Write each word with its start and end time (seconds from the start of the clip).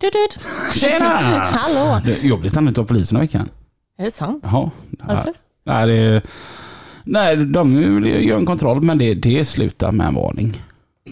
Tut. 0.00 0.44
Tjena! 0.74 1.06
Hallå! 1.38 2.00
Jag 2.22 2.40
blir 2.40 2.50
stannat 2.50 2.78
av 2.78 2.84
polisen 2.84 3.18
i 3.18 3.20
veckan. 3.20 3.48
Är 3.98 4.04
det 4.04 4.10
sant? 4.10 4.44
Jaha. 4.46 4.70
Varför? 5.08 5.32
Nej, 5.64 5.86
det, 5.86 6.22
nej, 7.04 7.36
de 7.36 7.76
göra 8.06 8.38
en 8.38 8.46
kontroll 8.46 8.82
men 8.82 8.98
det, 8.98 9.14
det 9.14 9.44
slutar 9.44 9.92
med 9.92 10.06
en 10.06 10.14
varning. 10.14 10.62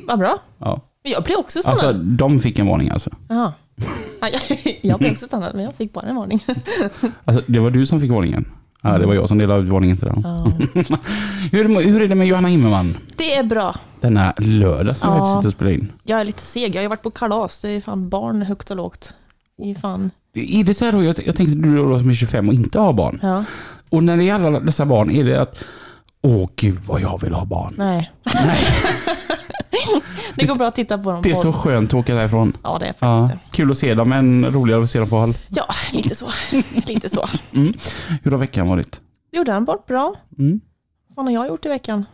Vad 0.06 0.18
bra. 0.18 0.38
Ja. 0.58 0.80
Jag 1.02 1.24
blev 1.24 1.38
också 1.38 1.60
stannad. 1.60 1.78
Alltså, 1.84 2.02
de 2.02 2.40
fick 2.40 2.58
en 2.58 2.66
varning 2.66 2.90
alltså. 2.90 3.10
Jaha. 3.28 3.52
Ja, 4.20 4.28
jag- 4.28 4.78
Jag 4.82 4.98
blev 4.98 5.12
också 5.12 5.26
stannad, 5.26 5.54
men 5.54 5.64
jag 5.64 5.74
fick 5.74 5.92
bara 5.92 6.06
en 6.06 6.16
varning. 6.16 6.40
Alltså, 7.24 7.42
det 7.46 7.58
var 7.60 7.70
du 7.70 7.86
som 7.86 8.00
fick 8.00 8.10
varningen. 8.10 8.52
Ja, 8.92 8.98
det 8.98 9.06
var 9.06 9.14
jag 9.14 9.28
som 9.28 9.38
delade 9.38 9.62
ut 9.62 9.68
varningen 9.68 9.96
till 9.96 10.06
dem. 10.08 10.20
Ja. 10.24 10.52
Hur, 11.52 11.80
hur 11.82 12.02
är 12.02 12.08
det 12.08 12.14
med 12.14 12.26
Johanna 12.26 12.48
Himmelman? 12.48 12.96
Det 13.16 13.34
är 13.34 13.42
bra. 13.44 13.74
Denna 14.00 14.34
lördag 14.38 14.96
som 14.96 15.12
vi 15.12 15.18
Ja. 15.18 15.20
faktiskt 15.20 15.36
sitter 15.36 15.48
och 15.48 15.52
spelar 15.52 15.70
in. 15.72 15.92
Jag 16.04 16.20
är 16.20 16.24
lite 16.24 16.42
seg. 16.42 16.74
Jag 16.74 16.82
har 16.82 16.88
varit 16.88 17.02
på 17.02 17.10
kalas. 17.10 17.60
Det 17.60 17.68
är 17.68 17.80
fan 17.80 18.08
barn 18.08 18.42
högt 18.42 18.70
och 18.70 18.76
lågt. 18.76 19.14
Det 19.58 19.70
är 19.70 19.74
fan... 19.74 20.10
Är 20.34 20.64
det 20.64 20.74
så 20.74 20.84
här 20.84 20.92
då, 20.92 21.02
jag, 21.02 21.26
jag 21.26 21.36
tänkte 21.36 21.56
du 21.56 21.76
då 21.76 22.00
som 22.00 22.10
är 22.10 22.14
25 22.14 22.48
och 22.48 22.54
inte 22.54 22.78
har 22.78 22.92
barn. 22.92 23.18
Ja. 23.22 23.44
Och 23.88 24.04
när 24.04 24.16
det 24.16 24.24
är 24.28 24.34
alla 24.34 24.60
dessa 24.60 24.86
barn, 24.86 25.10
är 25.10 25.24
det 25.24 25.40
att 25.42 25.64
Åh 26.22 26.48
gud 26.56 26.78
vad 26.86 27.00
jag 27.00 27.20
vill 27.22 27.32
ha 27.32 27.44
barn. 27.44 27.74
Nej. 27.78 28.10
det 30.36 30.46
går 30.46 30.54
bra 30.54 30.66
att 30.68 30.74
titta 30.74 30.98
på 30.98 31.10
dem. 31.10 31.22
Det 31.22 31.30
är 31.30 31.34
så 31.34 31.52
skönt 31.52 31.88
att 31.90 31.94
åka 31.94 32.14
därifrån. 32.14 32.56
Ja, 32.62 32.78
det 32.78 32.86
är 32.86 32.94
Ja, 33.00 33.16
faktiskt 33.18 33.40
det. 33.50 33.56
kul 33.56 33.70
att 33.70 33.78
se 33.78 33.94
dem, 33.94 34.08
men 34.08 34.46
roligare 34.52 34.82
att 34.84 34.90
se 34.90 34.98
dem 34.98 35.08
på 35.08 35.16
håll. 35.18 35.36
Ja, 35.48 35.64
lite 35.92 36.14
så. 36.14 36.26
Lite 36.86 37.08
så. 37.10 37.28
Hur 38.22 38.30
har 38.30 38.38
veckan 38.38 38.68
varit? 38.68 39.00
Jo, 39.32 39.44
den 39.44 39.64
var 39.64 39.78
bra. 39.86 40.14
Mm. 40.38 40.60
Vad 41.08 41.26
har 41.26 41.32
jag 41.32 41.46
gjort 41.48 41.66
i 41.66 41.68
veckan? 41.68 42.04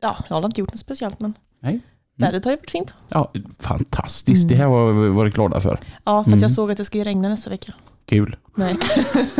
Ja, 0.00 0.16
jag 0.28 0.36
har 0.36 0.44
inte 0.44 0.60
gjort 0.60 0.70
något 0.72 0.78
speciellt, 0.78 1.20
men 1.20 1.34
Nej. 1.60 1.80
vädret 2.16 2.44
har 2.44 2.52
ju 2.52 2.56
varit 2.56 2.70
fint. 2.70 2.94
Ja, 3.08 3.32
fantastiskt. 3.58 4.48
Det 4.48 4.54
här 4.54 4.64
har 4.66 4.92
vi 4.92 5.08
varit 5.08 5.34
glada 5.34 5.60
för. 5.60 5.70
Ja, 5.70 5.78
för 6.04 6.20
att 6.20 6.26
Mm. 6.26 6.38
jag 6.38 6.50
såg 6.50 6.70
att 6.70 6.76
det 6.76 6.84
skulle 6.84 7.04
regna 7.04 7.28
nästa 7.28 7.50
vecka. 7.50 7.72
Kul. 8.06 8.36
Nej. 8.54 8.76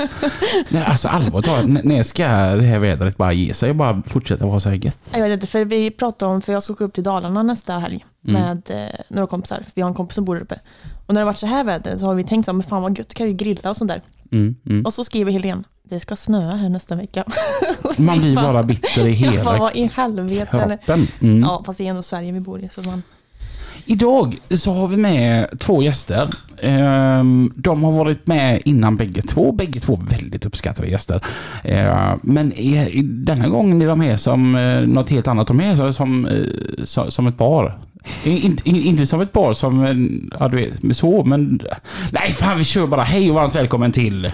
Nej, 0.69 0.85
alltså 0.85 1.09
allvarligt 1.09 1.47
talat, 1.47 1.85
när 1.85 2.03
ska 2.03 2.23
det 2.29 2.63
här 2.63 2.79
vädret 2.79 3.17
bara 3.17 3.33
ge 3.33 3.55
sig 3.55 3.71
och 3.71 3.77
bara 3.77 4.03
fortsätta 4.07 4.47
vara 4.47 4.61
så 4.61 4.69
här 4.69 4.77
gött? 4.77 4.99
Jag 5.13 5.21
vet 5.23 5.33
inte, 5.33 5.47
för 5.47 5.65
vi 5.65 5.91
pratade 5.91 6.33
om, 6.33 6.43
för 6.43 6.53
jag 6.53 6.63
ska 6.63 6.73
åka 6.73 6.85
upp 6.85 6.93
till 6.95 7.05
Dalarna 7.05 7.43
nästa 7.43 7.79
helg 7.79 8.05
Mm. 8.29 8.43
med 8.43 8.63
eh, 8.71 9.01
några 9.09 9.27
kompisar. 9.27 9.63
Vi 9.75 9.83
har 9.83 9.89
en 9.89 9.95
kompis 9.95 10.15
som 10.15 10.25
bor 10.25 10.35
där 10.35 10.43
uppe. 10.43 10.59
Och 11.07 11.15
när 11.15 11.21
det 11.21 11.25
varit 11.25 11.39
så 11.39 11.47
här 11.47 11.65
väder 11.65 11.97
så 11.97 12.07
har 12.07 12.15
vi 12.15 12.25
tänkt 12.25 12.45
så 12.45 12.51
här, 12.51 12.55
men 12.57 12.63
fan 12.67 12.83
vad 12.83 12.99
gött, 12.99 13.15
kan 13.15 13.27
vi 13.27 13.33
grilla 13.33 13.71
och 13.71 13.77
sånt 13.77 13.89
där. 13.89 14.03
Mm, 14.33 14.57
mm. 14.67 14.85
Och 14.87 14.95
så 14.95 15.05
skriver 15.05 15.33
Helene, 15.33 15.63
det 15.83 16.01
ska 16.01 16.17
snöa 16.17 16.55
här 16.57 16.69
nästa 16.69 16.95
vecka. 16.95 17.25
Man 17.99 18.19
blir 18.19 18.35
bara 18.35 18.63
bitter 18.63 19.07
i 19.09 19.11
hela 19.13 19.59
vad 19.59 19.77
i 19.77 19.91
helvete. 19.95 20.57
Eller? 20.57 20.77
kroppen. 20.77 21.07
Mm. 21.21 21.41
Ja, 21.43 21.63
fast 21.67 21.79
det 21.79 21.85
är 21.87 21.91
ändå 21.91 22.03
Sverige 22.03 22.33
vi 22.33 22.41
bor 22.41 22.61
i. 22.65 22.69
Så 22.69 22.83
man, 22.83 23.03
Idag 23.87 24.39
så 24.51 24.73
har 24.73 24.89
vi 24.89 24.97
med 24.97 25.59
två 25.61 25.83
gäster. 25.83 26.29
Ehm, 26.63 27.53
De 27.57 27.85
har 27.85 27.93
varit 27.93 28.27
med 28.27 28.63
innan 28.65 28.97
bägge 28.97 29.23
två. 29.23 29.53
Bägge 29.53 29.81
två 29.81 29.99
väldigt 30.11 30.47
uppskattade 30.47 30.89
gäster. 30.89 31.21
Ehm, 31.65 32.19
Men 32.23 32.53
denna 33.25 33.49
gången 33.49 33.83
är 33.83 33.87
de 33.87 34.01
här 34.01 34.17
som 34.17 34.55
eh, 34.57 34.81
något 34.81 35.11
helt 35.11 35.29
annat. 35.29 35.47
De 35.47 35.61
är 35.61 35.93
som, 35.93 36.27
eh, 36.27 37.09
som 37.11 37.27
ett 37.27 37.39
par. 37.39 37.79
I- 38.25 38.41
Inte, 38.47 38.69
i- 38.71 38.87
inte 38.89 39.07
som 39.07 39.21
ett 39.21 39.33
par 39.33 39.55
som, 39.55 39.85
eh, 39.85 40.37
ja 40.41 40.49
du 40.49 40.57
vet, 40.57 40.97
så 40.97 41.25
men... 41.25 41.61
Nej 42.13 42.33
fan 42.33 42.59
vi 42.59 42.65
kör 42.65 42.87
bara. 42.87 43.03
Hej 43.03 43.29
och 43.31 43.35
varmt 43.35 43.55
välkommen 43.55 43.93
till... 43.93 44.33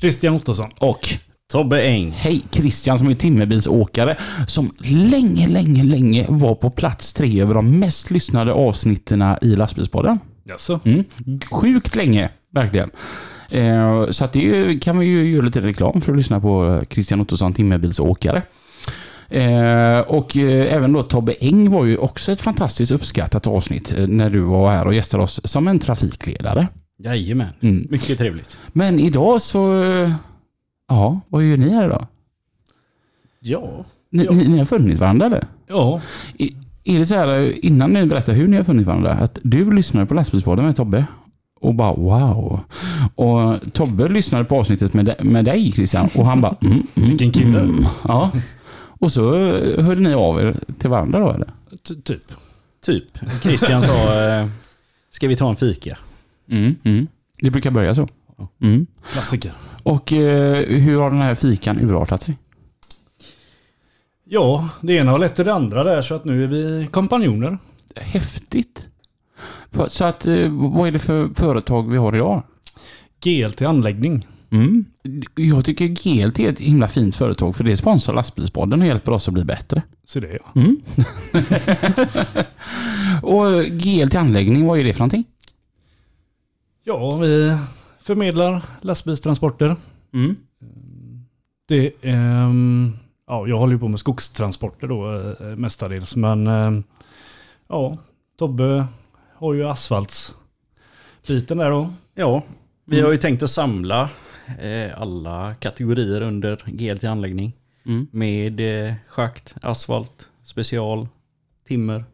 Christian 0.00 0.34
Ottosson. 0.34 0.70
Och 0.78 1.08
Tobbe 1.52 1.82
Eng. 1.82 2.10
hej 2.16 2.42
Christian 2.50 2.98
som 2.98 3.08
är 3.08 3.14
timmerbilsåkare. 3.14 4.16
Som 4.46 4.74
länge, 4.84 5.48
länge, 5.48 5.84
länge 5.84 6.26
var 6.28 6.54
på 6.54 6.70
plats 6.70 7.12
tre 7.12 7.40
över 7.40 7.54
de 7.54 7.78
mest 7.78 8.10
lyssnade 8.10 8.52
avsnitten 8.52 9.24
i 9.42 9.56
lastbilspodden. 9.56 10.18
Jaså? 10.44 10.80
Mm. 10.84 11.04
Sjukt 11.50 11.96
länge, 11.96 12.30
verkligen. 12.50 12.90
Eh, 13.50 14.10
så 14.10 14.24
att 14.24 14.32
det 14.32 14.78
kan 14.82 14.98
vi 14.98 15.06
ju 15.06 15.30
göra 15.30 15.44
lite 15.44 15.60
reklam 15.60 16.00
för 16.00 16.12
att 16.12 16.18
lyssna 16.18 16.40
på 16.40 16.82
Christian 16.90 17.20
Ottosson, 17.20 17.54
timmerbilsåkare. 17.54 18.42
Eh, 19.28 20.00
och 20.00 20.36
eh, 20.36 20.74
även 20.74 20.92
då 20.92 21.02
Tobbe 21.02 21.32
Eng 21.32 21.70
var 21.70 21.84
ju 21.84 21.96
också 21.96 22.32
ett 22.32 22.40
fantastiskt 22.40 22.92
uppskattat 22.92 23.46
avsnitt 23.46 23.98
eh, 23.98 24.06
när 24.06 24.30
du 24.30 24.40
var 24.40 24.70
här 24.70 24.86
och 24.86 24.94
gästade 24.94 25.22
oss 25.22 25.40
som 25.44 25.68
en 25.68 25.78
trafikledare. 25.78 26.68
Jajamän. 26.98 27.48
Mm. 27.60 27.86
Mycket 27.90 28.18
trevligt. 28.18 28.60
Men 28.72 29.00
idag 29.00 29.42
så... 29.42 29.84
Ja, 30.88 31.20
vad 31.28 31.44
gör 31.44 31.56
ni 31.56 31.68
här 31.70 31.84
idag? 31.86 32.06
Ja. 33.40 33.84
Ni, 34.10 34.24
Ja. 34.24 34.32
ni, 34.32 34.48
ni 34.48 34.58
har 34.58 34.64
funnit 34.64 34.98
varandra 35.00 35.26
eller? 35.26 35.44
Ja. 35.66 36.00
Är 36.84 36.98
det 36.98 37.06
så 37.06 37.14
här, 37.14 37.64
innan 37.64 37.90
ni 37.90 38.06
berättar 38.06 38.32
hur 38.32 38.46
ni 38.48 38.56
har 38.56 38.64
funnit 38.64 38.86
varandra, 38.86 39.12
att 39.12 39.38
du 39.42 39.70
lyssnade 39.70 40.06
på 40.06 40.14
lastbilspodden 40.14 40.64
med 40.64 40.76
Tobbe 40.76 41.06
och 41.60 41.74
bara 41.74 41.92
wow. 41.94 42.60
Och 43.14 43.72
Tobbe 43.72 44.08
lyssnade 44.08 44.44
på 44.44 44.56
avsnittet 44.58 44.94
med, 44.94 45.14
med 45.24 45.44
dig 45.44 45.72
Christian 45.72 46.08
och 46.14 46.26
han 46.26 46.40
bara 46.40 46.56
mm, 46.60 46.72
mm, 46.72 46.86
Vilken 46.94 47.32
kille. 47.32 47.60
Mm. 47.60 47.84
Ja. 48.04 48.30
Och 48.98 49.12
så 49.12 49.30
hörde 49.82 50.00
ni 50.00 50.14
av 50.14 50.40
er 50.40 50.60
till 50.78 50.90
varandra 50.90 51.18
då 51.18 51.30
eller? 51.32 51.50
Ty- 51.88 52.00
typ. 52.02 52.32
Typ. 52.86 53.18
Christian 53.42 53.82
sa, 53.82 54.24
eh, 54.24 54.46
ska 55.10 55.28
vi 55.28 55.36
ta 55.36 55.48
en 55.50 55.56
fika? 55.56 55.98
Mm. 56.50 56.74
Mm. 56.82 57.06
Det 57.40 57.50
brukar 57.50 57.70
börja 57.70 57.94
så. 57.94 58.08
Mm. 58.62 58.86
Klassiker. 59.12 59.52
Och 59.86 60.12
eh, 60.12 60.66
hur 60.66 61.00
har 61.00 61.10
den 61.10 61.20
här 61.20 61.34
fikan 61.34 61.80
urartat 61.80 62.22
sig? 62.22 62.38
Ja, 64.24 64.68
det 64.80 64.92
ena 64.92 65.10
har 65.10 65.18
lett 65.18 65.34
till 65.34 65.44
det 65.44 65.52
andra 65.52 65.84
där 65.84 66.00
så 66.00 66.14
att 66.14 66.24
nu 66.24 66.44
är 66.44 66.46
vi 66.46 66.86
kompanjoner. 66.90 67.58
Häftigt. 67.96 68.88
Så 69.88 70.04
att, 70.04 70.26
eh, 70.26 70.48
vad 70.50 70.88
är 70.88 70.92
det 70.92 70.98
för 70.98 71.28
företag 71.34 71.90
vi 71.90 71.96
har 71.96 72.14
idag? 72.14 72.42
GLT 73.20 73.62
anläggning. 73.62 74.26
Mm. 74.50 74.84
Jag 75.34 75.64
tycker 75.64 75.86
GLT 75.86 76.40
är 76.40 76.50
ett 76.50 76.60
himla 76.60 76.88
fint 76.88 77.16
företag 77.16 77.56
för 77.56 77.64
det 77.64 77.76
sponsrar 77.76 78.14
lastbilspodden 78.14 78.80
och 78.80 78.86
hjälper 78.86 79.12
oss 79.12 79.28
att 79.28 79.34
bli 79.34 79.44
bättre. 79.44 79.82
Så 80.06 80.20
det 80.20 80.28
är 80.28 80.40
jag. 80.44 80.64
Mm. 80.64 80.80
och 83.22 83.64
GLT 83.64 84.14
anläggning, 84.14 84.66
vad 84.66 84.78
är 84.78 84.84
det 84.84 84.92
för 84.92 85.00
någonting? 85.00 85.24
Ja, 86.84 87.16
vi 87.16 87.56
förmedlar 88.06 88.62
lastbilstransporter. 88.80 89.76
Mm. 90.12 90.36
Det, 91.68 91.92
ehm, 92.02 92.92
ja, 93.26 93.46
jag 93.46 93.58
håller 93.58 93.72
ju 93.72 93.78
på 93.78 93.88
med 93.88 94.00
skogstransporter 94.00 94.86
då 94.88 95.20
eh, 95.40 95.56
mestadels. 95.56 96.16
Men 96.16 96.46
ehm, 96.46 96.82
ja, 97.68 97.98
Tobbe 98.38 98.86
har 99.34 99.54
ju 99.54 99.64
asfaltsbiten 99.68 101.58
där 101.58 101.70
då. 101.70 101.92
Ja, 102.14 102.42
vi 102.84 103.00
har 103.00 103.10
ju 103.12 103.16
tänkt 103.18 103.42
att 103.42 103.50
samla 103.50 104.10
eh, 104.60 105.00
alla 105.00 105.54
kategorier 105.54 106.20
under 106.20 106.62
GLT 106.66 107.04
anläggning. 107.04 107.52
Mm. 107.86 108.06
Med 108.10 108.60
eh, 108.88 108.94
schakt, 109.08 109.54
asfalt, 109.62 110.30
special, 110.42 111.08
timmer 111.68 112.04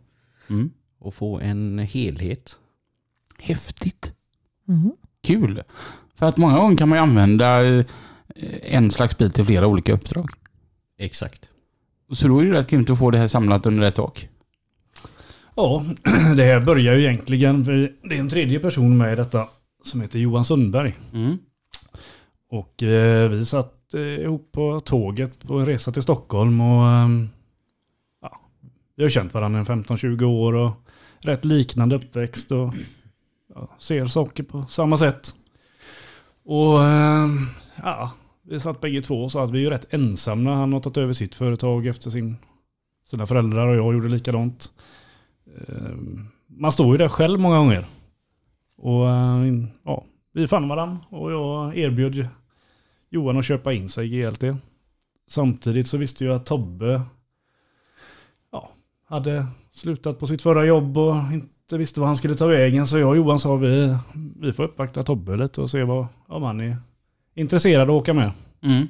Mm. 0.51 0.71
och 0.99 1.15
få 1.15 1.39
en 1.41 1.79
helhet. 1.79 2.59
Häftigt. 3.39 4.15
Mhm. 4.65 4.93
Kul. 5.23 5.63
För 6.15 6.27
att 6.27 6.37
många 6.37 6.59
gånger 6.59 6.77
kan 6.77 6.89
man 6.89 6.99
ju 6.99 7.03
använda 7.03 7.65
eh, 7.65 7.85
en 8.63 8.91
slags 8.91 9.19
bil 9.19 9.31
till 9.31 9.45
flera 9.45 9.67
olika 9.67 9.93
uppdrag. 9.93 10.31
Exakt. 10.99 11.51
Så 12.13 12.29
då 12.29 12.39
är 12.39 12.45
det 12.45 12.53
rätt 12.53 12.71
grymt 12.71 12.91
att 12.91 12.99
få 12.99 13.11
det 13.11 13.19
här 13.19 13.27
samlat 13.27 13.67
under 13.67 13.83
ett 13.83 13.95
tak. 13.95 14.29
Ja, 15.55 15.85
det 16.37 16.45
här 16.45 16.61
börjar 16.61 16.95
ju 16.95 17.01
egentligen, 17.01 17.65
för 17.65 17.93
det 18.09 18.15
är 18.15 18.21
en 18.21 18.29
tredje 18.29 18.61
person 18.61 18.97
med 18.97 19.13
i 19.13 19.17
detta 19.17 19.49
som 19.85 20.01
heter 20.01 20.19
Johan 20.19 20.45
Sundberg. 20.45 20.95
Mm. 21.13 21.39
Och 22.51 22.83
eh, 22.83 23.31
vi 23.31 23.45
satt 23.45 23.95
eh, 23.95 24.01
ihop 24.01 24.53
på 24.53 24.81
tåget 24.81 25.47
på 25.47 25.59
en 25.59 25.67
resa 25.67 25.93
till 25.93 26.03
Stockholm 26.03 26.61
och 26.61 26.87
ehm, 26.87 27.29
ja, 28.23 28.41
vi 28.97 29.03
har 29.03 29.11
känt 29.11 29.35
varandra 29.35 29.61
i 29.61 29.65
15-20 29.65 30.25
år 30.25 30.53
och 30.53 30.73
rätt 31.21 31.45
liknande 31.45 31.97
uppväxt 31.97 32.53
och 32.53 32.75
ser 33.79 34.07
saker 34.07 34.43
på 34.43 34.65
samma 34.69 34.97
sätt. 34.97 35.35
Och 36.45 36.85
ehm, 36.85 37.47
ja, 37.83 38.13
vi 38.43 38.61
satt 38.61 38.81
bägge 38.81 39.03
två 39.03 39.25
och 39.25 39.33
sa 39.33 39.45
att 39.45 39.51
vi 39.51 39.59
är 39.59 39.63
ju 39.63 39.71
rätt 39.71 39.95
ensamma. 39.95 40.55
Han 40.55 40.73
har 40.73 40.81
tagit 40.81 40.97
över 40.97 41.13
sitt 41.13 41.35
företag 41.35 41.87
efter 41.87 42.11
sin 42.11 42.37
sina 43.05 43.27
föräldrar 43.27 43.67
och 43.67 43.77
jag 43.77 43.95
gjorde 43.95 44.09
likadant. 44.09 44.73
Ehm, 45.69 46.27
man 46.47 46.73
står 46.73 46.93
ju 46.93 46.99
där 46.99 47.09
själv 47.09 47.41
många 47.41 47.57
gånger. 47.57 47.87
Och 48.77 49.11
eh, 49.11 49.65
ja, 49.85 50.05
vi 50.33 50.47
fann 50.47 50.69
varandra 50.69 50.99
och 51.09 51.33
jag 51.33 51.79
erbjöd 51.79 52.29
Johan 53.11 53.39
att 53.39 53.45
köpa 53.45 53.73
in 53.73 53.89
sig 53.89 54.15
i 54.15 54.23
GLT. 54.23 54.45
Samtidigt 55.29 55.87
så 55.87 55.99
visste 55.99 56.25
jag 56.25 56.37
att 56.37 56.47
Tobbe 56.47 57.03
ja, 58.53 58.71
hade 59.05 59.47
slutat 59.71 60.19
på 60.19 60.27
sitt 60.27 60.43
förra 60.43 60.65
jobb 60.65 60.99
och 60.99 61.15
inte 61.73 61.79
visste 61.79 62.01
vad 62.01 62.09
han 62.09 62.17
skulle 62.17 62.35
ta 62.35 62.47
vägen. 62.47 62.87
Så 62.87 62.99
jag 62.99 63.09
och 63.09 63.17
Johan 63.17 63.39
sa 63.39 63.57
vi, 63.57 63.97
vi 64.41 64.53
får 64.53 64.63
uppvakta 64.65 65.03
Tobbe 65.03 65.37
lite 65.37 65.61
och 65.61 65.71
se 65.71 65.83
vad, 65.85 66.07
om 66.29 66.43
han 66.43 66.61
är 66.61 66.77
intresserad 67.35 67.83
att 67.83 67.95
åka 67.95 68.15
med. 68.15 68.33
Mm. 68.63 68.89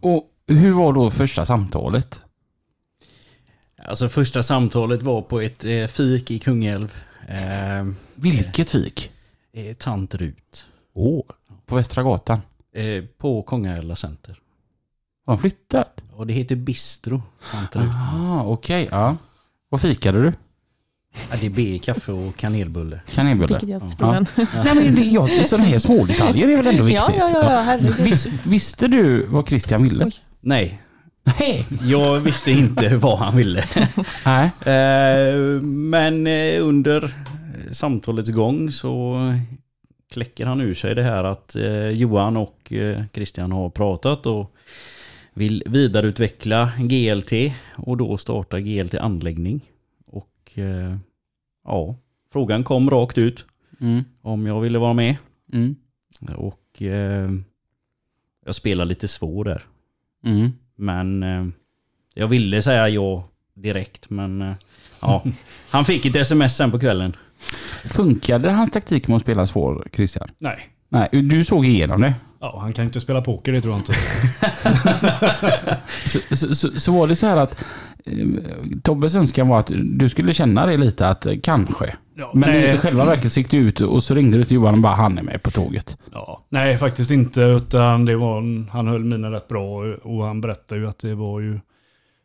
Och 0.00 0.30
hur 0.46 0.72
var 0.72 0.92
då 0.92 1.10
första 1.10 1.46
samtalet? 1.46 2.22
Alltså 3.84 4.08
första 4.08 4.42
samtalet 4.42 5.02
var 5.02 5.22
på 5.22 5.40
ett 5.40 5.64
eh, 5.64 5.86
fik 5.86 6.30
i 6.30 6.38
Kungälv. 6.38 6.94
Eh, 7.28 7.86
Vilket 8.14 8.70
fik? 8.70 9.10
eh, 9.52 9.74
Tant 9.76 10.14
Rut. 10.14 10.66
Åh, 10.94 11.22
på 11.66 11.76
Västra 11.76 12.02
gatan. 12.02 12.40
Eh, 12.74 13.04
på 13.18 13.42
Kongahälla 13.42 13.96
Center. 13.96 14.38
Har 15.26 15.34
de 15.34 15.40
flyttat? 15.40 16.04
Och 16.12 16.26
det 16.26 16.32
heter 16.32 16.56
Bistro. 16.56 17.22
Tant 17.52 17.76
Rut. 17.76 17.84
Aha, 17.84 18.44
okej. 18.44 18.88
ja. 18.90 19.16
Vad 19.68 19.80
fikade 19.80 20.22
du? 20.22 20.32
Ja, 21.30 21.36
det 21.40 21.46
är 21.46 21.50
B, 21.50 21.80
kaffe 21.82 22.12
och 22.12 22.36
kanelbulle. 22.36 23.00
Kanelbulle? 23.14 23.46
Vilket 23.48 23.68
jag 23.68 23.82
filmen. 23.98 24.26
Nej 24.36 24.74
men 24.74 24.94
det, 24.94 25.02
jag, 25.02 25.46
sådana 25.46 25.64
här 25.68 25.78
små 25.78 26.04
detaljer 26.06 26.48
är 26.48 26.56
väl 26.56 26.66
ändå 26.66 26.88
Ja, 26.90 27.06
viktigt? 27.06 27.22
ja, 27.32 27.64
ja, 27.66 27.78
ja. 27.98 28.04
Vis, 28.04 28.28
visste 28.44 28.88
du 28.88 29.26
vad 29.26 29.48
Christian 29.48 29.82
ville? 29.82 30.04
Oj. 30.04 30.12
Nej, 30.40 30.82
Nej. 31.38 31.66
jag 31.82 32.20
visste 32.20 32.50
inte 32.50 32.96
vad 32.96 33.18
han 33.18 33.36
ville. 33.36 33.64
Nej. 34.26 34.50
Eh, 34.60 35.60
Men 35.62 36.26
eh, 36.26 36.62
under 36.66 37.14
samtalets 37.72 38.30
gång 38.30 38.70
så 38.70 39.16
kläcker 40.12 40.46
han 40.46 40.60
ur 40.60 40.74
sig 40.74 40.94
det 40.94 41.02
här 41.02 41.24
att 41.24 41.56
eh, 41.56 41.88
Johan 41.88 42.36
och 42.36 42.72
eh, 42.72 43.02
Christian 43.14 43.52
har 43.52 43.70
pratat 43.70 44.26
och 44.26 44.54
vill 45.34 45.62
vidareutveckla 45.66 46.70
GLT 46.78 47.32
och 47.76 47.96
då 47.96 48.16
starta 48.16 48.60
GLT 48.60 48.94
anläggning. 48.94 49.60
Eh, 50.58 50.96
ja, 51.64 51.96
frågan 52.32 52.64
kom 52.64 52.90
rakt 52.90 53.18
ut 53.18 53.44
Mm. 53.80 54.04
om 54.22 54.46
jag 54.46 54.60
ville 54.60 54.78
vara 54.78 54.92
med. 54.92 55.16
Mm. 55.52 55.76
Och 56.36 56.82
eh, 56.82 57.30
jag 58.46 58.54
spelar 58.54 58.84
lite 58.84 59.08
svår 59.08 59.44
där. 59.44 59.62
Mm. 60.24 60.50
Men 60.76 61.22
eh, 61.22 61.46
jag 62.14 62.28
ville 62.28 62.62
säga 62.62 62.88
ja 62.88 63.24
direkt 63.54 64.10
men 64.10 64.42
eh, 64.42 64.54
ja. 65.00 65.24
Han 65.70 65.84
fick 65.84 66.06
ett 66.06 66.16
sms 66.16 66.56
sen 66.56 66.70
på 66.70 66.78
kvällen. 66.78 67.16
Funkade 67.84 68.50
hans 68.50 68.70
taktik 68.70 69.08
med 69.08 69.16
att 69.16 69.22
spela 69.22 69.46
svår, 69.46 69.88
Christian? 69.92 70.28
Nej. 70.38 70.68
Nej, 70.88 71.08
du 71.12 71.44
såg 71.44 71.66
igenom 71.66 72.00
det. 72.00 72.14
Ja, 72.40 72.58
han 72.60 72.72
kan 72.72 72.84
inte 72.84 73.00
spela 73.00 73.22
poker, 73.22 73.52
det 73.52 73.60
tror 73.60 73.72
jag 73.72 73.80
inte. 73.80 73.94
Så, 76.06 76.18
så, 76.36 76.54
så, 76.54 76.80
så 76.80 76.92
var 76.92 77.06
det 77.08 77.16
så 77.16 77.26
här 77.26 77.36
att 77.36 77.64
Tobbes 78.82 79.14
önskan 79.14 79.48
var 79.48 79.58
att 79.58 79.70
du 79.84 80.08
skulle 80.08 80.34
känna 80.34 80.66
det 80.66 80.76
lite 80.76 81.08
att 81.08 81.26
eh, 81.26 81.34
kanske. 81.42 81.96
Ja, 82.14 82.30
Men 82.34 82.50
nej, 82.50 82.74
i 82.74 82.78
själva 82.78 83.04
verket 83.04 83.32
så 83.32 83.40
gick 83.40 83.50
du 83.50 83.56
ut 83.56 83.80
och 83.80 84.02
så 84.02 84.14
ringde 84.14 84.38
du 84.38 84.44
till 84.44 84.54
Johan 84.54 84.74
och 84.74 84.80
bara 84.80 84.94
han 84.94 85.18
är 85.18 85.22
med 85.22 85.42
på 85.42 85.50
tåget. 85.50 85.98
ja, 86.12 86.44
nej, 86.48 86.76
faktiskt 86.78 87.10
inte. 87.10 87.40
Utan 87.40 88.04
det 88.04 88.16
var, 88.16 88.38
en- 88.38 88.68
han 88.72 88.86
höll 88.88 89.04
mina 89.04 89.30
rätt 89.30 89.48
bra 89.48 89.78
och 90.02 90.24
han 90.24 90.40
berättade 90.40 90.80
ju 90.80 90.88
att 90.88 90.98
det 90.98 91.14
var 91.14 91.40
ju 91.40 91.60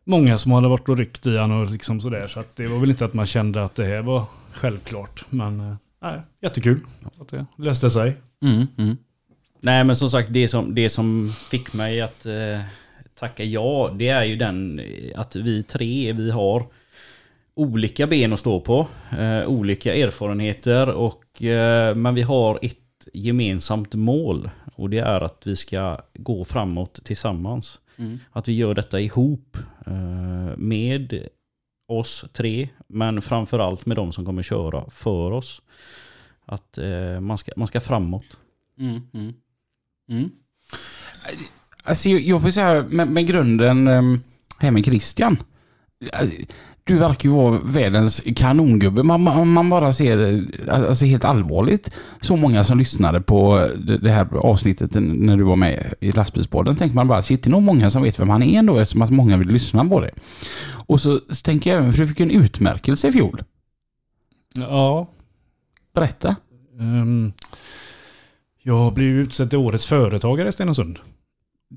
många 0.06 0.38
som 0.38 0.52
hade 0.52 0.68
varit 0.68 0.90
och 0.90 0.98
ryckt 0.98 1.28
i 1.28 1.38
han 1.38 1.52
och 1.52 1.72
liksom 1.72 2.02
sådär. 2.02 2.28
Så 2.28 2.40
att 2.40 2.56
det 2.56 2.68
var 2.68 2.80
väl 2.80 2.90
inte 2.90 3.06
att 3.06 3.14
man 3.14 3.26
kände 3.26 3.64
att 3.64 3.76
det 3.76 3.86
här 3.86 4.02
var 4.02 4.26
självklart. 4.54 5.24
Men 5.30 5.60
eh, 5.60 5.76
nej, 6.02 6.22
jättekul 6.42 6.80
att 7.22 7.28
det 7.28 7.46
löste 7.58 7.90
sig. 7.90 8.18
Mm, 8.44 8.68
mm. 8.78 8.98
Nej 9.64 9.84
men 9.84 9.96
som 9.96 10.10
sagt 10.10 10.34
det 10.34 10.48
som, 10.48 10.76
det 10.76 10.90
som 10.90 11.34
fick 11.50 11.74
mig 11.74 12.02
att 12.02 12.26
eh, 12.26 12.34
tacka 13.22 13.44
ja 13.44 13.96
det 13.98 14.08
är 14.08 14.24
ju 14.24 14.36
den 14.36 14.80
eh, 14.80 15.20
att 15.20 15.36
vi 15.36 15.64
tre 15.64 16.14
vi 16.14 16.32
har 16.32 16.66
olika 17.54 18.08
ben 18.08 18.34
att 18.34 18.40
stå 18.40 18.60
på. 18.60 18.88
Eh, 19.18 19.46
olika 19.48 19.96
erfarenheter 19.96 20.90
och 20.90 21.44
eh, 21.44 21.96
men 21.96 22.16
vi 22.16 22.22
har 22.22 22.60
ett 22.62 22.78
gemensamt 23.14 23.96
mål. 23.96 24.50
Och 24.76 24.90
det 24.90 25.00
är 25.00 25.22
att 25.22 25.48
vi 25.48 25.56
ska 25.56 26.02
gå 26.14 26.46
framåt 26.46 27.00
tillsammans. 27.04 27.80
Mm. 27.98 28.20
Att 28.32 28.48
vi 28.48 28.54
gör 28.54 28.74
detta 28.74 29.00
ihop 29.00 29.58
eh, 29.86 30.58
med 30.58 31.28
oss 31.88 32.26
tre, 32.34 32.70
men 32.88 33.22
framförallt 33.22 33.86
med 33.86 33.98
de 33.98 34.12
som 34.12 34.26
kommer 34.26 34.44
köra 34.44 34.90
för 34.90 35.32
oss. 35.32 35.62
Att 36.46 36.78
eh, 36.78 37.20
man, 37.20 37.38
ska, 37.38 37.52
man 37.56 37.68
ska 37.68 37.80
framåt. 37.82 38.38
Mm, 38.80 39.02
mm. 39.14 39.34
Alltså 41.84 42.10
jag, 42.10 42.42
får 42.42 42.50
säga 42.50 42.86
med, 42.90 43.08
med 43.08 43.28
grunden 43.28 43.88
um, 43.88 44.20
här 44.60 44.72
med 44.72 44.86
Christian. 44.86 45.38
Du 46.84 46.98
verkar 46.98 47.30
ju 47.30 47.36
vara 47.36 47.60
världens 47.64 48.22
kanongubbe. 48.36 49.04
Man, 49.04 49.22
man, 49.22 49.48
man 49.48 49.70
bara 49.70 49.94
ser 49.94 50.18
eh, 50.18 50.88
alltså 50.88 51.06
helt 51.06 51.26
allvarligt 51.26 51.92
så 52.22 52.36
många 52.36 52.64
som 52.64 52.78
lyssnade 52.78 53.22
på 53.22 53.70
det, 54.02 54.10
här 54.10 54.36
avsnittet 54.36 54.92
när 54.96 55.38
du 55.38 55.44
var 55.44 55.56
med 55.56 55.94
i 56.00 56.12
lastbilspodden. 56.12 56.76
tänker 56.76 56.96
man 56.96 57.08
bara 57.08 57.22
shit, 57.22 57.44
det 57.44 57.48
är 57.48 57.52
nog 57.52 57.64
många 57.64 57.90
som 57.90 58.04
vet 58.04 58.20
vem 58.20 58.30
han 58.30 58.44
är 58.44 58.60
ändå 58.60 58.78
eftersom 58.78 59.02
att 59.02 59.10
många 59.10 59.38
vill 59.38 59.48
lyssna 59.48 59.86
på 59.86 60.00
det. 60.00 60.12
Och 60.88 61.02
så 61.02 61.20
tänker 61.44 61.70
jag 61.70 61.80
även 61.80 61.92
för 61.94 62.00
du 62.00 62.08
fick 62.08 62.20
en 62.20 62.32
utmärkelse 62.32 63.08
i 63.08 63.12
fjol. 63.12 63.44
Ja, 64.56 65.08
Berätta. 65.94 66.36
ehm, 66.80 67.34
jag 68.64 68.94
blev 68.94 69.08
utsedd 69.08 69.50
till 69.50 69.60
årets 69.60 69.86
företagare 69.86 70.50
i 70.50 70.52
Stenungsund. 70.52 71.00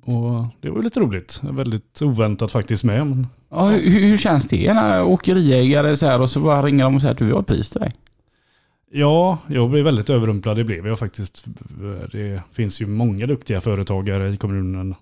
Och 0.03 0.47
det 0.61 0.71
var 0.71 0.77
ju 0.77 0.83
lite 0.83 1.01
roligt. 1.01 1.41
Väldigt 1.43 2.03
oväntat 2.03 2.51
faktiskt 2.51 2.85
med. 2.85 3.07
Men 3.07 3.27
Ja, 3.55 3.69
hur, 3.69 4.01
hur 4.01 4.17
känns 4.17 4.49
det 4.49 4.75
när 4.75 5.05
åkeriägare 5.05 5.97
så 5.97 6.07
här 6.07 6.21
och 6.21 6.31
så 6.31 6.41
bara 6.41 6.63
ringer 6.63 6.85
de 6.85 6.95
och 6.95 7.01
säger 7.01 7.13
att 7.13 7.19
du 7.19 7.33
har 7.33 7.41
ett 7.41 7.47
pris 7.47 7.71
till 7.71 7.81
dig? 7.81 7.95
Ja, 8.91 9.39
jag 9.47 9.71
blev 9.71 9.85
väldigt 9.85 10.11
överrumplad. 10.11 10.57
Det 10.57 10.65
blev 10.65 10.87
jag 10.87 10.99
faktiskt. 10.99 11.45
Det 12.13 12.43
finns 12.53 12.83
ju 12.83 12.87
många 12.87 13.27
duktiga 13.27 13.61
företagare 13.61 14.31
i 14.31 14.37
kommunen. 14.37 14.95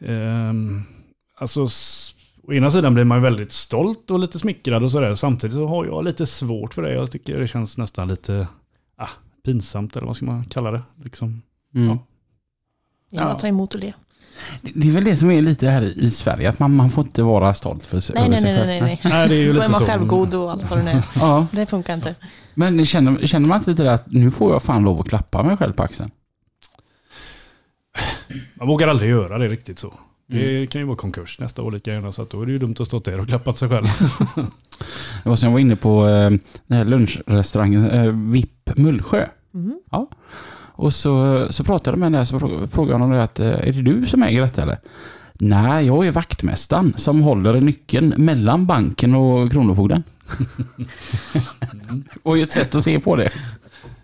Ehm, 0.00 0.82
alltså, 1.38 1.66
å 2.42 2.52
ena 2.52 2.70
sidan 2.70 2.94
blir 2.94 3.04
man 3.04 3.22
väldigt 3.22 3.52
stolt 3.52 4.10
och 4.10 4.18
lite 4.18 4.38
smickrad 4.38 4.82
och 4.82 4.90
sådär. 4.90 5.14
Samtidigt 5.14 5.54
så 5.54 5.66
har 5.66 5.86
jag 5.86 6.04
lite 6.04 6.26
svårt 6.26 6.74
för 6.74 6.82
det. 6.82 6.92
Jag 6.92 7.10
tycker 7.10 7.38
det 7.38 7.48
känns 7.48 7.78
nästan 7.78 8.08
lite 8.08 8.48
ah, 8.96 9.10
pinsamt 9.44 9.96
eller 9.96 10.06
vad 10.06 10.16
ska 10.16 10.26
man 10.26 10.44
kalla 10.44 10.70
det? 10.70 10.82
Liksom. 11.02 11.42
Mm. 11.74 11.88
Ja. 11.88 11.98
Det 13.10 13.16
är 13.16 13.20
bara 13.20 13.28
Ja. 13.28 13.34
att 13.34 13.38
ta 13.40 13.46
emot 13.48 13.74
och 13.74 13.80
le. 13.80 13.92
Det 14.74 14.88
är 14.88 14.92
väl 14.92 15.04
det 15.04 15.16
som 15.16 15.30
är 15.30 15.42
lite 15.42 15.68
här 15.68 15.82
i 15.98 16.10
Sverige, 16.10 16.48
att 16.50 16.58
man, 16.58 16.76
man 16.76 16.90
får 16.90 17.04
inte 17.04 17.22
vara 17.22 17.54
stolt 17.54 17.84
för 17.84 18.00
sig, 18.00 18.14
Nej, 18.14 18.22
över 18.24 18.30
nej, 18.30 18.40
sig 18.40 18.52
nej, 18.52 18.58
själv. 18.58 18.68
nej, 18.82 19.00
nej. 19.02 19.12
Nej, 19.12 19.28
det 19.28 19.34
är 19.34 19.38
ju 19.40 19.52
Då 19.52 19.60
är 19.60 19.68
man 19.68 19.80
så. 19.80 19.86
självgod 19.86 20.34
och 20.34 20.50
allt 20.50 20.70
vad 20.70 20.84
det 20.84 20.90
är. 20.90 21.02
Ja, 21.14 21.46
Det 21.52 21.66
funkar 21.66 21.94
inte. 21.94 22.14
men 22.54 22.86
känner, 22.86 23.26
känner 23.26 23.48
man 23.48 23.58
inte 23.58 23.70
lite 23.70 23.92
att 23.92 24.12
nu 24.12 24.30
får 24.30 24.52
jag 24.52 24.62
fan 24.62 24.82
lov 24.84 25.00
att 25.00 25.08
klappa 25.08 25.42
mig 25.42 25.56
själv 25.56 25.72
på 25.72 25.82
axeln? 25.82 26.10
Man 28.54 28.68
vågar 28.68 28.88
aldrig 28.88 29.10
göra 29.10 29.38
det 29.38 29.48
riktigt 29.48 29.78
så. 29.78 29.94
Mm. 30.32 30.42
Det 30.42 30.66
kan 30.66 30.80
ju 30.80 30.86
vara 30.86 30.96
konkurs 30.96 31.40
nästa 31.40 31.62
år 31.62 31.72
lika 31.72 31.92
gärna 31.92 32.12
så 32.12 32.22
att 32.22 32.30
då 32.30 32.42
är 32.42 32.46
det 32.46 32.52
ju 32.52 32.58
dumt 32.58 32.74
att 32.80 32.86
stå 32.86 32.98
där 32.98 33.20
och 33.20 33.28
klappa 33.28 33.52
sig 33.52 33.68
själv. 33.68 33.84
Det 35.22 35.28
var 35.28 35.36
som 35.36 35.46
jag 35.46 35.52
var 35.52 35.58
inne 35.60 35.76
på 35.76 36.08
eh, 36.08 36.30
den 36.66 36.78
här 36.78 36.84
lunchrestaurangen 36.84 37.90
eh, 37.90 38.06
VIP 38.12 38.70
Mullsjö. 38.76 39.26
Mhm. 39.50 39.80
Och 40.78 40.94
så, 40.94 41.46
så 41.50 41.64
pratade 41.64 41.90
jag 41.90 41.98
med 41.98 42.06
henne 42.12 42.26
så 42.26 42.38
frå- 42.38 42.68
frågade 42.70 42.92
jag 42.94 42.98
honom 42.98 43.20
att 43.20 43.40
eh, 43.40 43.46
är 43.48 43.72
det 43.72 43.82
du 43.82 44.06
som 44.06 44.22
äger 44.22 44.42
detta 44.42 44.62
eller? 44.62 44.78
Nej, 45.34 45.86
jag 45.86 46.06
är 46.06 46.10
vaktmästaren 46.12 46.94
som 46.96 47.22
håller 47.22 47.60
nyckeln 47.60 48.14
mellan 48.16 48.66
banken 48.66 49.14
och 49.14 49.52
Kronofogden. 49.52 50.02
och 52.22 52.38
ett 52.38 52.52
sätt 52.52 52.74
att 52.74 52.84
se 52.84 53.00
på 53.00 53.16
det. 53.16 53.30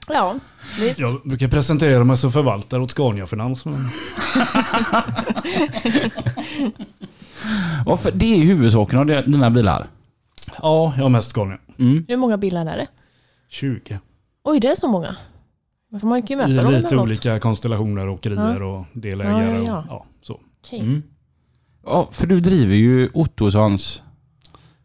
Ja, 0.08 0.34
visst. 0.80 1.00
Jag 1.00 1.20
brukar 1.24 1.48
presentera 1.48 2.04
mig 2.04 2.16
som 2.16 2.32
förvaltare 2.32 2.80
åt 2.82 2.90
Scania 2.90 3.26
Finans. 3.26 3.64
Ja, 7.86 7.96
för 7.96 8.10
det 8.10 8.34
är 8.34 8.44
huvudsaken 8.44 8.98
av 8.98 9.06
dina 9.06 9.50
bilar. 9.50 9.86
Ja, 10.62 10.92
jag 10.96 11.02
har 11.02 11.08
mest 11.08 11.30
Scania. 11.30 11.58
Mm. 11.78 12.04
Hur 12.08 12.16
många 12.16 12.36
bilar 12.36 12.66
är 12.66 12.76
det? 12.76 12.86
20. 13.48 13.98
Oj, 14.44 14.60
det 14.60 14.68
är 14.68 14.74
så 14.74 14.88
många. 14.88 15.16
Men 15.94 16.00
får 16.00 16.08
man 16.08 16.20
ju 16.20 16.34
I 16.34 16.36
möta 16.36 16.62
dem 16.62 16.72
lite 16.72 16.86
eller 16.86 16.96
något. 16.96 17.02
olika 17.02 17.40
konstellationer, 17.40 18.08
åkerier 18.08 18.62
och 18.62 18.84
delägare. 18.92 19.44
Ja, 19.44 19.52
ja, 19.54 19.60
Och, 19.60 19.68
ja. 19.68 19.84
ja, 19.88 20.06
så. 20.22 20.40
Okej. 20.64 20.80
Mm. 20.80 21.02
Ja, 21.84 22.08
för 22.12 22.26
du 22.26 22.40
driver 22.40 22.74
ju 22.74 23.08
Ottossons 23.14 24.02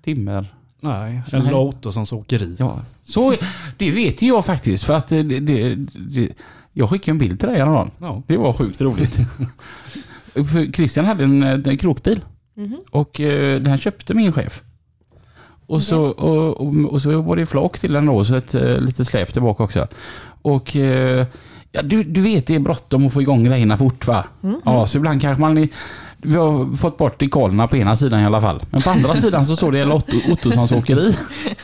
timmer. 0.04 0.56
Nej. 0.80 1.22
L.A. 1.32 1.60
Ottossons 1.60 2.14
åkeri. 2.14 2.56
Ja, 2.60 2.80
så 3.04 3.34
det 3.78 3.92
vet 3.92 4.22
ju 4.22 4.28
jag 4.28 4.46
faktiskt 4.46 4.84
för 4.84 4.94
att 4.94 5.08
det, 5.08 5.24
det, 5.24 5.76
det, 5.76 6.30
jag 6.74 6.90
skickade 6.90 7.12
en 7.12 7.18
bild 7.18 7.40
till 7.40 7.50
dig 7.50 7.58
häromdagen. 7.58 7.92
Ja. 8.00 8.24
Det 8.28 8.38
var 8.38 8.54
sjukt 8.54 8.82
roligt. 8.82 9.16
för 10.34 10.72
Christian 10.72 11.06
hade 11.06 11.24
en, 11.24 11.44
en 11.44 11.78
krokbil. 11.78 12.22
Mhm. 12.54 12.78
Och 12.92 13.20
eh, 13.20 13.62
den 13.62 13.78
köpte 13.78 14.14
min 14.14 14.32
chef. 14.32 14.62
Och, 15.66 15.84
så, 15.84 16.02
och, 16.04 16.62
och, 16.68 16.76
och 16.94 17.02
så 17.02 17.22
var 17.22 17.36
det 17.36 17.46
flak 17.46 17.80
till 17.80 17.94
den 17.94 18.06
då, 18.06 18.26
så 18.26 18.36
ett 18.36 18.56
eh, 18.56 18.78
litet 18.82 19.08
släp 19.08 19.34
tillbaka 19.34 19.64
också. 19.64 19.88
Och 20.42 20.76
eh, 20.76 21.26
ja, 21.72 21.82
du, 21.82 22.04
du 22.04 22.22
vet, 22.22 22.48
det 22.48 22.56
är 22.56 22.60
bråttom 22.60 23.08
att 23.08 23.14
få 23.14 23.22
igång 23.22 23.44
grejerna 23.44 23.78
fort 23.78 24.08
va? 24.08 24.24
Mm. 24.44 24.62
Ja, 24.66 24.88
så 24.88 24.98
ibland 24.98 25.22
kanske 25.22 25.42
man... 25.42 25.58
är- 25.58 25.68
Vi 26.22 26.36
har 26.36 26.76
fått 26.78 26.98
bort 26.98 27.20
dekalerna 27.20 27.68
på 27.68 27.78
ena 27.78 27.96
sidan 27.96 28.20
i 28.22 28.26
alla 28.26 28.42
fall. 28.42 28.62
Men 28.72 28.82
på 28.82 28.90
andra 28.90 29.16
sidan 29.16 29.46
så 29.46 29.56
står 29.56 29.72
det 29.72 29.80
L. 29.80 29.92
Otto, 29.92 30.18
Ottossons 30.32 30.72
åkeri. 30.72 31.16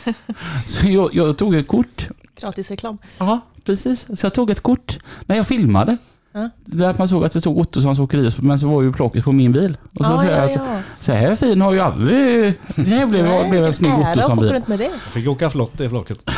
Så 0.67 0.87
jag, 0.89 1.09
jag 1.13 1.37
tog 1.37 1.55
ett 1.55 1.67
kort. 1.67 2.07
Gratis 2.41 2.69
reklam. 2.71 2.97
Ja, 3.17 3.39
precis. 3.65 4.05
Så 4.19 4.25
jag 4.25 4.33
tog 4.33 4.49
ett 4.49 4.61
kort 4.61 4.99
när 5.25 5.35
jag 5.35 5.47
filmade. 5.47 5.97
Ja. 6.33 6.49
Där 6.65 6.95
man 6.97 7.07
såg 7.09 7.25
att 7.25 7.31
det 7.31 7.39
stod 7.41 7.57
Ottossons 7.57 7.99
åkeri, 7.99 8.31
men 8.37 8.59
så 8.59 8.67
var 8.69 8.81
ju 8.81 8.93
plåket 8.93 9.23
på 9.23 9.31
min 9.31 9.51
bil. 9.51 9.77
Och 9.99 10.05
så 10.05 10.11
ja, 10.11 10.17
säger 10.21 10.37
jag 10.41 10.49
ja, 10.49 10.51
att 10.51 10.55
ja. 10.55 10.79
så 10.99 11.11
här 11.11 11.35
fin 11.35 11.61
har 11.61 11.73
ju 11.73 11.79
aldrig... 11.79 12.53
Det 12.75 12.83
här 12.83 13.05
blev, 13.05 13.25
Nej, 13.25 13.49
blev 13.49 13.65
en 13.65 13.73
snygg 13.73 13.93
Ottosson-bil. 13.99 14.49
runt 14.53 14.67
med 14.67 14.79
det. 14.79 14.83
Jag 14.85 15.13
fick 15.13 15.27
åka 15.27 15.49
flott 15.49 15.71
det 15.77 15.89
flaket. 15.89 16.19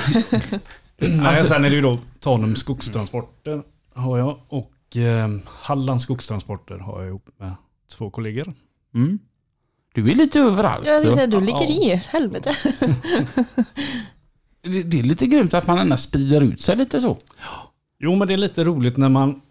Nej, 0.98 1.20
Alltså- 1.26 1.46
sen 1.46 1.66
är 1.66 1.70
det 1.70 1.76
ju 1.76 1.82
då 1.82 2.00
Tanum 2.20 2.56
skogstransporter 2.56 3.64
har 3.94 4.18
jag 4.18 4.40
och 4.48 4.98
eh, 4.98 5.30
Hallands 5.46 6.04
skogstransporter 6.04 6.78
har 6.78 7.00
jag 7.00 7.08
ihop 7.10 7.30
med 7.38 7.56
två 7.98 8.10
kollegor. 8.10 8.54
Mm. 8.94 9.20
Du 9.94 10.12
är 10.12 10.16
lite 10.16 10.40
överallt. 10.40 10.86
Jag 10.86 11.02
vill 11.02 11.12
säga, 11.12 11.28
du 11.28 11.40
ligger 11.42 11.72
i. 11.72 11.96
Helvete. 11.96 12.56
det, 14.62 14.84
det 14.84 15.00
är 15.00 15.04
lite 15.04 15.28
grymt 15.28 15.54
att 15.54 15.68
man 15.68 15.78
ändå 15.80 15.98
sprider 15.98 16.42
ut 16.42 16.62
sig 16.62 16.76
lite 16.76 17.02
så. 17.02 17.18
Jo, 18.00 18.16
men 18.16 18.28
det 18.28 18.34
är 18.34 18.38
lite 18.38 18.64
roligt 18.64 18.98
när 18.98 19.10
man, 19.10 19.42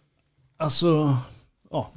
alltså, 0.57 1.17
ja, 1.71 1.93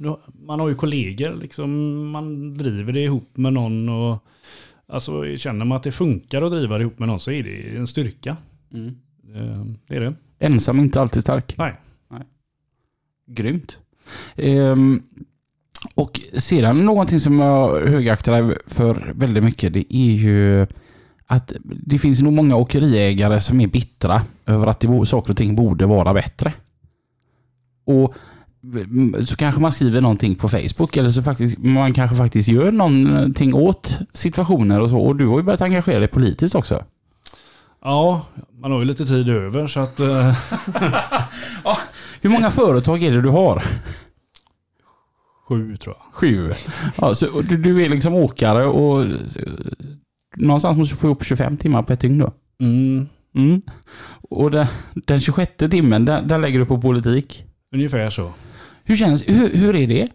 man 0.46 0.60
har 0.60 0.68
ju 0.68 0.74
kollegor 0.74 1.34
liksom, 1.34 1.70
man 2.10 2.54
driver 2.54 2.92
det 2.92 3.00
ihop 3.00 3.36
med 3.36 3.52
någon 3.52 3.88
och 3.88 4.24
alltså 4.86 5.36
känner 5.36 5.64
man 5.64 5.76
att 5.76 5.82
det 5.82 5.92
funkar 5.92 6.42
att 6.42 6.50
driva 6.50 6.78
det 6.78 6.82
ihop 6.82 6.98
med 6.98 7.08
någon 7.08 7.20
så 7.20 7.30
är 7.30 7.42
det 7.42 7.76
en 7.76 7.86
styrka. 7.86 8.36
Eh, 8.74 8.92
Det 9.88 9.96
är 9.96 10.00
det. 10.00 10.14
Ensam 10.38 10.78
är 10.78 10.82
inte 10.82 11.00
alltid 11.00 11.22
stark. 11.22 11.54
Nej. 11.58 11.74
Grymt. 13.26 13.78
Ehm, 14.36 15.02
och 15.94 16.20
sedan 16.34 16.84
någonting 16.84 17.20
som 17.20 17.38
jag 17.40 17.86
högaktar 17.88 18.58
för 18.66 19.12
väldigt 19.14 19.44
mycket, 19.44 19.72
det 19.72 19.96
är 19.96 20.12
ju 20.12 20.66
att 21.26 21.52
det 21.62 21.98
finns 21.98 22.22
nog 22.22 22.32
många 22.32 22.56
åkeriägare 22.56 23.40
som 23.40 23.60
är 23.60 23.66
bittra 23.66 24.22
över 24.46 24.66
att 24.66 24.80
det, 24.80 25.06
saker 25.06 25.30
och 25.30 25.36
ting 25.36 25.56
borde 25.56 25.86
vara 25.86 26.14
bättre. 26.14 26.52
Och 27.84 28.14
så 29.24 29.36
kanske 29.36 29.60
man 29.60 29.72
skriver 29.72 30.00
någonting 30.00 30.34
på 30.34 30.48
Facebook 30.48 30.96
eller 30.96 31.10
så 31.10 31.22
faktiskt 31.22 31.58
man 31.58 31.92
kanske 31.92 32.16
faktiskt 32.16 32.48
gör 32.48 32.72
någonting 32.72 33.54
åt 33.54 33.98
situationer 34.12 34.80
och 34.80 34.90
så. 34.90 34.98
Och 34.98 35.16
du 35.16 35.26
har 35.26 35.36
ju 35.38 35.42
börjat 35.42 35.60
engagera 35.60 35.98
dig 35.98 36.08
politiskt 36.08 36.54
också. 36.54 36.84
Ja, 37.82 38.26
man 38.60 38.72
har 38.72 38.78
ju 38.78 38.84
lite 38.84 39.04
tid 39.04 39.28
över 39.28 39.66
så 39.66 39.80
att 39.80 40.00
eh, 40.00 40.36
Hur 42.20 42.30
många 42.30 42.50
företag 42.50 43.02
är 43.02 43.10
det 43.12 43.22
du 43.22 43.28
har? 43.28 43.64
sju 45.48 45.76
tror 45.76 45.96
jag. 45.98 46.14
Sju. 46.14 46.52
Ja, 47.00 47.14
så 47.14 47.40
du, 47.40 47.56
du 47.56 47.84
är 47.84 47.88
liksom 47.88 48.14
åkare 48.14 48.64
och 48.64 49.02
eh, 49.02 49.08
någonstans 50.36 50.78
måste 50.78 50.94
du 50.94 50.98
få 50.98 51.06
ihop 51.06 51.24
25 51.24 51.56
timmar 51.56 51.82
på 51.82 51.92
ett 51.92 52.00
dygn 52.00 52.18
då. 52.18 52.32
Mm, 52.60 53.08
Mm. 53.34 53.62
Och 54.30 54.50
den, 54.50 54.66
den 54.94 55.20
26 55.20 55.52
timmen, 55.70 56.04
där, 56.04 56.22
där 56.22 56.38
lägger 56.38 56.58
du 56.58 56.66
på 56.66 56.80
politik. 56.80 57.44
ungefär 57.74 58.10
så. 58.10 58.32
Hur 58.84 58.96
känns 58.96 59.28
hur, 59.28 59.56
hur 59.56 59.76
är 59.76 59.86
det? 59.86 60.08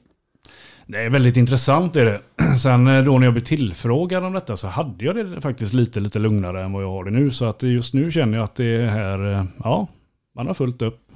Det 0.88 1.01
är 1.01 1.10
väldigt 1.10 1.38
intressant 1.38 1.96
är 1.96 2.06
det. 2.06 2.22
Sen 2.62 2.88
eh, 2.88 3.04
då 3.04 3.20
när 3.20 3.25
jag 3.25 3.34
blev 3.34 3.44
tillfrågad 3.44 4.24
om 4.24 4.34
detta 4.34 4.58
så 4.58 4.68
hade 4.68 5.06
jag 5.06 5.15
det 5.15 5.42
faktiskt 5.42 5.74
lite, 5.74 6.00
lite 6.00 6.20
lugnare 6.20 6.63
än 6.63 6.72
vad 6.72 6.84
jag 6.84 6.89
har 6.89 7.04
det 7.04 7.12
nu. 7.12 7.32
Så 7.32 7.46
att 7.46 7.63
just 7.63 7.94
nu 7.94 8.12
känner 8.12 8.38
jag 8.38 8.44
att 8.44 8.56
det 8.56 8.65
är 8.65 8.88
här, 8.88 9.34
eh, 9.34 9.46
ja, 9.63 9.88
man 10.36 10.48
har 10.48 10.54
fullt 10.54 10.82
upp. 10.82 11.12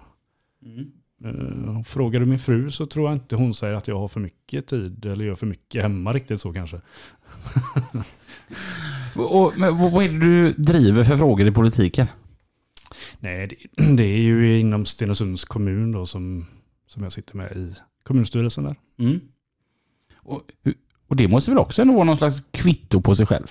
Eh, 1.26 1.84
Frågar 1.86 2.20
du 2.20 2.26
min 2.26 2.40
fru 2.40 2.72
så 2.72 2.86
tror 2.86 3.10
jag 3.10 3.16
inte 3.16 3.36
hon 3.36 3.54
säger 3.54 3.74
att 3.74 3.88
jag 3.88 4.00
har 4.00 4.08
för 4.08 4.20
mycket 4.20 4.68
tid 4.68 5.06
eller 5.06 5.26
gör 5.26 5.36
för 5.36 5.46
mycket 5.46 5.82
hemma 5.82 6.14
riktigt 6.14 6.42
så 6.42 6.54
kanske. 6.54 6.82
Och, 9.16 9.54
men, 9.58 9.78
vad 9.78 10.04
är 10.04 10.10
det 10.10 10.20
du 10.20 10.54
driver 10.54 11.04
för 11.04 11.18
frågor 11.18 11.48
i 11.48 11.52
politiken? 11.52 12.08
Nej, 13.20 13.48
det, 13.48 13.84
det 13.96 14.04
är 14.04 14.22
ju 14.22 14.60
inom 14.60 14.86
Stenungsunds 14.86 15.46
kommun 15.46 15.92
då 15.92 16.06
som, 16.06 16.46
som 16.88 17.04
jag 17.04 17.12
sitter 17.12 17.38
med 17.38 17.52
i 17.52 17.76
kommunstyrelsen 18.04 18.64
där. 18.64 18.76
Mm. 19.00 19.20
Och, 20.30 20.42
och 21.08 21.16
det 21.16 21.28
måste 21.28 21.52
väl 21.52 21.58
också 21.58 21.82
ändå 21.82 21.94
vara 21.94 22.04
någon 22.04 22.18
slags 22.18 22.42
kvitto 22.52 23.02
på 23.02 23.16
sig 23.16 23.26
själv? 23.26 23.48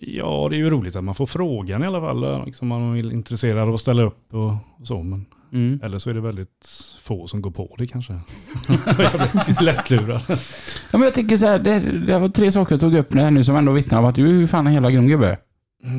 Ja, 0.00 0.46
det 0.50 0.56
är 0.56 0.58
ju 0.58 0.70
roligt 0.70 0.96
att 0.96 1.04
man 1.04 1.14
får 1.14 1.26
frågan 1.26 1.82
i 1.82 1.86
alla 1.86 2.00
fall. 2.00 2.24
eh, 2.24 2.44
Liksom 2.44 2.72
om 2.72 2.82
man 2.86 2.98
är 2.98 3.12
intresserad 3.12 3.68
av 3.68 3.74
att 3.74 3.80
ställa 3.80 4.02
upp 4.02 4.34
och, 4.34 4.50
och 4.80 4.86
så. 4.86 5.02
Men 5.02 5.26
Mm. 5.52 5.80
Eller 5.82 5.98
så 5.98 6.10
är 6.10 6.14
det 6.14 6.20
väldigt 6.20 6.66
få 7.02 7.26
som 7.26 7.42
går 7.42 7.50
på 7.50 7.74
det 7.78 7.86
kanske. 7.86 8.20
Lättlurad. 9.60 10.22
Ja, 10.28 10.36
men 10.92 11.02
jag 11.02 11.14
tänker 11.14 11.36
så 11.36 11.46
här, 11.46 11.58
det, 11.58 11.78
det 11.78 12.18
var 12.18 12.28
tre 12.28 12.52
saker 12.52 12.72
jag 12.72 12.80
tog 12.80 12.94
upp 12.94 13.14
här 13.14 13.30
nu 13.30 13.44
som 13.44 13.56
ändå 13.56 13.72
vittnar 13.72 13.98
om 13.98 14.04
att 14.04 14.14
du 14.14 14.26
är 14.28 14.32
ju 14.32 14.46
fan 14.46 14.66
en 14.66 14.72
hela 14.72 14.90
grym 14.90 15.08
gubbe. 15.08 15.38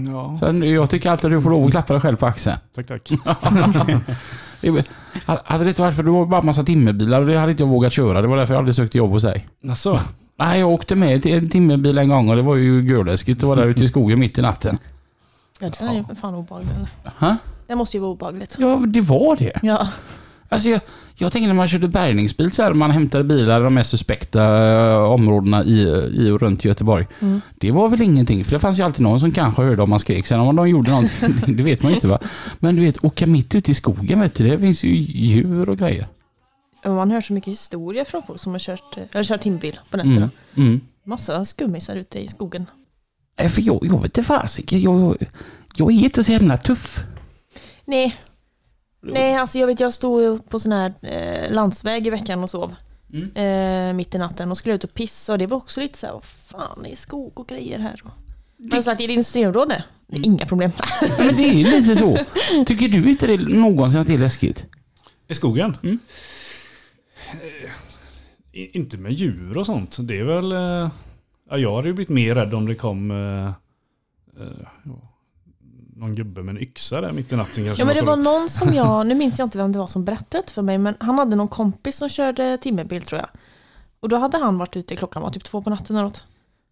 Ja, 0.08 0.38
Så 0.40 0.66
jag 0.66 0.90
tycker 0.90 1.10
alltid 1.12 1.26
att 1.26 1.32
du 1.38 1.42
får 1.42 1.50
lov 1.50 1.66
att 1.66 1.72
klappa 1.72 1.94
dig 1.94 2.02
själv 2.02 2.18
på 2.18 2.26
axeln. 2.26 2.58
tack 2.76 2.88
tack. 2.88 3.12
Det 4.72 4.86
hade 5.46 5.64
det 5.64 5.70
inte 5.70 5.82
varit 5.82 5.96
för 5.96 6.04
du 6.04 6.12
var 6.12 6.26
bara 6.26 6.40
en 6.40 6.46
massa 6.46 6.64
timmerbilar 6.64 7.22
och 7.22 7.28
det 7.28 7.38
hade 7.38 7.52
inte 7.52 7.64
jag 7.64 7.68
vågat 7.70 7.94
köra. 7.94 8.22
Det 8.22 8.28
var 8.28 8.38
därför 8.38 8.54
jag 8.54 8.60
aldrig 8.60 8.76
sökte 8.76 8.98
jobb 8.98 9.12
hos 9.12 9.24
dig. 9.24 9.48
Alltså, 9.70 10.00
Nej, 10.36 10.60
jag 10.60 10.70
åkte 10.70 10.96
med 10.96 11.24
till 11.24 11.34
en 11.38 11.50
timmerbil 11.50 11.98
en 11.98 12.10
gång 12.10 12.30
och 12.30 12.36
det 12.36 12.42
var 12.42 12.56
ju 12.56 12.82
görläskigt 12.82 13.44
att 13.44 13.48
vara 13.48 13.60
där 13.60 13.68
ute 13.68 13.84
i 13.84 13.88
skogen 13.88 14.20
mitt 14.20 14.38
i 14.38 14.42
natten. 14.42 14.78
Ja, 15.60 15.70
det 15.80 15.86
är 15.86 15.94
ju 15.94 16.16
fan 16.16 16.36
obehagligt. 16.36 16.72
Ha? 17.20 17.38
Det 17.68 17.76
måste 17.76 17.98
ju 17.98 18.02
vara 18.02 18.12
obehagligt. 18.12 18.56
Ja, 18.60 18.76
det 18.88 19.02
var 19.02 19.36
det. 19.36 19.60
Ja. 19.64 19.88
Alltså 20.54 20.70
jag, 20.70 20.82
jag 21.16 21.32
tänker 21.32 21.48
när 21.48 21.56
man 21.56 21.68
körde 21.68 21.88
bärgningsbil 21.88 22.52
så 22.52 22.64
här, 22.64 22.74
man 22.74 22.92
hämtade 22.92 23.24
bilar 23.24 23.62
i 23.62 23.64
de 23.64 23.74
mest 23.74 23.90
suspekta 23.90 24.42
eh, 24.92 25.12
områdena 25.12 25.64
i, 25.64 25.82
i 26.14 26.32
och 26.32 26.42
runt 26.42 26.66
Göteborg. 26.66 27.08
Mm. 27.20 27.42
Det 27.56 27.72
var 27.72 27.90
väl 27.90 28.02
ingenting, 28.02 28.44
för 28.44 28.52
det 28.52 28.60
fanns 28.60 28.80
ju 28.80 28.84
alltid 28.84 29.02
någon 29.02 29.20
som 29.20 29.32
kanske 29.32 29.62
hörde 29.62 29.82
om 29.82 29.90
man 29.90 30.00
skrek. 30.00 30.28
Sen 30.28 30.40
om 30.40 30.56
de 30.56 30.70
gjorde 30.70 30.92
någonting, 30.92 31.36
det 31.58 31.64
vet 31.64 31.84
man 31.84 31.92
ju 31.92 31.96
inte 31.96 32.08
va. 32.08 32.20
Men 32.60 32.76
du 32.76 32.82
vet, 32.82 33.06
åka 33.06 33.28
mitt 33.28 33.56
ute 33.56 33.72
i 33.72 33.74
skogen 33.74 34.20
vet 34.20 34.36
du, 34.36 34.48
det 34.48 34.58
finns 34.58 34.84
ju 34.84 34.96
djur 34.96 35.70
och 35.70 35.78
grejer. 35.78 36.08
Man 36.86 37.12
hör 37.12 37.22
så 37.22 37.34
mycket 37.34 37.52
historia 37.52 38.06
från 38.06 38.24
folk 38.24 38.40
som 38.40 38.52
har 38.52 38.60
kört, 38.60 38.98
eller 39.12 39.24
kört 39.24 39.42
timbil 39.42 39.80
på 39.90 39.98
nätterna. 39.98 40.30
Mm. 40.56 40.68
Mm. 40.68 40.82
Massa 41.06 41.46
skummisar 41.46 41.96
ute 41.96 42.20
i 42.20 42.28
skogen. 42.28 42.66
För 43.38 43.62
jag, 43.62 43.80
jag 43.82 43.94
vet 43.94 44.04
inte 44.04 44.24
fasiken, 44.24 44.82
jag, 44.82 45.18
jag 45.76 45.92
är 45.92 46.04
inte 46.04 46.24
så 46.24 46.32
jävla 46.32 46.58
tuff. 46.58 47.04
Nej. 47.86 48.16
Nej, 49.04 49.36
alltså 49.36 49.58
jag 49.58 49.68
vet 49.68 49.80
jag 49.80 49.94
stod 49.94 50.50
på 50.50 50.60
sån 50.60 50.72
här 50.72 50.94
eh, 51.02 51.52
landsväg 51.52 52.08
i 52.08 52.10
veckan 52.10 52.44
och 52.44 52.50
sov. 52.50 52.76
Mm. 53.14 53.32
Eh, 53.36 53.94
mitt 53.94 54.16
i 54.16 54.18
natten 54.18 54.52
och 54.52 54.58
skulle 54.58 54.76
ut 54.76 54.84
och 54.84 54.94
pissa 54.94 55.34
och 55.34 55.40
det 55.40 55.48
var 55.48 55.58
också 55.58 55.82
lite 55.82 55.98
så 55.98 56.06
här, 56.06 56.14
vad 56.14 56.26
fan 56.26 56.84
det 56.84 56.92
är 56.92 56.96
skog 56.96 57.40
och 57.40 57.48
grejer 57.48 57.80
här. 57.80 58.02
Men 58.58 58.84
så 58.84 58.92
att 58.92 59.02
i 59.02 59.08
din 59.08 59.14
industriområde, 59.14 59.84
det 60.08 60.18
är 60.18 60.26
inga 60.26 60.46
problem. 60.46 60.72
Men 61.18 61.36
det 61.36 61.44
är 61.44 61.54
lite 61.82 61.96
så. 61.96 62.18
Tycker 62.66 62.88
du 62.88 63.10
inte 63.10 63.28
det 63.28 63.38
någonsin 63.38 64.00
att 64.00 64.08
det 64.08 64.14
är 64.14 64.18
läskigt? 64.18 64.66
i 65.28 65.34
skogen? 65.34 65.78
Mm. 65.84 66.00
Eh, 67.32 67.70
inte 68.54 68.98
med 68.98 69.14
djur 69.14 69.58
och 69.58 69.66
sånt. 69.66 69.98
Det 70.00 70.20
är 70.20 70.24
väl... 70.24 70.52
eh, 70.52 70.92
Ja, 71.50 71.58
jag 71.58 71.76
hade 71.76 71.88
ju 71.88 71.94
blivit 71.94 72.10
mer 72.10 72.36
rädd 72.36 72.54
om 72.54 72.66
det 72.68 72.76
kom 72.76 73.12
eh, 73.12 73.48
eh, 74.44 74.68
ja, 74.86 75.13
någon 76.04 76.16
gubbe 76.16 76.44
med 76.44 76.56
en 76.56 76.62
yxa 76.62 77.02
där 77.02 77.12
mitt 77.12 77.32
i 77.32 77.36
natten 77.36 77.66
kanske. 77.66 77.82
Ja 77.82 77.86
men 77.86 77.96
det 77.96 78.02
var 78.02 78.16
någon 78.16 78.50
som 78.50 78.74
jag, 78.74 79.08
nu 79.08 79.16
minns 79.16 79.40
jag 79.40 79.46
inte 79.46 79.58
vem 79.58 79.72
det 79.72 79.80
var 79.80 79.88
som 79.88 80.06
berättade 80.06 80.52
för 80.52 80.62
mig, 80.62 80.78
men 80.78 80.96
han 81.00 81.18
hade 81.18 81.36
någon 81.36 81.48
kompis 81.48 81.98
som 81.98 82.10
körde 82.10 82.58
timmerbil 82.58 83.04
tror 83.04 83.20
jag. 83.22 83.30
Och 84.00 84.10
då 84.10 84.18
hade 84.18 84.38
han 84.38 84.58
varit 84.58 84.78
ute, 84.78 84.96
klockan 84.96 85.22
var 85.22 85.30
typ 85.30 85.44
två 85.44 85.62
på 85.62 85.70
natten 85.70 85.96
eller 85.96 86.04
något. 86.04 86.26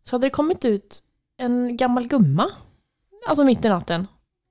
Så 0.04 0.16
hade 0.16 0.26
det 0.26 0.32
kommit 0.32 0.66
ut 0.66 1.04
en 1.38 1.78
gammal 1.78 2.08
gumma, 2.08 2.50
alltså 3.28 3.44
mitt 3.44 3.66
i 3.66 3.70
natten, 3.70 4.08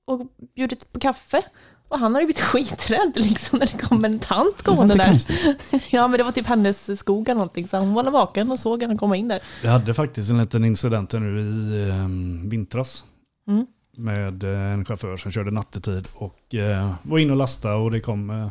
och 0.06 0.26
bjudit 0.54 0.92
på 0.92 1.00
kaffe. 1.00 1.42
Och 1.88 1.99
han 1.99 2.14
hade 2.14 2.26
blivit 2.26 2.42
skiträdd 2.44 3.12
liksom 3.14 3.58
när 3.58 3.66
det 3.66 3.78
kom 3.78 4.04
en 4.04 4.18
tant 4.18 4.62
gående 4.62 4.94
där. 4.94 5.06
konstigt. 5.06 5.62
Ja 5.92 6.08
men 6.08 6.18
det 6.18 6.25
var 6.25 6.32
typ 6.32 6.46
hennes 6.46 6.99
skog 6.99 7.28
eller 7.28 7.34
någonting, 7.34 7.68
så 7.68 7.78
hon 7.78 7.94
var 7.94 8.10
vaken 8.10 8.50
och 8.50 8.58
såg 8.58 8.82
han 8.82 8.99
komma 8.99 9.16
in 9.16 9.28
där. 9.28 9.40
Vi 9.62 9.68
hade 9.68 9.94
faktiskt 9.94 10.30
en 10.30 10.38
liten 10.38 10.64
incident 10.64 11.12
nu 11.12 11.40
i 11.40 11.88
eh, 11.88 12.49
vintras. 12.49 13.04
Mm. 13.49 13.66
Med 13.97 14.44
eh, 14.44 14.73
en 14.73 14.85
chaufför 14.85 15.16
som 15.16 15.32
körde 15.32 15.50
nattetid 15.50 16.09
och 16.14 16.54
eh, 16.54 16.94
var 17.02 17.18
inne 17.18 17.32
och 17.32 17.38
lastade 17.38 17.75
och 17.75 17.90
det 17.90 18.00
kom 18.00 18.30
eh, 18.30 18.50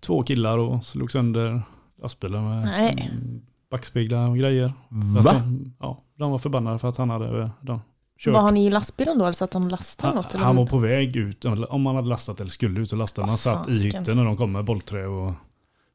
två 0.00 0.22
killar 0.22 0.58
och 0.58 0.86
slog 0.86 1.12
sönder 1.12 1.62
lastbilen 2.02 2.48
med 2.48 2.64
Nej. 2.64 3.10
mm, 3.12 3.42
backspeglar 3.70 4.28
och 4.28 4.38
grejer. 4.38 4.72
Va? 5.22 5.32
De, 5.32 5.72
ja, 5.80 6.02
de 6.18 6.30
var 6.30 6.38
förbannade 6.38 6.78
för 6.78 6.88
att 6.88 6.96
han 6.96 7.10
hade 7.10 7.42
eh, 7.42 7.50
de, 7.60 7.80
kört. 8.18 8.34
Var 8.34 8.40
han 8.40 8.56
i 8.56 8.70
lastbilen 8.70 9.18
då 9.18 9.24
eller 9.24 9.32
så 9.32 9.44
att 9.44 9.54
han 9.54 9.68
lastade 9.68 10.08
han, 10.08 10.16
något? 10.16 10.34
Eller? 10.34 10.44
han 10.44 10.56
var 10.56 10.66
på 10.66 10.78
väg 10.78 11.16
ut, 11.16 11.44
om 11.44 11.86
han 11.86 11.96
hade 11.96 12.08
lastat 12.08 12.40
eller 12.40 12.50
skulle 12.50 12.80
ut 12.80 12.92
och 12.92 12.98
lasta. 12.98 13.26
Man 13.26 13.38
satt 13.38 13.68
i 13.68 13.72
hytten 13.72 14.16
när 14.16 14.24
de 14.24 14.36
kom 14.36 14.52
med 14.52 14.64
bollträ 14.64 15.06
och 15.06 15.34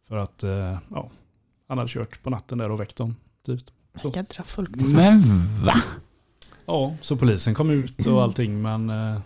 för 0.07 0.17
att 0.17 0.43
eh, 0.43 0.77
ja, 0.89 1.09
han 1.67 1.77
hade 1.77 1.89
kört 1.89 2.23
på 2.23 2.29
natten 2.29 2.57
där 2.57 2.71
och 2.71 2.79
väckt 2.79 2.95
dem. 2.95 3.15
Typ. 3.45 3.61
Jädra 4.15 4.43
fullt. 4.43 4.81
Men 4.81 5.21
va? 5.65 5.73
Ja, 6.71 6.93
så 7.01 7.15
polisen 7.15 7.53
kom 7.53 7.69
ut 7.69 8.05
och 8.05 8.23
allting 8.23 8.61
men 8.61 8.89
eh, 8.89 9.19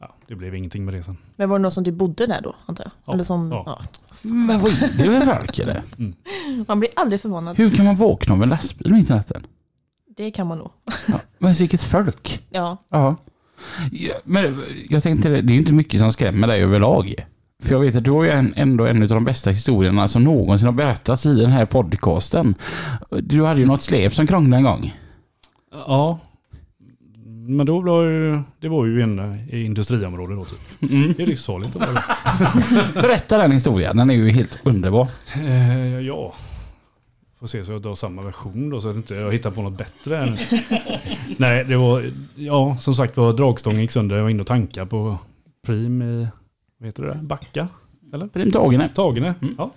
ja, 0.00 0.14
det 0.28 0.34
blev 0.34 0.54
ingenting 0.54 0.84
med 0.84 0.94
det 0.94 1.02
sen. 1.02 1.16
Men 1.36 1.48
var 1.48 1.58
det 1.58 1.62
någon 1.62 1.70
som 1.70 1.84
du 1.84 1.92
bodde 1.92 2.26
där 2.26 2.40
då, 2.40 2.54
antar 2.66 2.84
jag? 2.84 2.92
Ja, 3.04 3.12
Eller 3.12 3.24
som, 3.24 3.50
ja. 3.52 3.62
ja. 3.66 3.80
Men 4.22 4.60
vad 4.60 4.70
är 4.72 5.10
det 5.10 5.20
för 5.20 5.36
folk 5.36 5.58
eller? 5.58 5.82
Man 6.68 6.80
blir 6.80 6.90
aldrig 6.96 7.20
förvånad. 7.20 7.58
Hur 7.58 7.70
kan 7.70 7.84
man 7.84 7.96
vakna 7.96 8.34
av 8.34 8.42
en 8.42 8.48
lastbil 8.48 8.92
mitt 8.92 9.10
i 9.10 9.12
natten? 9.12 9.46
Det 10.16 10.30
kan 10.30 10.46
man 10.46 10.58
nog. 10.58 10.70
Ja, 11.08 11.20
men 11.38 11.52
vilket 11.52 11.82
folk. 11.82 12.42
Ja. 12.50 12.76
Ja. 12.88 13.16
Men 14.24 14.62
jag 14.88 15.02
tänkte, 15.02 15.28
det 15.28 15.52
är 15.52 15.54
ju 15.54 15.58
inte 15.58 15.72
mycket 15.72 16.00
som 16.00 16.12
skrämmer 16.12 16.48
dig 16.48 16.62
överlag. 16.62 17.14
För 17.62 17.72
jag 17.72 17.80
vet 17.80 17.96
att 17.96 18.04
du 18.04 18.10
har 18.10 18.24
ju 18.24 18.30
en, 18.30 18.54
ändå 18.56 18.86
en 18.86 19.02
av 19.02 19.08
de 19.08 19.24
bästa 19.24 19.50
historierna 19.50 20.08
som 20.08 20.24
någonsin 20.24 20.66
har 20.66 20.72
berättats 20.72 21.26
i 21.26 21.34
den 21.34 21.50
här 21.50 21.66
podcasten. 21.66 22.54
Du 23.10 23.44
hade 23.44 23.60
ju 23.60 23.66
något 23.66 23.82
släp 23.82 24.14
som 24.14 24.26
krånglade 24.26 24.56
en 24.56 24.64
gång. 24.64 24.94
Ja. 25.70 26.18
Men 27.48 27.66
då 27.66 27.80
var 27.80 28.02
ju, 28.02 28.40
det 28.60 28.68
var 28.68 28.86
ju 28.86 29.02
inne 29.02 29.46
i 29.50 29.64
industriområdet 29.64 30.38
då 30.38 30.44
typ. 30.44 30.92
Mm. 30.92 31.12
Det 31.16 31.22
är 31.22 31.26
livsfarligt 31.26 31.76
att 31.76 31.82
vara 31.82 31.92
där. 31.92 32.02
Berätta 33.02 33.38
den 33.38 33.52
historien, 33.52 33.96
den 33.96 34.10
är 34.10 34.14
ju 34.14 34.30
helt 34.30 34.58
underbar. 34.64 35.08
Eh, 35.36 36.00
ja. 36.00 36.34
Får 37.40 37.46
se 37.46 37.64
så 37.64 37.72
jag 37.72 37.82
tar 37.82 37.94
samma 37.94 38.22
version 38.22 38.70
då 38.70 38.80
så 38.80 38.90
att 38.90 38.96
inte 38.96 39.14
jag 39.14 39.32
hittar 39.32 39.50
på 39.50 39.62
något 39.62 39.78
bättre. 39.78 40.18
Än. 40.18 40.36
Nej, 41.36 41.64
det 41.64 41.76
var, 41.76 42.04
ja 42.34 42.76
som 42.80 42.94
sagt 42.94 43.16
var 43.16 43.32
dragstången 43.32 43.80
gick 43.80 43.90
sönder. 43.90 44.16
Jag 44.16 44.22
var 44.22 44.30
inne 44.30 44.40
och 44.40 44.46
tankade 44.46 44.86
på 44.86 45.18
Prim 45.66 46.02
i, 46.02 46.28
vad 46.78 46.86
heter 46.86 47.02
det 47.02 47.08
där? 47.08 47.22
Backa? 47.22 47.68
Prim 48.32 48.50
Tagene. 48.52 48.88
Tagene, 48.88 49.34
Mm. 49.42 49.54
ja. 49.58 49.70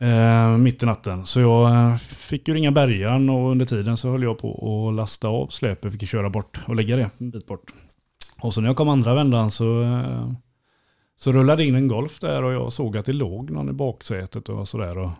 Eh, 0.00 0.56
mitt 0.56 0.82
i 0.82 0.86
natten. 0.86 1.26
Så 1.26 1.40
jag 1.40 1.74
eh, 1.74 1.96
fick 1.96 2.48
ju 2.48 2.54
ringa 2.54 2.72
bärgaren 2.72 3.30
och 3.30 3.50
under 3.50 3.64
tiden 3.64 3.96
så 3.96 4.10
höll 4.10 4.22
jag 4.22 4.38
på 4.38 4.88
att 4.88 4.94
lasta 4.94 5.28
av 5.28 5.46
släpet. 5.46 5.92
Fick 5.92 6.08
köra 6.08 6.30
bort 6.30 6.60
och 6.66 6.76
lägga 6.76 6.96
det 6.96 7.10
en 7.18 7.30
bit 7.30 7.46
bort. 7.46 7.72
Och 8.40 8.54
så 8.54 8.60
när 8.60 8.68
jag 8.68 8.76
kom 8.76 8.88
andra 8.88 9.14
vändan 9.14 9.50
så, 9.50 9.82
eh, 9.82 10.32
så 11.16 11.32
rullade 11.32 11.64
in 11.64 11.74
en 11.74 11.88
Golf 11.88 12.20
där 12.20 12.42
och 12.42 12.52
jag 12.52 12.72
såg 12.72 12.96
att 12.96 13.06
det 13.06 13.12
låg 13.12 13.50
någon 13.50 13.68
i 13.68 13.72
baksätet 13.72 14.48
och 14.48 14.68
sådär. 14.68 14.98
Och 14.98 15.10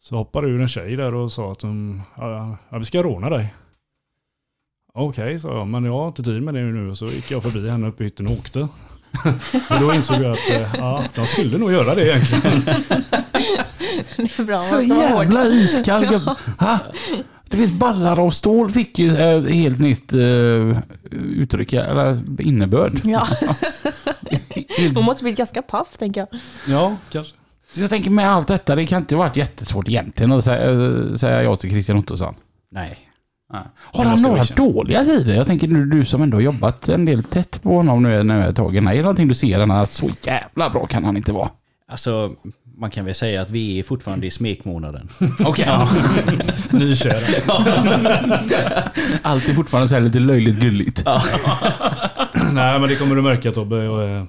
så 0.00 0.16
hoppade 0.16 0.48
ur 0.48 0.60
en 0.60 0.68
tjej 0.68 0.96
där 0.96 1.14
och 1.14 1.32
sa 1.32 1.52
att 1.52 1.60
de, 1.60 2.02
ja, 2.16 2.56
vi 2.78 2.84
ska 2.84 3.02
råna 3.02 3.30
dig. 3.30 3.54
Okej, 4.94 5.38
sa 5.38 5.48
jag, 5.58 5.68
men 5.68 5.84
jag 5.84 5.92
har 5.92 6.08
inte 6.08 6.22
tid 6.22 6.42
med 6.42 6.54
det 6.54 6.62
nu. 6.62 6.94
Så 6.94 7.06
gick 7.06 7.30
jag 7.30 7.42
förbi 7.42 7.68
henne 7.68 7.88
uppe 7.88 8.02
i 8.02 8.06
hytten 8.06 8.26
och 8.26 8.32
åkte 8.32 8.68
och 9.70 9.80
då 9.80 9.94
insåg 9.94 10.22
jag 10.22 10.32
att 10.32 10.50
eh, 10.50 10.74
ja, 10.78 11.04
de 11.14 11.26
skulle 11.26 11.58
nog 11.58 11.72
göra 11.72 11.94
det 11.94 12.08
egentligen. 12.08 12.64
Det 14.16 14.38
är 14.38 14.44
bra. 14.44 14.56
Så 14.56 14.80
jävla 14.80 15.46
iskall. 15.46 16.20
Ha? 16.58 16.78
Du 17.44 17.56
vet 17.58 17.72
ballar 17.72 18.20
av 18.20 18.30
stål 18.30 18.70
fick 18.70 18.98
ju 18.98 19.10
ett 19.10 19.50
helt 19.50 19.78
nytt 19.78 20.12
uh, 20.12 20.78
uttryck, 21.12 21.72
eller 21.72 22.40
innebörd. 22.40 23.00
Ja, 23.04 23.28
hon 24.94 25.04
måste 25.04 25.22
bli 25.22 25.32
ganska 25.32 25.62
paff 25.62 25.96
tänker 25.96 26.20
jag. 26.20 26.40
Ja, 26.68 26.96
kanske. 27.10 27.34
Så 27.72 27.80
jag 27.80 27.90
tänker 27.90 28.10
med 28.10 28.30
allt 28.30 28.48
detta, 28.48 28.74
det 28.74 28.86
kan 28.86 28.98
inte 29.02 29.14
ha 29.14 29.22
varit 29.22 29.36
jättesvårt 29.36 29.88
egentligen 29.88 30.32
att 30.32 30.44
säga, 30.44 31.18
säga 31.18 31.42
ja 31.42 31.56
till 31.56 31.70
Christian 31.70 31.98
Ottosson. 31.98 32.34
Nej. 32.70 33.11
Har 33.76 34.04
han 34.04 34.22
några 34.22 34.42
dåliga 34.42 35.04
sidor? 35.04 35.34
Jag 35.34 35.46
tänker 35.46 35.68
nu 35.68 35.86
du 35.86 36.04
som 36.04 36.22
ändå 36.22 36.36
har 36.36 36.42
jobbat 36.42 36.88
en 36.88 37.04
del 37.04 37.24
tätt 37.24 37.62
på 37.62 37.76
honom 37.76 38.02
nu, 38.02 38.22
nu 38.22 38.44
ett 38.44 38.56
tag. 38.56 38.76
Är 38.76 38.80
det 38.80 39.02
någonting 39.02 39.28
du 39.28 39.34
ser 39.34 39.72
att 39.72 39.90
så 39.90 40.10
jävla 40.22 40.70
bra 40.70 40.86
kan 40.86 41.04
han 41.04 41.16
inte 41.16 41.32
vara? 41.32 41.50
Alltså, 41.88 42.32
man 42.76 42.90
kan 42.90 43.04
väl 43.04 43.14
säga 43.14 43.42
att 43.42 43.50
vi 43.50 43.78
är 43.78 43.82
fortfarande 43.82 44.26
i 44.26 44.30
smekmånaden. 44.30 45.08
Okej. 45.44 45.68
Nykära. 46.70 47.20
Allt 49.22 49.48
är 49.48 49.54
fortfarande 49.54 49.88
så 49.88 49.94
här 49.94 50.02
lite 50.02 50.18
löjligt 50.18 50.60
gulligt. 50.60 51.04
Nej, 52.52 52.80
men 52.80 52.88
det 52.88 52.96
kommer 52.96 53.16
du 53.16 53.22
märka 53.22 53.52
Tobbe. 53.52 53.76
Jag 53.76 54.04
är 54.10 54.26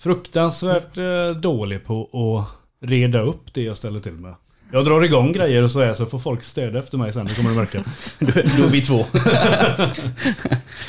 fruktansvärt 0.00 0.98
eh, 0.98 1.40
dålig 1.40 1.84
på 1.86 2.02
att 2.02 2.88
reda 2.88 3.20
upp 3.20 3.54
det 3.54 3.62
jag 3.62 3.76
ställer 3.76 4.00
till 4.00 4.12
med. 4.12 4.34
Jag 4.74 4.84
drar 4.84 5.04
igång 5.04 5.32
grejer 5.32 5.62
och 5.62 5.70
så 5.70 5.80
är 5.80 5.94
så 5.94 6.06
får 6.06 6.18
folk 6.18 6.42
städa 6.42 6.78
efter 6.78 6.98
mig 6.98 7.12
sen, 7.12 7.26
det 7.26 7.34
kommer 7.34 7.50
du 7.50 7.56
märka. 7.56 7.84
Då, 8.58 8.64
är 8.64 8.68
vi 8.68 8.82
två. 8.82 8.98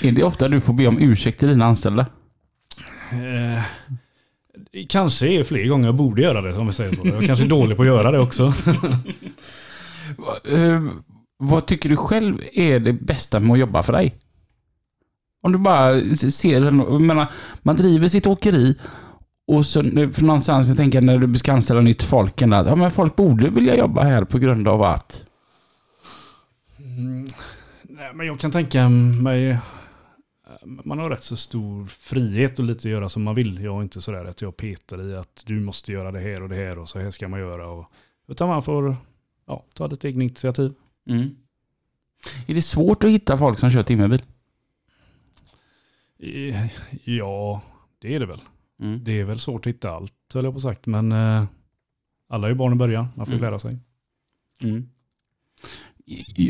Är 0.08 0.12
det 0.12 0.24
ofta 0.24 0.48
du 0.48 0.62
får 0.62 0.74
be 0.74 0.88
om 0.88 0.98
ursäkt 1.00 1.40
till 1.40 1.48
dina 1.48 1.66
anställda? 1.66 2.06
Eh, 3.12 3.64
det 4.72 4.84
kanske 4.90 5.28
är 5.28 5.44
fler 5.44 5.68
gånger 5.68 5.86
jag 5.86 5.96
borde 5.96 6.22
göra 6.22 6.42
det, 6.42 6.54
om 6.54 6.68
vi 6.68 6.74
säger 6.74 6.94
så. 6.94 7.08
Jag 7.08 7.26
kanske 7.26 7.46
är 7.46 7.50
dålig 7.50 7.78
på 7.78 7.84
att 7.84 7.88
göra 7.88 8.12
det 8.12 8.20
också. 8.20 8.54
Eh, 10.46 10.84
vad 11.38 11.66
tycker 11.66 11.90
du 11.90 11.98
själv 11.98 12.42
är 12.54 12.80
det 12.80 12.94
bästa 12.94 13.40
med 13.40 13.52
att 13.52 13.60
jobba 13.60 13.84
för 13.84 13.94
dig? 13.94 14.16
Om 15.42 15.52
du 15.52 15.58
bara 15.58 16.16
ser, 16.16 16.72
menar, 17.00 17.28
man 17.62 17.76
driver 17.76 18.08
sitt 18.08 18.28
åkeri 18.28 18.76
och 19.48 19.66
så 19.66 19.84
för 19.84 20.22
någonstans, 20.24 20.68
jag 20.68 20.78
tänker 20.78 21.02
när 21.02 21.18
du 21.18 21.40
ska 21.40 21.54
anställa 21.54 21.82
nytt 21.82 22.04
folk, 22.04 22.42
att 22.42 22.50
ja, 22.50 22.76
men 22.76 22.92
folk 22.92 23.16
borde 23.16 23.50
vilja 23.50 23.78
jobba 23.78 24.04
här 24.04 24.24
på 24.24 24.40
grund 24.40 24.68
av 24.68 24.84
att... 24.84 25.26
Mm, 26.78 27.28
nej, 27.84 28.14
men 28.14 28.28
jag 28.28 28.40
kan 28.40 28.52
tänka 28.52 28.90
mig... 28.90 29.58
Man 30.84 31.00
har 31.00 31.10
rätt 31.10 31.24
så 31.24 31.36
stor 31.36 31.86
frihet 31.86 32.60
och 32.60 32.66
lite 32.66 32.88
att 32.88 32.92
göra 32.92 33.10
som 33.10 33.24
man 33.24 33.36
vill. 33.36 33.64
Jag 33.64 33.78
är 33.78 33.82
inte 33.82 34.02
sådär 34.02 34.26
att 34.26 34.42
jag 34.42 34.58
petar 34.58 35.10
i 35.10 35.16
att 35.16 35.44
du 35.46 35.60
måste 35.60 35.92
göra 35.92 36.12
det 36.12 36.20
här 36.20 36.44
och 36.44 36.50
det 36.50 36.56
här 36.56 36.80
och 36.80 36.90
så 36.90 37.00
här 37.00 37.12
ska 37.12 37.28
man 37.28 37.40
göra. 37.40 37.68
Och, 37.68 37.92
utan 38.28 38.48
man 38.48 38.64
får 38.64 38.98
ja, 39.48 39.66
ta 39.74 39.88
lite 39.88 40.08
egna 40.08 40.24
initiativ. 40.24 40.74
Är 42.48 42.54
det 42.54 42.62
svårt 42.62 43.04
att 43.04 43.10
hitta 43.10 43.38
folk 43.38 43.60
som 43.60 43.72
kör 43.72 43.84
timmerbil? 43.84 44.22
Ja, 47.04 47.62
det 48.00 48.16
är 48.16 48.20
det 48.20 48.26
väl. 48.26 48.42
Mm. 48.82 49.04
Det 49.04 49.20
är 49.20 49.24
väl 49.24 49.40
svårt 49.40 49.66
att 49.66 49.70
hitta 49.74 49.92
allt, 49.92 50.14
höll 50.34 50.44
jag 50.46 50.54
på 50.54 50.60
sagt. 50.60 50.86
Men 50.86 51.12
eh, 51.12 51.44
alla 52.30 52.48
är 52.48 52.52
ju 52.52 52.56
barn 52.58 52.74
i 52.74 52.76
början. 52.76 53.08
Man 53.16 53.26
får 53.26 53.34
Mm. 53.34 53.46
lära 53.46 53.60
sig. 53.60 53.78
Mm. 54.62 54.90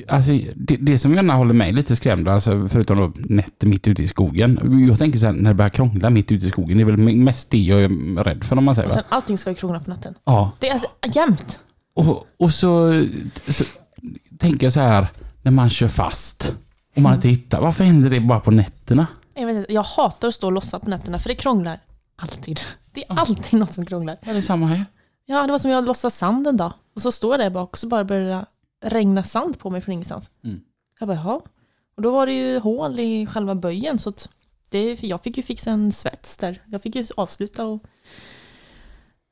Alltså, 0.08 0.32
det, 0.56 0.78
det 0.78 0.98
som 0.98 1.14
gärna 1.16 1.34
håller 1.36 1.54
mig 1.54 1.72
lite 1.72 1.96
skrämd, 1.96 2.28
alltså, 2.28 2.68
förutom 2.68 2.98
då 2.98 3.12
nätter 3.16 3.68
mitt 3.68 3.88
ute 3.88 4.04
i 4.04 4.08
skogen. 4.08 4.60
Jag 4.90 5.00
tänker 5.00 5.20
så 5.20 5.26
här, 5.26 5.34
när 5.34 5.50
det 5.50 5.54
börjar 5.54 5.70
krångla 5.70 6.10
mitt 6.10 6.32
ute 6.32 6.46
i 6.46 6.50
skogen, 6.50 6.78
det 6.78 6.84
är 6.84 6.86
väl 6.86 6.98
mest 7.18 7.52
det 7.52 7.58
jag 7.58 7.84
är 7.84 8.24
rädd 8.24 8.44
för 8.44 8.58
om 8.58 8.66
man 8.66 8.76
säger 8.76 8.86
Och 8.90 8.96
va? 8.96 9.02
sen 9.02 9.04
allting 9.10 9.38
ska 9.38 9.50
ju 9.50 9.56
krångla 9.56 9.80
på 9.80 9.90
natten. 9.90 10.14
Ja. 10.24 10.52
Det 10.60 10.70
är 10.70 10.74
alltså 10.74 10.88
jämt. 11.20 11.60
Och, 11.94 12.28
och 12.38 12.52
så, 12.54 13.04
så 13.48 13.64
tänker 14.40 14.66
jag 14.66 14.74
så 14.74 14.80
här, 14.80 15.08
när 15.42 15.52
man 15.52 15.70
kör 15.70 15.88
fast 15.88 16.54
och 16.96 17.02
man 17.02 17.16
inte 17.16 17.30
hittar, 17.30 17.62
varför 17.62 17.84
händer 17.84 18.10
det 18.10 18.20
bara 18.20 18.40
på 18.40 18.52
nätterna? 18.52 19.08
Jag, 19.36 19.46
vet 19.48 19.56
inte, 19.58 19.74
jag 19.74 19.84
hatar 19.84 20.28
att 20.28 20.34
stå 20.34 20.48
och 20.48 20.54
lossa 20.54 20.80
på 20.80 20.90
nätterna 20.90 21.20
för 21.20 21.30
det 21.30 21.36
krånglar 21.36 21.80
alltid. 22.16 22.60
Det 22.92 23.04
är 23.10 23.20
alltid 23.20 23.60
något 23.60 23.74
som 23.74 23.86
krånglar. 23.86 24.18
Ja, 24.22 24.32
det 24.32 24.38
är 24.38 24.42
samma 24.42 24.66
här. 24.68 24.86
Ja, 25.26 25.46
det 25.46 25.52
var 25.52 25.60
som 25.60 25.72
jag 25.72 25.86
lossade 25.86 26.12
sand 26.12 26.48
en 26.48 26.58
dag. 26.58 26.74
Och 26.96 27.02
så 27.02 27.12
står 27.12 27.32
jag 27.34 27.40
där 27.40 27.50
bak 27.50 27.72
och 27.72 27.78
så 27.78 27.88
bara 27.88 28.04
börjar 28.04 28.26
det 28.26 28.46
regna 28.90 29.24
sand 29.24 29.60
på 29.60 29.70
mig 29.70 29.82
från 29.82 29.94
ingenstans. 29.94 30.30
Mm. 30.44 30.60
Jag 31.00 31.08
bara, 31.08 31.18
jaha. 31.18 31.42
Och 31.96 32.02
då 32.02 32.12
var 32.12 32.26
det 32.26 32.34
ju 32.34 32.60
hål 32.60 33.00
i 33.00 33.26
själva 33.26 33.56
böjen 33.56 34.00
så 34.00 34.10
att 34.10 34.30
det, 34.70 35.04
jag 35.04 35.22
fick 35.24 35.38
ju 35.38 35.44
fixa 35.44 35.72
en 35.72 35.92
svets 35.92 36.38
där. 36.38 36.62
Jag 36.66 36.82
fick 36.82 36.96
ju 36.96 37.06
avsluta 37.18 37.66
och 37.66 37.84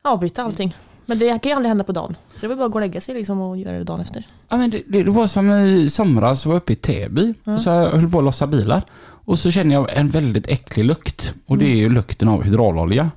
avbryta 0.03 0.43
allting. 0.43 0.75
Men 1.05 1.19
det 1.19 1.41
kan 1.41 1.49
ju 1.49 1.55
aldrig 1.55 1.69
hända 1.69 1.83
på 1.83 1.91
dagen. 1.91 2.17
Så 2.35 2.41
det 2.41 2.47
var 2.47 2.55
bara 2.55 2.65
att 2.65 2.71
gå 2.71 2.77
och 2.77 2.81
lägga 2.81 3.01
sig 3.01 3.15
liksom 3.15 3.41
och 3.41 3.57
göra 3.57 3.77
det 3.77 3.83
dagen 3.83 3.99
efter. 3.99 4.27
Ja, 4.49 4.57
men 4.57 4.69
det, 4.69 4.83
det 4.87 5.03
var 5.11 5.27
som 5.27 5.51
i 5.51 5.89
somras, 5.89 6.45
var 6.45 6.55
uppe 6.55 6.73
i 6.73 6.75
Täby 6.75 7.33
Ja. 7.43 7.55
och 7.55 7.61
så 7.61 7.69
jag 7.69 7.89
höll 7.89 8.09
på 8.11 8.17
att 8.17 8.23
lossa 8.23 8.47
bilar. 8.47 8.83
Och 9.25 9.39
så 9.39 9.51
känner 9.51 9.75
jag 9.75 9.97
en 9.97 10.09
väldigt 10.09 10.47
äcklig 10.47 10.85
lukt. 10.85 11.33
Och 11.45 11.57
det 11.57 11.65
är 11.65 11.75
ju 11.75 11.89
lukten 11.89 12.27
av 12.27 12.43
hydraulolja. 12.43 13.11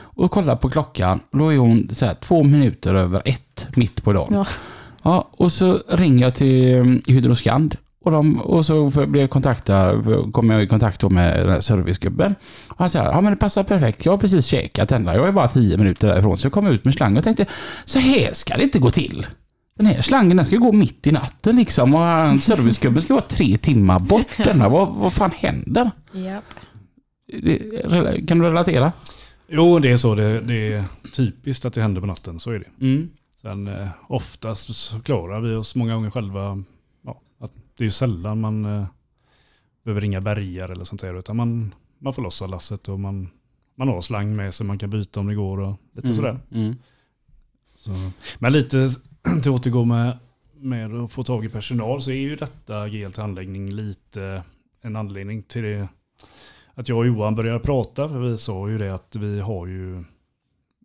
Och 0.00 0.30
kollar 0.30 0.56
på 0.56 0.70
klockan, 0.70 1.20
då 1.32 1.52
är 1.52 1.58
hon 1.58 1.88
så 1.92 2.06
här, 2.06 2.14
två 2.14 2.42
minuter 2.42 2.94
över 2.94 3.22
ett 3.24 3.66
mitt 3.76 4.02
på 4.04 4.12
dagen. 4.12 4.34
Ja. 4.34 4.46
Ja, 5.02 5.28
och 5.32 5.52
så 5.52 5.82
ringer 5.88 6.24
jag 6.24 6.34
till 6.34 6.74
um, 6.74 7.02
Hydroskand. 7.06 7.76
Och, 8.04 8.10
de, 8.10 8.40
och 8.40 8.66
så 8.66 8.90
blir 9.06 9.20
jag 9.20 9.30
kontakta, 9.30 10.02
kommer 10.32 10.54
jag 10.54 10.62
i 10.62 10.66
kontakt 10.66 11.02
med 11.02 11.64
servicegubben. 11.64 12.34
Och 12.68 12.78
han 12.78 12.90
säger, 12.90 13.04
ja 13.04 13.20
men 13.20 13.32
det 13.32 13.36
passar 13.36 13.62
perfekt, 13.62 14.04
jag 14.04 14.12
har 14.12 14.18
precis 14.18 14.46
käkat 14.46 14.92
ända, 14.92 15.14
jag 15.14 15.28
är 15.28 15.32
bara 15.32 15.48
tio 15.48 15.76
minuter 15.76 16.08
därifrån. 16.08 16.38
Så 16.38 16.46
jag 16.46 16.52
kom 16.52 16.66
ut 16.66 16.84
med 16.84 16.94
slang 16.94 17.16
och 17.16 17.24
tänkte, 17.24 17.46
så 17.84 17.98
här 17.98 18.32
ska 18.32 18.56
det 18.56 18.62
inte 18.62 18.78
gå 18.78 18.90
till. 18.90 19.26
Den 19.78 19.86
här 19.86 20.00
slangen 20.02 20.36
den 20.36 20.46
ska 20.46 20.56
gå 20.56 20.72
mitt 20.72 21.06
i 21.06 21.12
natten 21.12 21.56
liksom 21.56 21.94
och 21.94 22.40
servicegubben 22.42 23.02
ska 23.02 23.14
vara 23.14 23.24
tre 23.24 23.58
timmar 23.58 23.98
bort 23.98 24.26
denna. 24.36 24.68
Vad, 24.68 24.94
vad 24.94 25.12
fan 25.12 25.30
händer? 25.30 25.90
Det- 27.42 28.26
Kan 28.28 28.38
du 28.38 28.44
relatera? 28.44 28.92
Jo, 29.48 29.78
det 29.78 29.90
är 29.90 29.96
så. 29.96 30.14
Det, 30.14 30.40
det 30.40 30.72
är 30.72 30.84
typiskt 31.14 31.64
att 31.64 31.74
det 31.74 31.82
händer 31.82 32.00
på 32.00 32.06
natten. 32.06 32.40
Så 32.40 32.50
är 32.50 32.58
det. 32.58 32.84
Mm. 32.86 33.10
Sen 33.42 33.66
eh, 33.68 33.88
oftast 34.08 34.76
så 34.76 35.00
klarar 35.00 35.40
vi 35.40 35.54
oss 35.54 35.74
många 35.74 35.94
gånger 35.94 36.10
själva. 36.10 36.62
Ja, 37.04 37.20
att 37.40 37.52
det 37.76 37.82
är 37.82 37.84
ju 37.84 37.90
sällan 37.90 38.40
man 38.40 38.64
eh, 38.64 38.86
behöver 39.84 40.00
ringa 40.00 40.20
bärgare 40.20 40.72
eller 40.72 40.84
sånt 40.84 41.00
där. 41.00 41.18
Utan 41.18 41.36
man, 41.36 41.74
man 41.98 42.14
får 42.14 42.22
lossa 42.22 42.46
lasset 42.46 42.88
och 42.88 43.00
man, 43.00 43.28
man 43.76 43.88
har 43.88 44.00
slang 44.00 44.36
med 44.36 44.54
sig 44.54 44.66
man 44.66 44.78
kan 44.78 44.90
byta 44.90 45.20
om 45.20 45.26
det 45.26 45.34
går 45.34 45.60
och 45.60 45.76
lite 45.96 46.14
sådär. 46.14 46.38
Mm. 46.54 46.74
Så. 47.76 47.90
Men 48.38 48.52
lite 48.52 48.88
till 49.42 49.52
att 49.52 49.60
återgå 49.60 49.84
med, 49.84 50.18
med 50.54 50.94
att 50.94 51.12
få 51.12 51.22
tag 51.22 51.44
i 51.44 51.48
personal 51.48 52.02
så 52.02 52.10
är 52.10 52.14
ju 52.14 52.36
detta 52.36 52.88
GLT 52.88 53.18
anläggning 53.18 53.70
lite 53.70 54.42
en 54.80 54.96
anledning 54.96 55.42
till 55.42 55.62
det. 55.62 55.88
Att 56.74 56.88
jag 56.88 56.98
och 56.98 57.06
Johan 57.06 57.34
började 57.34 57.60
prata, 57.60 58.08
för 58.08 58.18
vi 58.18 58.38
sa 58.38 58.68
ju 58.68 58.78
det 58.78 58.94
att 58.94 59.16
vi 59.16 59.40
har 59.40 59.66
ju 59.66 60.04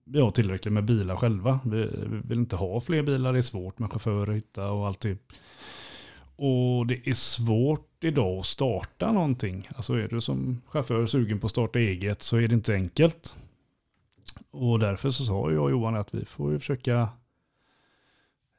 vi 0.06 0.22
har 0.22 0.32
tillräckligt 0.32 0.74
med 0.74 0.86
bilar 0.86 1.16
själva. 1.16 1.60
Vi, 1.66 1.78
vi 1.86 2.22
vill 2.24 2.40
inte 2.40 2.56
ha 2.56 2.82
fler 2.82 3.04
bilar, 3.04 3.34
det 3.34 3.40
är 3.40 3.42
svårt 3.42 3.80
med 3.80 3.92
chaufförer 3.92 4.32
att 4.32 4.38
hitta 4.38 4.72
och 4.72 4.88
alltid. 4.88 5.28
Typ. 5.28 5.40
Och 6.36 6.88
det 6.88 7.08
är 7.08 7.14
svårt 7.14 8.04
idag 8.04 8.40
att 8.40 8.46
starta 8.46 9.12
någonting. 9.12 9.70
Alltså 9.76 9.94
är 9.94 10.08
du 10.08 10.22
som 10.22 10.62
chaufför 10.68 11.06
sugen 11.06 11.40
på 11.40 11.46
att 11.46 11.52
starta 11.52 11.80
eget 11.80 12.22
så 12.22 12.38
är 12.38 12.48
det 12.48 12.54
inte 12.54 12.74
enkelt. 12.74 13.36
Och 14.52 14.80
därför 14.80 15.10
så 15.10 15.26
sa 15.26 15.52
jag 15.52 15.64
och 15.64 15.72
Johan 15.72 15.96
att 15.96 16.14
vi 16.14 16.26
får 16.26 16.52
ju 16.52 16.60
försöka 16.60 17.10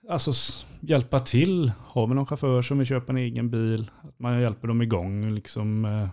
alltså, 0.08 0.32
hjälpa 0.80 1.20
till. 1.20 1.72
Har 1.78 2.06
vi 2.06 2.14
någon 2.14 2.26
chaufför 2.26 2.62
som 2.62 2.78
vill 2.78 2.86
köpa 2.86 3.12
en 3.12 3.18
egen 3.18 3.50
bil, 3.50 3.90
att 4.02 4.18
man 4.18 4.40
hjälper 4.40 4.68
dem 4.68 4.82
igång 4.82 5.30
liksom. 5.34 5.84
eh, 5.84 6.08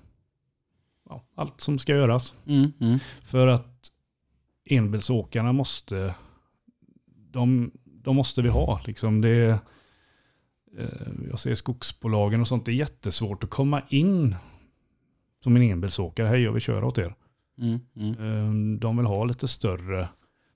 Ja, 1.09 1.23
allt 1.35 1.61
som 1.61 1.79
ska 1.79 1.95
göras. 1.95 2.35
Mm, 2.45 2.71
mm. 2.79 2.99
För 3.21 3.47
att 3.47 3.91
enbilsåkarna 4.65 5.51
måste, 5.53 6.15
de, 7.31 7.71
de 7.85 8.15
måste 8.15 8.41
vi 8.41 8.49
ha. 8.49 8.81
Liksom 8.85 9.21
det, 9.21 9.59
eh, 10.77 11.07
jag 11.29 11.39
ser 11.39 11.55
skogsbolagen 11.55 12.41
och 12.41 12.47
sånt, 12.47 12.65
det 12.65 12.71
är 12.71 12.75
jättesvårt 12.75 13.43
att 13.43 13.49
komma 13.49 13.81
in 13.89 14.35
som 15.43 15.55
en 15.55 15.61
enbilsåkare. 15.61 16.27
Hej, 16.27 16.41
jag 16.41 16.51
vill 16.51 16.61
köra 16.61 16.85
åt 16.85 16.97
er. 16.97 17.15
Mm, 17.57 17.79
mm. 17.95 18.11
Eh, 18.11 18.79
De 18.79 18.97
vill 18.97 19.05
ha 19.05 19.23
lite 19.23 19.47
större, 19.47 20.09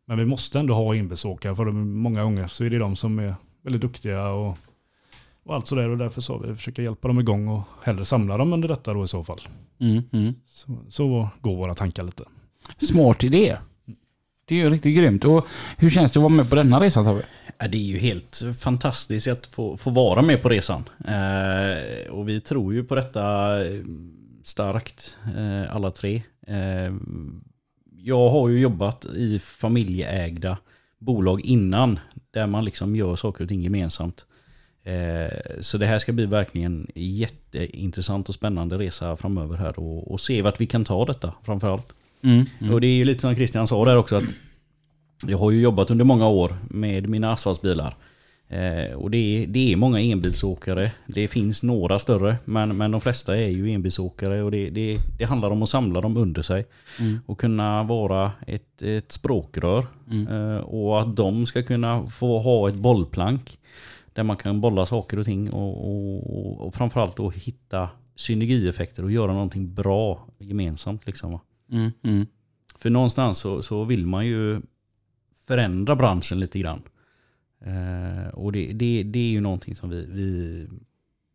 men 0.05 0.17
vi 0.17 0.25
måste 0.25 0.59
ändå 0.59 0.73
ha 0.73 0.95
enbilsåkare 0.95 1.55
för 1.55 1.65
de, 1.65 1.97
många 1.97 2.23
gånger 2.23 2.47
så 2.47 2.63
är 2.63 2.69
det 2.69 2.77
de 2.77 2.95
som 2.95 3.19
är 3.19 3.35
väldigt 3.61 3.81
duktiga 3.81 4.27
och, 4.27 4.57
och 5.43 5.55
allt 5.55 5.67
sådär 5.67 5.89
och 5.89 5.97
därför 5.97 6.21
sa 6.21 6.37
vi 6.37 6.55
försöka 6.55 6.81
hjälpa 6.81 7.07
dem 7.07 7.19
igång 7.19 7.47
och 7.47 7.63
hellre 7.83 8.05
samla 8.05 8.37
dem 8.37 8.53
under 8.53 8.67
detta 8.67 8.93
då 8.93 9.03
i 9.03 9.07
så 9.07 9.23
fall. 9.23 9.41
Mm, 9.79 10.03
mm. 10.11 10.33
Så, 10.47 10.77
så 10.89 11.29
går 11.41 11.55
våra 11.55 11.75
tankar 11.75 12.03
lite. 12.03 12.23
Smart 12.77 13.23
idé. 13.23 13.57
Det 14.45 14.55
är 14.55 14.59
ju 14.59 14.69
riktigt 14.69 14.97
grymt. 14.97 15.25
Och 15.25 15.47
hur 15.77 15.89
känns 15.89 16.11
det 16.11 16.19
att 16.19 16.23
vara 16.23 16.33
med 16.33 16.49
på 16.49 16.55
denna 16.55 16.79
resan 16.79 17.05
Tobbe? 17.05 17.25
Ja, 17.57 17.67
det 17.67 17.77
är 17.77 17.81
ju 17.81 17.97
helt 17.97 18.41
fantastiskt 18.59 19.27
att 19.27 19.47
få, 19.47 19.77
få 19.77 19.89
vara 19.89 20.21
med 20.21 20.41
på 20.41 20.49
resan. 20.49 20.83
Eh, 21.07 22.11
och 22.11 22.29
vi 22.29 22.41
tror 22.41 22.73
ju 22.73 22.83
på 22.83 22.95
detta 22.95 23.55
eh, 23.65 23.81
starkt, 24.43 25.17
eh, 25.37 25.75
alla 25.75 25.91
tre. 25.91 26.23
Eh, 26.47 26.93
jag 28.07 28.29
har 28.29 28.49
ju 28.49 28.59
jobbat 28.59 29.05
i 29.05 29.39
familjeägda 29.39 30.57
bolag 30.99 31.41
innan, 31.41 31.99
där 32.31 32.47
man 32.47 32.65
liksom 32.65 32.95
gör 32.95 33.15
saker 33.15 33.43
och 33.43 33.49
ting 33.49 33.61
gemensamt. 33.61 34.25
Eh, 34.83 35.61
så 35.61 35.77
det 35.77 35.85
här 35.85 35.99
ska 35.99 36.13
bli 36.13 36.25
verkligen 36.25 36.87
en 36.95 37.03
jätteintressant 37.03 38.29
och 38.29 38.35
spännande 38.35 38.77
resa 38.77 39.17
framöver 39.17 39.57
här 39.57 39.79
och, 39.79 40.11
och 40.11 40.21
se 40.21 40.41
vart 40.41 40.61
vi 40.61 40.65
kan 40.65 40.83
ta 40.83 41.05
detta 41.05 41.33
framförallt. 41.43 41.95
Mm, 42.21 42.45
mm. 42.59 42.73
Och 42.73 42.81
det 42.81 42.87
är 42.87 42.95
ju 42.95 43.05
lite 43.05 43.21
som 43.21 43.35
Christian 43.35 43.67
sa 43.67 43.85
där 43.85 43.97
också 43.97 44.15
att 44.15 44.33
jag 45.27 45.37
har 45.37 45.51
ju 45.51 45.61
jobbat 45.61 45.91
under 45.91 46.05
många 46.05 46.27
år 46.27 46.57
med 46.69 47.09
mina 47.09 47.33
asfaltsbilar. 47.33 47.95
Eh, 48.47 48.93
och 48.95 49.11
det 49.11 49.17
är, 49.17 49.47
det 49.47 49.73
är 49.73 49.75
många 49.75 49.99
enbilsåkare. 49.99 50.91
Det 51.07 51.27
finns 51.27 51.63
några 51.63 51.99
större, 51.99 52.37
men, 52.45 52.77
men 52.77 52.91
de 52.91 53.01
flesta 53.01 53.37
är 53.37 53.47
ju 53.47 53.71
enbilsåkare 53.71 54.43
och 54.43 54.51
det, 54.51 54.69
det, 54.69 54.97
det 55.17 55.25
handlar 55.25 55.49
om 55.49 55.63
att 55.63 55.69
samla 55.69 56.01
dem 56.01 56.17
under 56.17 56.41
sig. 56.41 56.65
Mm. 56.99 57.19
Och 57.25 57.39
kunna 57.39 57.83
vara 57.83 58.31
ett, 58.47 58.81
ett 58.81 59.11
språkrör. 59.11 59.87
Mm. 60.11 60.27
Eh, 60.27 60.57
och 60.57 61.01
att 61.01 61.15
de 61.15 61.45
ska 61.45 61.63
kunna 61.63 62.07
få 62.07 62.39
ha 62.39 62.69
ett 62.69 62.75
bollplank. 62.75 63.59
Där 64.13 64.23
man 64.23 64.37
kan 64.37 64.61
bolla 64.61 64.85
saker 64.85 65.19
och 65.19 65.25
ting 65.25 65.51
och, 65.51 65.89
och, 65.89 66.67
och 66.67 66.75
framförallt 66.75 67.17
då 67.17 67.29
hitta 67.29 67.89
synergieffekter 68.15 69.03
och 69.03 69.11
göra 69.11 69.33
någonting 69.33 69.73
bra 69.73 70.27
gemensamt. 70.37 71.05
Liksom. 71.05 71.39
Mm, 71.71 71.91
mm. 72.03 72.25
För 72.79 72.89
någonstans 72.89 73.37
så, 73.37 73.61
så 73.61 73.83
vill 73.83 74.05
man 74.05 74.27
ju 74.27 74.61
förändra 75.47 75.95
branschen 75.95 76.39
lite 76.39 76.59
grann. 76.59 76.81
Eh, 77.65 78.29
och 78.33 78.51
det, 78.51 78.67
det, 78.73 79.03
det 79.03 79.19
är 79.19 79.29
ju 79.31 79.41
någonting 79.41 79.75
som 79.75 79.89
vi, 79.89 80.05
vi 80.09 80.67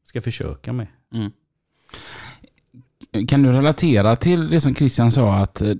ska 0.04 0.22
försöka 0.22 0.72
med. 0.72 0.86
Mm. 1.14 1.30
Kan 3.28 3.42
du 3.42 3.52
relatera 3.52 4.16
till 4.16 4.50
det 4.50 4.60
som 4.60 4.74
Christian 4.74 5.12
sa 5.12 5.34
att 5.36 5.62
eh, 5.62 5.74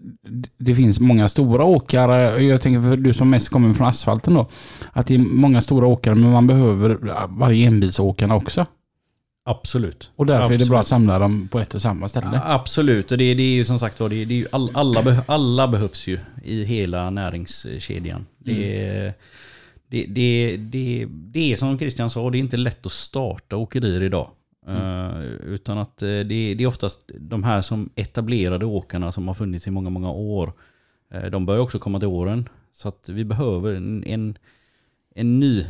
det 0.59 0.75
finns 0.75 1.01
många 1.01 1.29
stora 1.29 1.65
åkare, 1.65 2.43
jag 2.43 2.63
tänker 2.63 2.81
för 2.83 2.97
du 2.97 3.13
som 3.13 3.31
mest 3.31 3.49
kommer 3.49 3.75
från 3.75 3.87
asfalten 3.87 4.35
då, 4.35 4.49
att 4.93 5.07
det 5.07 5.15
är 5.15 5.19
många 5.19 5.61
stora 5.61 5.87
åkare 5.87 6.15
men 6.15 6.31
man 6.31 6.47
behöver 6.47 6.99
varje 7.39 7.67
enbilsåkarna 7.67 8.35
också. 8.35 8.67
Absolut. 9.45 10.11
Och 10.17 10.27
därför 10.27 10.45
är 10.45 10.49
det 10.49 10.55
Absolut. 10.55 10.69
bra 10.69 10.81
att 10.81 10.87
samla 10.87 11.19
dem 11.19 11.49
på 11.49 11.61
ett 11.61 11.75
och 11.75 11.83
samma 11.83 12.09
ställe. 12.09 12.31
Ja, 12.33 12.41
Absolut, 12.45 13.13
och 13.13 13.19
det, 13.19 13.35
det 13.35 13.43
är 13.43 13.55
ju 13.55 13.65
som 13.65 13.79
sagt 13.79 14.01
var, 14.01 14.09
det, 14.09 14.25
det 14.25 14.35
är 14.35 14.39
ju 14.39 14.47
all, 14.53 14.71
alla, 14.75 15.23
alla 15.27 15.69
behövs 15.69 16.07
ju 16.07 16.19
i 16.45 16.65
hela 16.65 17.11
näringskedjan. 17.11 18.27
Det, 18.39 18.87
är- 18.89 19.15
det, 19.91 20.07
det, 20.07 20.57
det, 20.57 21.07
det 21.11 21.53
är 21.53 21.57
som 21.57 21.79
Christian 21.79 22.11
sa, 22.11 22.31
det 22.31 22.39
är 22.39 22.41
inte 22.41 22.57
lätt 22.57 22.87
att 22.87 22.93
starta 22.93 23.57
åkerier 23.57 24.03
idag. 24.03 24.31
Eh, 24.67 25.21
utan 25.45 25.79
att 25.79 26.03
eh, 26.03 26.07
det, 26.07 26.55
det 26.55 26.61
är 26.61 26.67
oftast 26.67 27.11
de 27.19 27.45
här 27.45 27.63
som 27.63 27.91
etablerade 27.95 28.67
åkarna 28.67 29.13
som 29.13 29.29
har 29.29 29.35
funnits 29.35 29.67
i 29.67 29.71
många, 29.71 29.91
många 29.91 30.11
år. 30.11 30.53
Eh, 31.11 31.31
de 31.31 31.47
börjar 31.47 31.61
också 31.61 31.79
komma 31.79 31.99
till 31.99 32.09
åren. 32.09 32.49
Så 32.73 32.89
att 32.89 33.09
vi 33.09 33.25
behöver 33.25 33.75
en, 33.75 34.05
en, 34.05 34.39
en 35.15 35.41
ny 35.41 35.67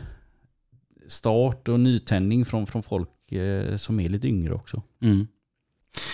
start 1.06 1.68
och 1.68 1.80
nytändning 1.80 2.44
från, 2.44 2.66
från 2.66 2.82
folk 2.82 3.08
som 3.76 4.00
är 4.00 4.08
lite 4.08 4.28
yngre 4.28 4.54
också. 4.54 4.82
Mm. 5.02 5.26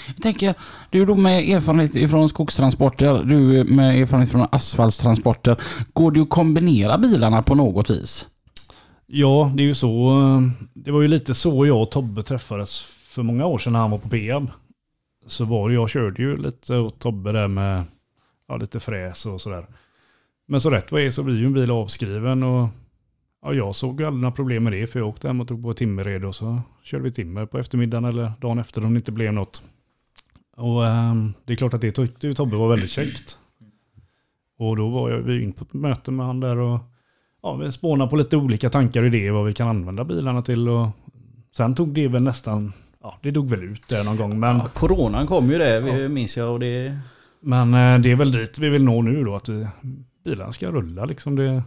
Jag 0.06 0.22
tänker, 0.22 0.54
du 0.90 1.04
då 1.04 1.14
med 1.14 1.48
erfarenhet 1.48 2.10
från 2.10 2.28
skogstransporter, 2.28 3.24
du 3.24 3.64
med 3.64 4.02
erfarenhet 4.02 4.30
från 4.30 4.46
asfaltstransporter. 4.52 5.60
Går 5.92 6.10
det 6.10 6.20
att 6.20 6.30
kombinera 6.30 6.98
bilarna 6.98 7.42
på 7.42 7.54
något 7.54 7.90
vis? 7.90 8.26
Ja, 9.06 9.52
det 9.54 9.62
är 9.62 9.66
ju 9.66 9.74
så. 9.74 10.20
Det 10.74 10.90
var 10.90 11.02
ju 11.02 11.08
lite 11.08 11.34
så 11.34 11.66
jag 11.66 11.82
och 11.82 11.90
Tobbe 11.90 12.22
träffades 12.22 12.82
för 12.82 13.22
många 13.22 13.46
år 13.46 13.58
sedan 13.58 13.72
när 13.72 13.80
han 13.80 13.90
var 13.90 13.98
på 13.98 14.08
Peab. 14.08 14.50
Så 15.26 15.44
var 15.44 15.68
det, 15.68 15.74
jag 15.74 15.90
körde 15.90 16.22
ju 16.22 16.36
lite 16.36 16.76
åt 16.76 16.98
Tobbe 16.98 17.32
där 17.32 17.48
med 17.48 17.84
ja, 18.48 18.56
lite 18.56 18.80
fräs 18.80 19.26
och 19.26 19.40
sådär. 19.40 19.66
Men 20.48 20.60
så 20.60 20.70
rätt 20.70 20.92
vad 20.92 21.02
är 21.02 21.10
så 21.10 21.22
blir 21.22 21.36
ju 21.36 21.46
en 21.46 21.52
bil 21.52 21.70
avskriven 21.70 22.42
och 22.42 22.68
ja, 23.42 23.54
jag 23.54 23.74
såg 23.74 24.00
ju 24.00 24.06
aldrig 24.06 24.20
några 24.20 24.34
problem 24.34 24.64
med 24.64 24.72
det 24.72 24.86
för 24.86 24.98
jag 24.98 25.08
åkte 25.08 25.26
hem 25.26 25.40
och 25.40 25.48
tog 25.48 25.62
på 25.62 25.72
timmerred 25.72 26.24
och 26.24 26.34
så 26.34 26.60
körde 26.82 27.04
vi 27.04 27.10
timmer 27.10 27.46
på 27.46 27.58
eftermiddagen 27.58 28.04
eller 28.04 28.32
dagen 28.40 28.58
efter 28.58 28.84
om 28.84 28.94
det 28.94 28.98
inte 28.98 29.12
blev 29.12 29.32
något. 29.32 29.62
Och 30.56 30.86
ehm, 30.86 31.34
det 31.44 31.52
är 31.52 31.56
klart 31.56 31.74
att 31.74 31.80
det 31.80 31.90
tyckte 31.90 32.26
ju 32.26 32.34
Tobbe 32.34 32.56
var 32.56 32.68
väldigt 32.68 32.90
käckt. 32.90 33.38
Och 34.58 34.76
då 34.76 34.88
var 34.88 35.10
jag, 35.10 35.18
vi 35.18 35.42
in 35.42 35.52
på 35.52 35.64
ett 35.64 35.72
möte 35.74 36.10
med 36.10 36.26
han 36.26 36.40
där 36.40 36.56
och 36.58 36.78
ja, 37.42 37.54
vi 37.56 37.72
spånar 37.72 38.06
på 38.06 38.16
lite 38.16 38.36
olika 38.36 38.68
tankar 38.68 39.00
och 39.00 39.06
idéer 39.06 39.32
vad 39.32 39.46
vi 39.46 39.52
kan 39.54 39.68
använda 39.68 40.04
bilarna 40.04 40.42
till. 40.42 40.68
Och 40.68 40.88
sen 41.56 41.74
tog 41.74 41.88
det 41.94 42.08
väl 42.08 42.22
nästan, 42.22 42.72
ja 43.02 43.18
det 43.22 43.30
dog 43.30 43.48
väl 43.50 43.62
ut 43.64 43.88
där 43.88 44.04
någon 44.04 44.16
gång. 44.16 44.40
Men, 44.40 44.56
Ja, 44.56 44.68
coronan 44.74 45.26
kom 45.26 45.50
ju 45.50 45.58
det, 45.58 45.80
vi- 45.80 46.08
minns 46.08 46.36
jag. 46.36 46.52
Och 46.52 46.60
det, 46.60 46.98
men 47.40 47.74
eh, 47.74 47.98
det 47.98 48.10
är 48.10 48.16
väl 48.16 48.32
dit 48.32 48.58
vi 48.58 48.68
vill 48.68 48.84
nå 48.84 49.02
nu 49.02 49.24
då, 49.24 49.36
att 49.36 49.48
vi, 49.48 49.66
bilarna 50.24 50.52
ska 50.52 50.70
rulla 50.70 51.04
liksom. 51.04 51.36
Det, 51.36 51.62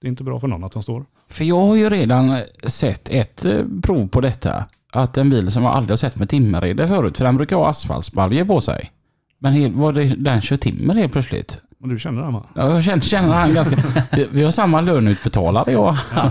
det 0.00 0.06
är 0.06 0.08
inte 0.08 0.24
bra 0.24 0.40
för 0.40 0.48
någon 0.48 0.64
att 0.64 0.72
de 0.72 0.82
står. 0.82 1.04
För 1.28 1.44
jag 1.44 1.60
har 1.66 1.76
ju 1.76 1.88
redan 1.90 2.38
sett 2.66 3.08
ett 3.10 3.44
eh, 3.44 3.64
prov 3.82 4.08
på 4.08 4.20
detta. 4.20 4.64
Att 4.92 5.18
en 5.18 5.30
bil 5.30 5.50
som 5.52 5.62
jag 5.62 5.72
aldrig 5.72 5.90
har 5.92 5.96
sett 5.96 6.16
med 6.16 6.28
timmerrede 6.28 6.88
förut, 6.88 7.18
för 7.18 7.24
den 7.24 7.36
brukar 7.36 7.56
ha 7.56 7.68
asfaltsbaljer 7.68 8.44
på 8.44 8.60
sig. 8.60 8.90
Men 9.38 9.52
helt, 9.52 9.74
var 9.76 9.92
det, 9.92 10.04
den 10.04 10.40
kör 10.40 10.56
timmer 10.56 10.94
helt 10.94 11.12
plötsligt. 11.12 11.58
Och 11.82 11.88
du 11.88 11.98
känner 11.98 12.22
det 12.22 12.30
va? 12.32 12.46
Ja, 12.54 12.70
Jag 12.74 12.84
känner, 12.84 13.00
känner 13.02 13.34
han 13.34 13.54
ganska... 13.54 13.76
Vi- 14.16 14.28
Vi 14.32 14.44
har 14.44 14.50
samma 14.50 14.80
löneutbetalare 14.80 15.72
jag. 15.72 15.96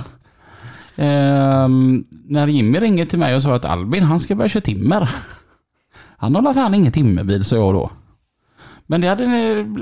Ehm, 0.96 2.04
när 2.26 2.48
Jimmy 2.48 2.80
ringer 2.80 3.06
till 3.06 3.20
mig 3.20 3.36
och 3.36 3.42
sa 3.44 3.56
att 3.56 3.66
Albin 3.66 4.04
han 4.04 4.20
ska 4.20 4.36
börja 4.36 4.50
köra 4.50 4.62
timmer. 4.62 5.10
Han 6.18 6.36
har 6.36 6.42
fall 6.54 6.76
ingen 6.76 6.92
timmerbil 6.92 7.46
sa 7.46 7.56
jag 7.56 7.74
då. 7.74 7.92
Men 8.88 9.02
det 9.02 9.08
hade 9.08 9.26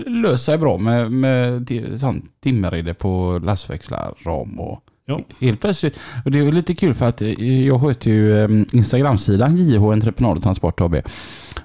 löst 0.10 0.46
sig 0.46 0.58
bra 0.58 0.78
med, 0.78 1.12
med 1.12 1.68
timmerrede 2.44 2.94
på 2.94 3.40
lastväxlar, 3.44 4.14
ram 4.26 4.60
och 4.60 4.84
Ja. 5.10 5.22
helt 5.42 5.62
plötsligt. 5.62 6.00
Och 6.26 6.32
det 6.32 6.40
är 6.40 6.52
lite 6.52 6.76
kul 6.76 6.94
för 6.94 7.06
att 7.08 7.22
eh, 7.22 7.66
jag 7.68 7.82
sköter 7.82 8.12
ju 8.12 8.44
eh, 8.44 8.50
Instagramsidan 8.72 9.58
JH 9.58 9.84
Entreprenad 9.84 10.38
och 10.38 10.44
Transport 10.44 10.82
AB. 10.82 10.96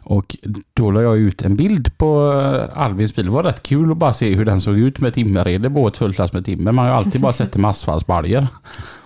Och 0.05 0.37
då 0.74 0.90
la 0.90 1.02
jag 1.02 1.18
ut 1.18 1.42
en 1.42 1.57
bild 1.57 1.98
på 1.98 2.33
eh, 2.72 2.78
Albins 2.83 3.14
bil. 3.16 3.24
Det 3.24 3.31
var 3.31 3.42
rätt 3.42 3.62
kul 3.62 3.90
att 3.92 3.96
bara 3.96 4.12
se 4.12 4.35
hur 4.35 4.44
den 4.44 4.61
såg 4.61 4.78
ut 4.78 5.00
med 5.00 5.14
timmerrede 5.14 5.70
på 5.70 5.88
ett 5.88 5.96
fullt 5.96 6.33
med 6.33 6.44
timmer. 6.44 6.72
Man 6.72 6.85
har 6.85 6.92
ju 6.92 6.98
alltid 6.98 7.20
bara 7.20 7.33
sett 7.33 7.52
det 7.52 7.59
med 7.59 7.70
asfaltsbaljer. 7.70 8.46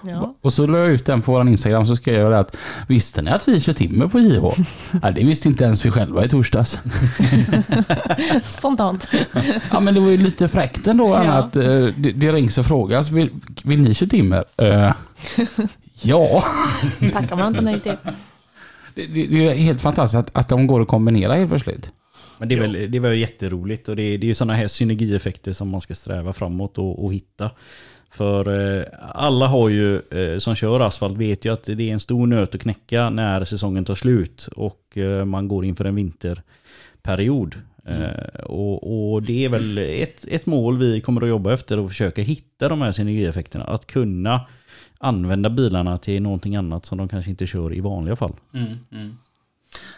Ja. 0.03 0.35
Och 0.41 0.53
så 0.53 0.67
la 0.67 0.79
jag 0.79 0.89
ut 0.89 1.07
den 1.07 1.23
på 1.23 1.33
vår 1.33 1.49
Instagram 1.49 1.87
så 1.87 1.97
skrev 1.97 2.21
jag 2.21 2.31
det 2.33 2.39
att 2.39 2.57
Visste 2.89 3.23
ni 3.23 3.31
att 3.31 3.49
vi 3.49 3.61
kör 3.61 3.73
timmer 3.73 4.09
på 4.09 4.21
JH? 4.21 4.45
ja, 5.03 5.11
det 5.11 5.25
visste 5.25 5.49
inte 5.49 5.65
ens 5.65 5.87
vi 5.87 5.91
själva 5.91 6.25
i 6.25 6.29
torsdags. 6.29 6.79
Spontant. 8.45 9.09
Ja 9.71 9.81
men 9.81 9.95
det 9.95 10.01
var 10.01 10.09
ju 10.09 10.17
lite 10.17 10.49
fräckt 10.49 10.87
ändå 10.87 11.09
Ja. 11.09 11.33
att 11.33 11.53
det, 11.53 11.91
det 11.93 12.33
rings 12.33 12.59
och 12.59 12.67
frågas. 12.67 13.11
Vill, 13.67 13.83
ni 13.83 13.95
köra 13.95 14.09
timmer? 14.09 14.45
Eh, 14.57 14.95
Ja, 16.03 16.45
Tackar 17.13 17.37
man 17.37 17.49
inte 17.49 17.61
nej 17.61 17.81
till. 17.81 17.97
det, 18.95 19.07
det, 19.07 19.27
det 19.27 19.47
är 19.47 19.55
helt 19.55 19.81
fantastiskt 19.81 20.19
att, 20.19 20.31
att 20.37 20.49
de 20.49 20.67
går 20.67 20.81
att 20.81 20.89
kombinera 20.89 21.35
helt 21.35 21.51
plötsligt. 21.51 21.93
Men 22.39 22.49
det 22.49 22.55
är, 22.55 22.61
väl, 22.61 22.73
det 22.73 22.99
är 22.99 23.01
väl 23.01 23.19
jätteroligt 23.19 23.89
och 23.89 23.97
det 23.97 24.03
är, 24.03 24.19
det 24.19 24.25
är 24.27 24.29
ju 24.29 24.35
sådana 24.35 24.55
här 24.55 24.69
synergieffekter 24.69 25.53
som 25.53 25.69
man 25.69 25.81
ska 25.81 25.95
sträva 25.95 26.33
framåt 26.33 26.79
och, 26.79 27.05
och 27.05 27.15
hitta. 27.15 27.51
För 28.11 28.77
eh, 28.79 28.85
alla 29.13 29.47
har 29.47 29.69
ju, 29.69 29.97
eh, 29.97 30.39
som 30.39 30.55
kör 30.55 30.81
asfalt 30.81 31.17
vet 31.19 31.45
ju 31.45 31.53
att 31.53 31.65
det 31.65 31.73
är 31.89 31.93
en 31.93 32.01
stor 32.01 32.27
nöt 32.27 32.55
att 32.55 32.61
knäcka 32.61 33.11
när 33.11 33.45
säsongen 33.45 33.85
tar 33.85 33.95
slut 33.95 34.49
och 34.57 34.99
eh, 34.99 35.25
man 35.25 35.49
går 35.49 35.65
inför 35.65 35.85
en 35.85 35.95
vinterperiod. 35.95 37.55
Eh, 37.87 38.41
och, 38.41 39.13
och 39.13 39.23
det 39.23 39.45
är 39.45 39.49
väl 39.49 39.79
ett, 39.79 40.25
ett 40.29 40.47
mål 40.47 40.79
vi 40.79 41.01
kommer 41.01 41.23
att 41.23 41.29
jobba 41.29 41.53
efter 41.53 41.79
och 41.79 41.89
försöka 41.89 42.23
hitta 42.23 42.69
de 42.69 42.81
här 42.81 42.93
synergieffekterna. 42.93 43.65
Att 43.65 43.87
kunna 43.87 44.47
använda 44.99 45.51
bilarna 45.51 45.99
till 45.99 46.23
någonting 46.23 46.57
annat 46.57 46.85
som 46.85 46.99
de 46.99 47.09
kanske 47.09 47.31
inte 47.31 47.47
kör 47.47 47.75
i 47.75 47.81
vanliga 47.81 48.17
fall. 48.17 48.33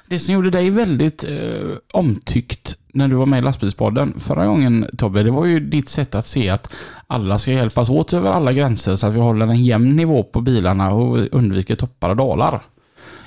Det 0.08 0.18
som 0.18 0.34
gjorde 0.34 0.50
dig 0.50 0.70
väldigt 0.70 1.24
eh, 1.24 1.76
omtyckt 1.92 2.76
när 2.92 3.08
du 3.08 3.16
var 3.16 3.26
med 3.26 3.38
i 3.38 3.42
lastbilspodden 3.42 4.20
förra 4.20 4.46
gången 4.46 4.86
Tobbe, 4.98 5.22
det 5.22 5.30
var 5.30 5.46
ju 5.46 5.60
ditt 5.60 5.88
sätt 5.88 6.14
att 6.14 6.26
se 6.26 6.48
att 6.48 6.74
alla 7.06 7.38
ska 7.38 7.52
hjälpas 7.52 7.90
åt 7.90 8.12
över 8.12 8.30
alla 8.30 8.52
gränser 8.52 8.96
så 8.96 9.06
att 9.06 9.14
vi 9.14 9.18
håller 9.20 9.46
en 9.46 9.64
jämn 9.64 9.96
nivå 9.96 10.22
på 10.22 10.40
bilarna 10.40 10.92
och 10.92 11.28
undviker 11.32 11.76
toppar 11.76 12.10
och 12.10 12.16
dalar. 12.16 12.62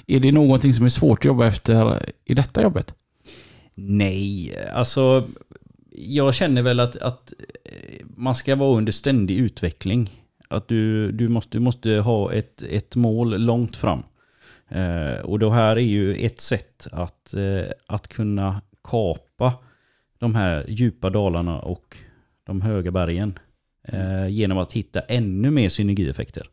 Är 0.07 0.19
det 0.19 0.31
någonting 0.31 0.73
som 0.73 0.85
är 0.85 0.89
svårt 0.89 1.19
att 1.19 1.25
jobba 1.25 1.47
efter 1.47 2.05
i 2.25 2.33
detta 2.33 2.61
jobbet? 2.61 2.95
Nej, 3.75 4.55
alltså 4.73 5.27
jag 5.91 6.35
känner 6.35 6.61
väl 6.61 6.79
att, 6.79 6.95
att 6.97 7.33
eh, 7.65 8.05
man 8.15 8.35
ska 8.35 8.55
vara 8.55 8.77
under 8.77 8.91
ständig 8.91 9.37
utveckling. 9.37 10.09
Att 10.47 10.67
du, 10.67 11.11
du, 11.11 11.27
måste, 11.27 11.57
du 11.57 11.59
måste 11.59 11.91
ha 11.91 12.33
ett, 12.33 12.63
ett 12.63 12.95
mål 12.95 13.41
långt 13.41 13.77
fram. 13.77 14.03
Eh, 14.69 15.19
och 15.23 15.39
det 15.39 15.51
här 15.51 15.75
är 15.75 15.79
ju 15.79 16.15
ett 16.15 16.39
sätt 16.39 16.87
att, 16.91 17.33
eh, 17.33 17.71
att 17.87 18.07
kunna 18.07 18.61
kapa 18.83 19.53
de 20.19 20.35
här 20.35 20.65
djupa 20.67 21.09
dalarna 21.09 21.59
och 21.59 21.97
de 22.43 22.61
höga 22.61 22.91
bergen. 22.91 23.39
Eh, 23.87 24.27
genom 24.27 24.57
att 24.57 24.73
hitta 24.73 24.99
ännu 24.99 25.51
mer 25.51 25.69
synergieffekter. 25.69 26.47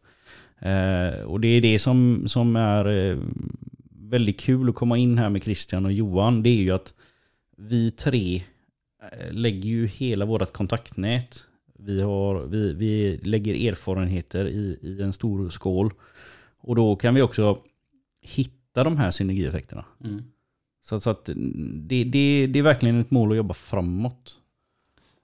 Eh, 0.58 1.22
och 1.24 1.40
det 1.40 1.48
är 1.48 1.60
det 1.60 1.78
som, 1.78 2.24
som 2.26 2.56
är 2.56 2.88
eh, 2.88 3.16
väldigt 3.90 4.40
kul 4.40 4.68
att 4.68 4.74
komma 4.74 4.98
in 4.98 5.18
här 5.18 5.28
med 5.28 5.42
Christian 5.42 5.86
och 5.86 5.92
Johan. 5.92 6.42
Det 6.42 6.48
är 6.48 6.62
ju 6.62 6.70
att 6.70 6.94
vi 7.58 7.90
tre 7.90 8.42
eh, 9.12 9.32
lägger 9.32 9.68
ju 9.68 9.86
hela 9.86 10.24
vårt 10.24 10.52
kontaktnät. 10.52 11.46
Vi, 11.78 12.00
har, 12.02 12.42
vi, 12.42 12.74
vi 12.74 13.20
lägger 13.22 13.72
erfarenheter 13.72 14.48
i, 14.48 14.78
i 14.82 15.02
en 15.02 15.12
stor 15.12 15.48
skål. 15.48 15.92
Och 16.60 16.76
då 16.76 16.96
kan 16.96 17.14
vi 17.14 17.22
också 17.22 17.58
hitta 18.22 18.84
de 18.84 18.96
här 18.96 19.10
synergieffekterna. 19.10 19.84
Så, 20.80 21.00
så 21.00 21.10
att 21.10 21.24
det, 21.24 22.04
det, 22.04 22.46
det 22.46 22.58
är 22.58 22.62
verkligen 22.62 23.00
ett 23.00 23.10
mål 23.10 23.30
att 23.30 23.36
jobba 23.36 23.54
framåt. 23.54 24.34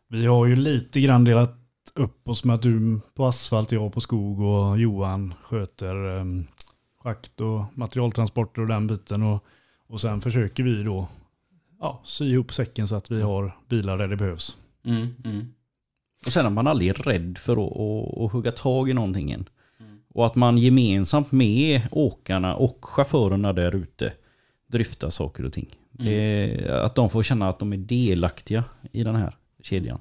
Vi 0.09 0.27
har 0.27 0.47
ju 0.47 0.57
lite 0.57 1.01
grann 1.01 1.25
delat 1.25 1.59
upp 1.95 2.29
oss 2.29 2.45
med 2.45 2.55
att 2.55 2.63
du 2.63 3.01
på 3.15 3.27
asfalt, 3.27 3.73
jag 3.73 3.93
på 3.93 4.01
skog 4.01 4.41
och 4.41 4.79
Johan 4.79 5.35
sköter 5.43 5.95
um, 5.95 6.47
schakt 7.03 7.41
och 7.41 7.65
materialtransporter 7.75 8.63
och 8.63 8.69
den 8.69 8.87
biten. 8.87 9.23
Och, 9.23 9.45
och 9.87 10.01
sen 10.01 10.21
försöker 10.21 10.63
vi 10.63 10.83
då 10.83 11.09
ja, 11.81 12.03
sy 12.05 12.25
ihop 12.33 12.53
säcken 12.53 12.89
så 12.89 12.97
att 12.97 13.11
vi 13.11 13.23
har 13.23 13.57
bilar 13.69 13.99
där 13.99 14.09
det 14.09 14.17
behövs. 14.17 14.57
Och 16.27 16.33
sen 16.33 16.47
är 16.47 16.51
man 16.51 16.67
aldrig 16.67 17.07
rädd 17.07 17.39
för 17.39 17.53
att, 17.53 17.73
att, 17.73 18.25
att 18.25 18.33
hugga 18.33 18.53
tag 18.53 18.91
i 18.91 18.95
någonting 18.95 19.31
än. 19.33 19.49
Och 20.15 20.27
att 20.27 20.35
man 20.35 20.59
gemensamt 20.59 21.33
med 21.33 21.83
åkarna 21.91 22.55
och 22.57 22.79
chaufförerna 22.85 23.53
där 23.53 23.75
ute 23.75 24.13
dryftar 24.67 25.11
saker 25.11 25.45
och 25.45 25.53
ting. 25.53 25.69
Det, 25.91 26.69
att 26.85 26.95
de 26.95 27.11
får 27.11 27.23
känna 27.23 27.49
att 27.49 27.59
de 27.59 27.73
är 27.73 27.77
delaktiga 27.77 28.65
i 28.93 29.05
den 29.05 29.15
här 29.17 29.37
kedjan. 29.63 29.99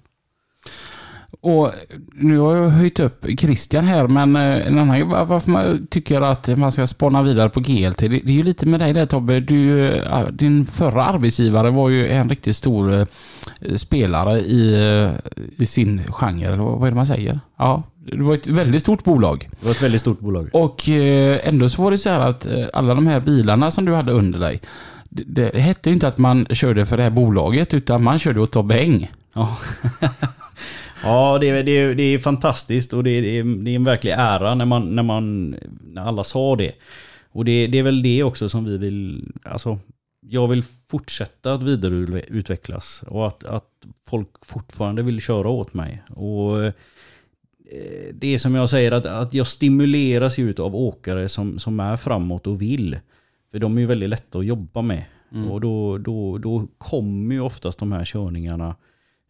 Och 1.42 1.72
nu 2.14 2.38
har 2.38 2.56
jag 2.56 2.70
höjt 2.70 3.00
upp 3.00 3.26
Christian 3.40 3.86
här, 3.86 4.08
men 4.08 4.36
eh, 4.36 4.68
en 4.68 4.80
annan 4.80 5.10
var- 5.10 5.26
varför 5.26 5.52
man 5.52 5.88
tycker 5.90 6.22
att 6.22 6.58
man 6.58 6.72
ska 6.72 6.88
spana 6.88 7.22
vidare 7.22 7.50
på 7.50 7.60
GLT, 7.60 7.98
det, 7.98 8.08
det 8.08 8.30
är 8.34 8.38
ju 8.38 8.44
lite 8.44 8.66
med 8.66 8.80
dig 8.80 8.94
där 8.94 9.06
Tobbe. 9.06 9.40
Du, 9.40 9.90
eh, 9.92 10.28
din 10.28 10.66
förra 10.66 11.04
arbetsgivare 11.06 11.70
var 11.72 11.90
ju 11.90 12.08
en 12.10 12.30
riktigt 12.30 12.56
stor 12.56 12.94
eh, 12.94 13.06
spelare 13.76 14.40
i, 14.40 14.76
i 15.58 15.66
sin 15.66 16.02
genre, 16.10 16.46
eller 16.48 16.58
vad 16.58 16.84
är 16.88 16.92
det 16.92 16.96
man 16.96 17.08
säger? 17.08 17.40
Ja, 17.58 17.84
det 18.12 18.24
var 18.24 18.34
ett 18.34 18.48
väldigt 18.48 18.82
stort 18.82 19.04
bolag. 19.04 19.48
Det 19.60 19.66
var 19.66 19.72
ett 19.72 19.84
väldigt 19.84 20.02
stort 20.02 20.20
bolag. 20.20 20.50
Och 20.54 20.90
ändå 21.44 21.70
så 21.70 21.82
var 21.84 21.92
det 21.92 21.98
så 21.98 22.10
här 22.10 22.20
att 22.20 22.48
alla 22.74 22.96
de 22.96 23.08
här 23.08 23.20
bilarna 23.20 23.72
som 23.72 23.86
du 23.86 23.94
hade 23.94 24.12
under 24.12 24.40
dig, 24.40 24.62
det, 25.10 25.24
det 25.50 25.60
hette 25.60 25.90
ju 25.90 25.94
inte 25.94 26.08
att 26.08 26.18
man 26.18 26.46
körde 26.50 26.86
för 26.86 26.98
det 26.98 27.04
här 27.04 27.10
bolaget, 27.10 27.74
utan 27.74 28.04
man 28.04 28.20
körde 28.20 28.40
åt 28.42 28.52
Tobbe 28.52 28.76
Eng. 28.80 29.12
Ja, 29.34 29.58
ja 31.04 31.38
det, 31.42 31.50
är, 31.50 31.64
det, 31.64 31.72
är, 31.72 31.96
det 31.96 32.04
är 32.04 32.20
fantastiskt 32.20 32.94
och 32.94 33.04
det 33.04 33.10
är, 33.10 33.22
det 33.44 33.72
är, 33.72 33.76
en 33.76 33.84
verklig 33.84 34.12
ära 34.12 34.56
när, 34.56 34.66
man, 34.66 34.96
när, 34.96 35.04
man, 35.04 35.56
när 35.82 36.02
alla 36.02 36.24
sa 36.24 36.56
det. 36.56 36.72
Och 37.32 37.46
det, 37.46 37.68
det 37.68 37.78
är 37.78 37.84
väl 37.84 38.04
det 38.04 38.24
också 38.24 38.50
som 38.50 38.66
vi 38.66 38.78
vill, 38.78 39.32
alltså 39.44 39.80
jag 40.30 40.48
vill 40.48 40.64
fortsätta 40.88 41.54
att 41.54 41.64
vidareutvecklas 41.64 43.04
och 43.08 43.28
att, 43.28 43.44
att 43.44 43.70
folk 44.06 44.30
fortfarande 44.46 45.04
vill 45.04 45.22
köra 45.22 45.50
åt 45.50 45.74
mig. 45.74 46.04
Och 46.10 46.64
eh, 46.64 46.74
det 48.14 48.34
är 48.34 48.38
som 48.38 48.56
jag 48.56 48.70
säger 48.70 48.92
att, 48.92 49.06
att 49.06 49.34
jag 49.34 49.48
stimuleras 49.48 50.38
ju 50.38 50.56
av 50.60 50.76
åkare 50.76 51.30
som, 51.30 51.60
som 51.60 51.80
är 51.80 51.98
framåt 51.98 52.48
och 52.48 52.62
vill. 52.62 53.00
För 53.52 53.60
de 53.60 53.78
är 53.78 53.82
ju 53.82 53.88
väldigt 53.88 54.10
lätta 54.10 54.40
att 54.40 54.46
jobba 54.46 54.82
med. 54.82 55.04
Och 55.52 55.62
då, 55.62 55.98
då, 55.98 56.38
då 56.38 56.68
kommer 56.78 57.36
ju 57.36 57.42
oftast 57.42 57.80
de 57.80 57.92
här 57.92 58.06
körningarna 58.06 58.76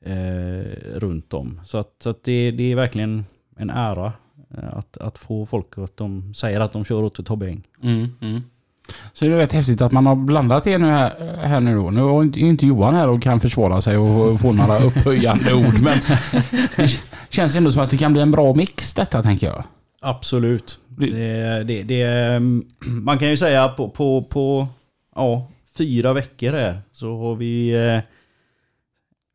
eh, 0.06 1.00
runt 1.00 1.34
om. 1.34 1.60
Så, 1.66 1.78
att, 1.78 1.90
så 2.04 2.10
att 2.10 2.24
det, 2.24 2.52
det 2.52 2.72
är 2.72 2.76
verkligen 2.76 3.26
en 3.58 3.70
ära 3.70 4.14
eh, 4.58 4.78
att, 4.78 4.98
att 4.98 5.18
få 5.18 5.46
folk 5.46 5.78
att 5.78 5.98
de 5.98 6.34
säger 6.34 6.60
att 6.60 6.74
de 6.74 6.86
kör 6.86 7.04
åt 7.04 7.26
Tobbe 7.26 7.48
Eng. 7.48 7.62
Så 9.14 9.26
det 9.26 9.32
är 9.32 9.38
rätt 9.38 9.54
häftigt 9.54 9.82
att 9.82 9.92
man 9.92 10.06
har 10.06 10.16
blandat 10.16 10.64
det 10.64 10.78
nu 10.78 10.86
här, 10.88 11.36
här 11.44 11.60
nu 11.60 11.76
då. 11.76 11.90
Nu 11.92 12.02
är 12.02 12.38
inte- 12.38 12.66
Johan 12.66 12.96
här 12.96 13.10
och 13.10 13.22
kan 13.22 13.40
försvara 13.40 13.82
sig 13.82 13.98
och 13.98 14.40
få 14.40 14.52
några 14.52 14.80
upphöjande 14.80 15.54
ord, 15.68 15.80
men 15.84 15.98
det 16.76 17.00
känns 17.30 17.56
ändå 17.56 17.72
som 17.72 17.84
att 17.84 17.92
det 17.92 17.98
kan 17.98 18.14
bli 18.14 18.22
en 18.22 18.32
bra 18.32 18.54
mix 18.54 18.94
detta, 18.94 19.24
tänker 19.24 19.48
jag. 19.48 19.64
Absolut. 20.02 20.80
Det- 20.88 21.10
Det, 21.10 21.64
det, 21.64 21.84
det, 21.84 22.02
mm, 22.04 22.66
man 22.82 23.20
kan 23.20 23.30
ju 23.30 23.38
säga 23.38 23.68
på, 23.68 23.90
på, 23.90 24.24
på 24.24 24.68
ja, 25.16 25.48
fyra 25.78 26.14
veckor 26.14 26.52
här 26.54 26.82
så 26.92 27.18
har 27.18 27.36
vi 27.36 27.70
eh, 27.70 28.00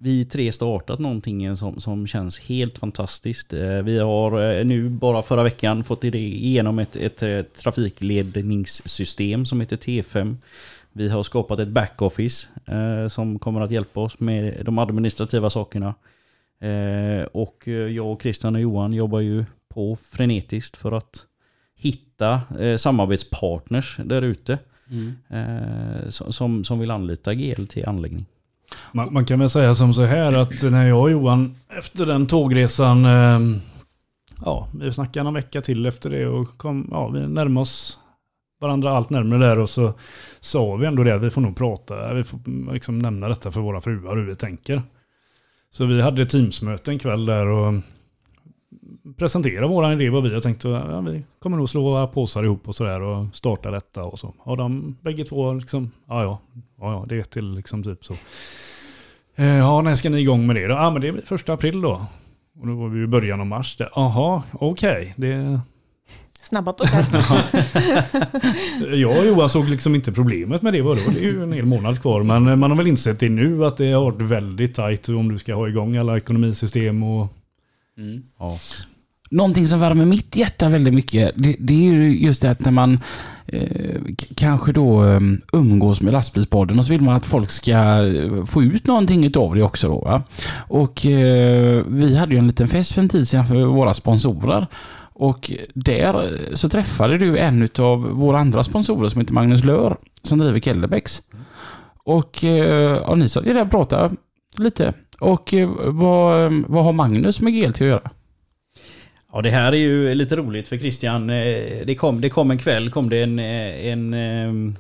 vi 0.01 0.25
tre 0.25 0.53
startat 0.53 0.99
någonting 0.99 1.57
som, 1.57 1.81
som 1.81 2.07
känns 2.07 2.39
helt 2.39 2.79
fantastiskt. 2.79 3.53
Eh, 3.53 3.83
Vi 3.83 3.99
har 3.99 4.53
eh, 4.59 4.65
nu 4.65 4.89
bara 4.89 5.23
förra 5.23 5.43
veckan 5.43 5.85
fått 5.85 6.05
igenom 6.05 6.79
ett, 6.79 6.97
ett 6.97 7.23
eh, 7.23 7.43
trafikledningssystem 7.43 9.47
som 9.47 9.61
heter 9.61 9.77
T5. 9.77 10.37
Vi 10.93 11.09
har 11.09 11.23
skapat 11.23 11.61
ett 11.61 11.69
backoffice 11.69 12.49
eh, 12.67 13.09
som 13.09 13.39
kommer 13.39 13.61
att 13.61 13.71
hjälpa 13.71 14.01
oss 14.01 14.21
med 14.21 14.65
de 14.65 14.79
administrativa 14.79 15.51
sakerna. 15.51 15.95
Eh, 16.61 17.23
och 17.33 17.69
jag 17.69 18.07
och 18.13 18.23
Christian 18.23 18.55
och 18.55 18.61
Johan 18.61 18.93
jobbar 18.93 19.21
ju 19.21 19.45
på 19.69 19.97
frenetiskt 20.03 20.77
för 20.77 20.93
att 20.93 21.27
hitta 21.77 22.41
eh, 22.61 22.77
samarbetspartners 22.77 23.97
där 24.05 24.23
ute. 24.23 24.59
Som- 26.11 26.33
som, 26.33 26.65
som 26.65 26.79
vill 26.79 26.91
anlita 26.91 27.35
GL 27.35 27.65
till 27.67 27.89
anläggning. 27.89 28.27
Man, 28.93 29.13
man 29.13 29.25
kan 29.25 29.39
väl 29.39 29.51
säga 29.51 29.75
som 29.75 29.95
så 29.95 30.05
här 30.05 30.33
att 30.33 30.63
när 30.63 30.87
jag 30.89 31.01
och 31.01 31.11
Johan 31.11 31.55
efter 31.69 32.07
den 32.07 32.27
tågresan, 32.27 33.05
eh, 33.05 33.61
ja, 34.45 34.69
vi 34.81 34.93
snackade 34.93 35.25
någon 35.25 35.35
vecka 35.35 35.61
till 35.61 35.87
efter 35.87 36.11
det 36.11 36.27
och 36.27 36.59
kom, 36.59 36.89
ja, 36.91 37.09
vi 37.09 37.29
närmade 37.29 37.63
oss 37.63 37.99
varandra 38.61 38.97
allt 38.97 39.11
närmare 39.11 39.39
där 39.39 39.59
och 39.59 39.71
så 39.71 39.93
sa 40.41 40.77
vi 40.77 40.87
ändå 40.87 41.03
det 41.03 41.15
att 41.15 41.23
vi 41.23 41.31
får 41.31 41.41
nog 41.41 41.57
prata, 41.57 42.15
vi 42.15 42.25
får 42.25 42.73
liksom 42.73 42.99
nämna 42.99 43.29
detta 43.29 43.53
för 43.53 43.61
våra 43.61 43.81
fruar 43.81 44.17
hur 44.17 44.27
vi 44.27 44.37
tänker. 44.37 44.83
Så 45.71 45.85
vi 45.85 46.01
hade 46.01 46.23
ett 46.23 46.31
teamsmöte 46.31 46.91
en 46.91 46.99
kväll 46.99 47.27
där 47.27 47.47
och 47.47 47.75
presenterade 49.17 49.67
våran 49.67 49.93
idé 49.93 50.11
vad 50.11 50.23
vi 50.23 50.35
har 50.35 50.41
tänkt. 50.41 50.65
Ja, 50.65 51.01
vi 51.01 51.23
kommer 51.39 51.57
nog 51.57 51.69
slå 51.69 51.83
våra 51.83 52.07
påsar 52.07 52.45
ihop 52.45 52.69
och 52.69 52.75
sådär 52.75 53.01
och 53.01 53.27
starta 53.37 53.71
detta 53.71 54.05
och 54.05 54.19
så. 54.19 54.35
Och 54.39 54.57
de 54.57 54.97
bägge 55.01 55.25
två 55.25 55.53
liksom, 55.53 55.91
ja 56.09 56.23
ja, 56.23 56.41
ja, 56.81 56.93
ja 56.93 57.05
det 57.09 57.17
är 57.19 57.23
till 57.23 57.55
liksom 57.55 57.83
typ 57.85 58.05
så. 58.05 58.15
Eh, 59.37 59.57
Ja, 59.57 59.83
när 59.83 59.95
ska 59.95 60.11
ni 60.11 60.21
igång 60.21 60.47
med 60.47 60.57
det 60.57 60.67
då? 60.67 60.75
Ja, 60.75 60.91
men 60.91 61.03
det 61.03 61.09
är 61.09 61.21
första 61.25 61.53
april 61.53 61.81
då. 61.81 62.07
Och 62.61 62.67
då 62.67 62.75
var 62.75 62.89
vi 62.89 63.03
i 63.03 63.07
början 63.07 63.41
av 63.41 63.47
mars. 63.47 63.77
där. 63.77 63.91
Jaha, 63.95 64.43
okej. 64.53 65.15
Det... 65.17 65.61
Snabba 66.43 66.73
puckar. 66.73 67.07
Jag 68.97 69.19
och 69.19 69.27
Johan 69.27 69.49
såg 69.49 69.69
liksom 69.69 69.95
inte 69.95 70.13
problemet 70.13 70.63
med 70.63 70.73
det. 70.73 70.83
Vadå? 70.83 71.01
Det 71.07 71.19
är 71.19 71.23
ju 71.23 71.43
en 71.43 71.53
hel 71.53 71.65
månad 71.67 72.01
kvar. 72.03 72.23
Men 72.23 72.47
eh, 72.49 72.57
man 72.57 72.71
har 72.71 72.77
väl 72.79 72.87
insett 72.87 73.21
det 73.21 73.29
nu 73.29 73.65
att 73.65 73.77
det 73.77 73.93
har 73.93 74.03
varit 74.05 74.23
väldigt 74.23 74.75
tajt 74.75 75.09
om 75.09 75.33
du 75.33 75.39
ska 75.39 75.55
ha 75.55 75.69
igång 75.69 75.97
alla 75.97 76.17
ekonomisystem 76.17 77.03
och... 77.03 77.29
Ja. 78.39 78.59
Någonting 79.31 79.67
som 79.67 79.81
värmer 79.81 80.05
mitt 80.05 80.37
hjärta 80.37 80.69
väldigt 80.69 80.95
mycket, 80.95 81.33
det, 81.37 81.57
det 81.59 81.75
är 81.75 81.93
ju 81.93 82.19
just 82.19 82.43
det 82.43 82.51
att 82.51 82.61
när 82.61 82.71
man 82.71 83.01
eh, 83.47 84.01
kanske 84.35 84.73
då 84.73 85.05
eh, 85.05 85.21
umgås 85.53 86.01
med 86.01 86.13
lastbilspodden 86.13 86.79
och 86.79 86.85
så 86.85 86.93
vill 86.93 87.03
man 87.03 87.17
att 87.17 87.27
folk 87.27 87.51
ska 87.51 87.73
eh, 88.07 88.45
få 88.45 88.63
ut 88.63 88.87
någonting 88.87 89.25
utav 89.25 89.55
det 89.55 89.63
också 89.63 89.89
då. 89.89 90.01
Va? 90.01 90.23
Och 90.69 91.07
eh, 91.07 91.85
vi 91.89 92.17
hade 92.17 92.33
ju 92.33 92.39
en 92.39 92.47
liten 92.47 92.69
fest 92.69 92.93
för 92.93 93.03
en 93.03 93.09
tid 93.09 93.29
sedan 93.29 93.47
för 93.47 93.65
våra 93.65 93.95
sponsorer. 93.95 94.67
Och 95.19 95.53
där 95.75 96.15
eh, 96.15 96.55
så 96.55 96.69
träffade 96.69 97.19
du 97.19 97.39
en 97.39 97.63
utav 97.63 98.01
våra 98.01 98.39
andra 98.39 98.65
sponsorer 98.65 99.09
som 99.09 99.21
heter 99.21 99.35
Magnus 99.35 99.65
Lör 99.65 99.97
som 100.23 100.39
driver 100.39 100.61
Kellebecks. 100.61 101.23
Och 102.05 102.45
eh, 102.45 103.01
ja, 103.07 103.15
ni 103.15 103.29
satt 103.29 103.47
ju 103.47 103.53
där 103.53 103.63
och 103.63 103.71
pratade 103.71 104.15
lite. 104.57 104.93
Och 105.21 105.55
eh, 105.55 105.69
vad, 105.85 106.53
vad 106.69 106.85
har 106.85 106.93
Magnus 106.93 107.41
med 107.41 107.53
GLT 107.53 107.75
att 107.75 107.81
göra? 107.81 108.11
Ja 109.33 109.43
det 109.43 109.51
här 109.51 109.73
är 109.73 109.77
ju 109.77 110.15
lite 110.15 110.37
roligt 110.37 110.69
för 110.69 110.79
Christian. 110.79 111.31
Eh, 111.31 111.87
det 111.87 111.95
kom, 111.99 112.21
det 112.21 112.31
kom 112.31 112.51
en 112.51 112.59
kväll 112.59 112.91
kom 112.91 113.09
det 113.09 113.23
en, 113.23 113.39
eh, 113.39 113.87
en, 113.87 114.15
eh, 114.15 114.75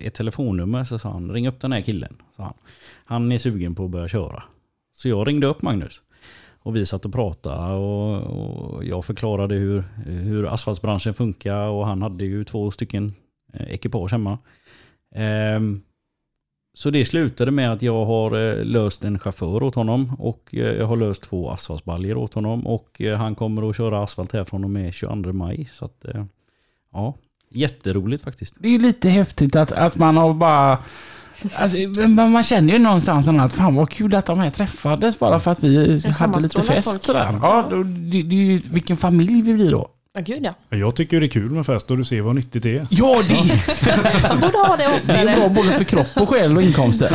ett 0.00 0.14
telefonnummer 0.14 0.84
så 0.84 0.98
sa 0.98 1.12
han 1.12 1.32
ring 1.32 1.48
upp 1.48 1.60
den 1.60 1.72
här 1.72 1.80
killen. 1.80 2.16
Sa 2.36 2.42
han. 2.42 2.54
han 3.04 3.32
är 3.32 3.38
sugen 3.38 3.74
på 3.74 3.84
att 3.84 3.90
börja 3.90 4.08
köra. 4.08 4.42
Så 4.92 5.08
jag 5.08 5.28
ringde 5.28 5.46
upp 5.46 5.62
Magnus. 5.62 6.02
Och 6.58 6.76
vi 6.76 6.86
satt 6.86 7.04
och 7.04 7.12
pratade 7.12 7.74
och, 7.74 8.22
och 8.22 8.84
jag 8.84 9.04
förklarade 9.04 9.54
hur, 9.54 9.84
hur 10.06 10.54
asfaltsbranschen 10.54 11.14
funkar 11.14 11.68
och 11.68 11.86
han 11.86 12.02
hade 12.02 12.24
ju 12.24 12.44
två 12.44 12.70
stycken 12.70 13.10
ekipage 13.52 14.12
hemma. 14.12 14.38
Ehm, 15.14 15.82
så 16.78 16.90
det 16.90 17.04
slutade 17.04 17.50
med 17.50 17.72
att 17.72 17.82
jag 17.82 18.04
har 18.04 18.58
eh, 18.58 18.64
löst 18.64 19.04
en 19.04 19.18
chaufför 19.18 19.62
åt 19.62 19.74
honom 19.74 20.16
och 20.18 20.50
eh, 20.52 20.58
jag 20.58 20.86
har 20.86 20.96
löst 20.96 21.22
två 21.22 21.50
asfaltsbaljer 21.50 22.16
åt 22.16 22.34
honom 22.34 22.66
och 22.66 23.00
eh, 23.02 23.18
han 23.18 23.34
kommer 23.34 23.70
att 23.70 23.76
köra 23.76 24.02
asfalt 24.02 24.32
här 24.32 24.44
från 24.44 24.64
och 24.64 24.70
med 24.70 24.94
22 24.94 25.32
maj. 25.32 25.68
Så 25.72 25.84
att, 25.84 26.04
ja, 26.92 27.14
jätteroligt 27.50 28.24
faktiskt. 28.24 28.54
Det 28.58 28.68
är 28.68 28.78
lite 28.78 29.08
häftigt 29.08 29.56
att, 29.56 29.72
att 29.72 29.96
man 29.96 30.16
har 30.16 30.34
bara... 30.34 30.78
Alltså, 31.54 31.76
men 32.08 32.30
man 32.30 32.42
känner 32.42 32.72
ju 32.72 32.78
någonstans 32.78 33.28
att 33.28 33.52
fan 33.52 33.74
vad 33.74 33.90
kul 33.90 34.14
att 34.14 34.26
de 34.26 34.38
här 34.38 34.50
träffades 34.50 35.18
bara 35.18 35.38
för 35.38 35.50
att 35.50 35.64
vi 35.64 36.02
hade 36.18 36.40
lite 36.40 36.62
fest 36.62 37.04
sådär. 37.04 37.38
Ja, 37.42 37.68
det, 38.12 38.22
det 38.22 38.34
är 38.34 38.44
ju 38.44 38.60
vilken 38.70 38.96
familj 38.96 39.42
vi 39.42 39.54
blir 39.54 39.70
då. 39.70 39.90
Ja, 40.18 40.22
gud 40.22 40.44
ja. 40.44 40.76
Jag 40.76 40.96
tycker 40.96 41.20
det 41.20 41.26
är 41.26 41.28
kul 41.28 41.50
med 41.50 41.66
fest 41.66 41.90
och 41.90 41.96
du 41.98 42.04
ser 42.04 42.20
vad 42.20 42.34
nyttigt 42.34 42.62
det 42.62 42.76
är. 42.78 42.86
Ja, 42.90 43.22
det, 43.28 43.34
Jag 44.28 44.40
borde 44.40 44.58
ha 44.58 44.76
det 44.76 44.82
det 44.82 44.84
är 44.84 44.96
oftare. 44.96 45.36
bra 45.36 45.48
både 45.48 45.72
för 45.72 45.84
kropp 45.84 46.06
och 46.16 46.28
själ 46.28 46.56
och 46.56 46.62
inkomster. 46.62 47.10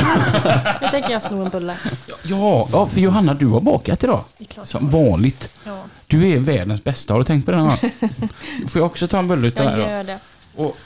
Nu 0.82 0.88
tänker 0.88 1.10
jag 1.12 1.24
sno 1.24 1.44
en 1.46 1.50
bulle. 1.50 1.76
Ja, 2.24 2.68
ja, 2.72 2.86
för 2.86 3.02
Johanna 3.02 3.34
du 3.34 3.48
har 3.48 3.62
bakat 3.62 4.04
idag. 4.04 4.24
Det 4.38 4.44
är 4.44 4.48
klart. 4.48 4.68
Som 4.68 4.90
vanligt. 4.90 5.56
Ja, 5.66 5.78
Du 6.08 6.30
är 6.30 6.40
världens 6.40 6.84
bästa, 6.84 7.14
har 7.14 7.20
du 7.20 7.24
tänkt 7.24 7.46
på 7.46 7.52
det 7.52 7.58
någon? 7.58 7.78
Får 8.68 8.82
jag 8.82 8.86
också 8.86 9.08
ta 9.08 9.20
en 9.20 9.28
bulle 9.28 9.48
utav 9.48 9.66
det 9.66 9.72
jag 9.80 9.88
här 9.88 10.04
då? 10.04 10.10
gör 10.12 10.18
det. 10.58 10.64
Och, 10.64 10.78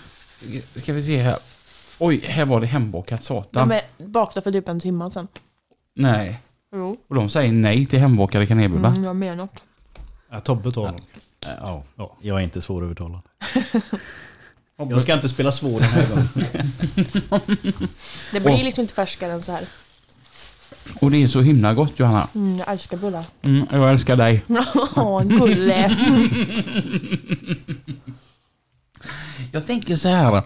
ska 0.76 0.94
vi 0.94 1.04
se 1.04 1.22
här. 1.22 1.38
Oj, 2.00 2.22
här 2.28 2.46
var 2.46 2.62
det 2.62 2.68
hembakat 2.68 3.24
satan. 3.24 3.70
De 3.70 3.76
är 3.76 3.82
bakta 4.08 4.42
för 4.42 4.52
typ 4.52 4.70
en 4.70 4.80
timme 4.80 5.12
sedan. 5.12 5.28
Nej. 5.96 6.40
Jo, 6.76 6.98
Och 7.10 7.16
de 7.16 7.30
säger 7.30 7.52
nej 7.52 7.86
till 7.86 8.00
hembakade 8.00 8.46
kanelbullar. 8.48 8.90
mm, 8.90 9.04
jag 9.04 9.16
menar 9.16 9.36
något. 9.36 9.64
Ja, 10.32 10.40
Tobbe 10.40 10.72
tar 10.72 10.86
dem. 10.86 10.96
Ja, 11.62 11.84
Ja. 11.96 12.18
jag 12.22 12.40
är 12.40 12.44
inte 12.44 12.62
svårövertalad. 12.62 13.22
Jag 14.78 15.02
ska 15.02 15.14
inte 15.14 15.30
spela 15.30 15.52
svår 15.52 15.80
den 15.80 15.90
här 15.90 16.08
gången. 16.10 16.26
Det 18.32 18.40
blir 18.40 18.54
Åh. 18.54 18.64
liksom 18.64 18.82
inte 18.82 18.94
färskare 18.94 19.32
än 19.32 19.42
så 19.42 19.52
här. 19.52 19.64
Och 21.02 21.12
det 21.12 21.24
är 21.24 21.28
så 21.28 21.42
himla 21.42 21.74
gott 21.74 22.00
Johanna. 22.00 22.28
Mm, 22.36 22.58
jag 22.58 22.72
älskar 22.72 22.98
bullar. 22.98 23.26
Mm, 23.42 23.68
jag 23.72 23.90
älskar 23.90 24.16
dig. 24.16 24.44
Ja, 24.96 25.20
gulle. 25.26 25.98
Jag 29.52 29.66
tänker 29.68 29.96
så 29.96 30.10
här. 30.10 30.44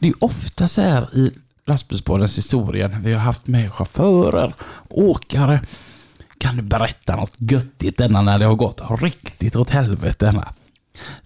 Det 0.00 0.08
är 0.08 0.24
ofta 0.24 0.68
så 0.68 0.80
här 0.80 1.16
i 1.16 1.30
lastbilspoddens 1.66 2.38
historia 2.38 2.88
när 2.88 2.98
vi 3.00 3.12
har 3.12 3.20
haft 3.20 3.46
med 3.46 3.72
chaufförer, 3.72 4.54
åkare. 4.88 5.60
Kan 6.42 6.56
du 6.56 6.62
berätta 6.62 7.16
något 7.16 7.32
göttigt 7.38 7.98
denna 7.98 8.22
när 8.22 8.38
det 8.38 8.44
har 8.44 8.54
gått 8.54 8.82
riktigt 9.02 9.56
åt 9.56 9.70
helvete 9.70 10.26
denna? 10.26 10.48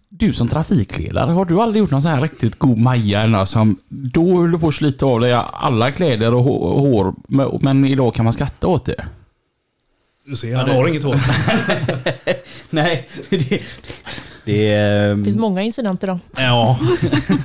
Du 0.08 0.32
som 0.32 0.48
trafikledare, 0.48 1.32
har 1.32 1.44
du 1.44 1.60
aldrig 1.60 1.80
gjort 1.80 1.90
någon 1.90 2.02
så 2.02 2.08
här 2.08 2.20
riktigt 2.20 2.58
god 2.58 2.78
Maja 2.78 3.20
ännu 3.22 3.46
som 3.46 3.78
då 3.88 4.40
höll 4.40 4.52
du 4.52 4.58
på 4.58 4.68
att 4.68 4.74
slita 4.74 5.06
av 5.06 5.20
dig 5.20 5.32
alla 5.52 5.92
kläder 5.92 6.34
och 6.34 6.44
hå- 6.44 6.58
och 6.58 6.80
hår, 6.82 7.14
men- 7.28 7.58
men 7.62 7.84
idag 7.84 8.14
kan 8.14 8.24
man 8.24 8.32
skratta 8.32 8.66
åt 8.66 8.84
det? 8.84 9.04
Du 10.26 10.36
ser, 10.36 10.56
han 10.56 10.70
har 10.70 10.88
inget 10.88 11.02
hår. 11.04 11.14
Nej, 12.70 13.08
det... 13.30 13.62
Det. 14.44 14.76
Det 15.16 15.24
finns 15.24 15.36
många 15.36 15.62
incidenter 15.62 16.06
då. 16.06 16.18
Ja. 16.36 16.78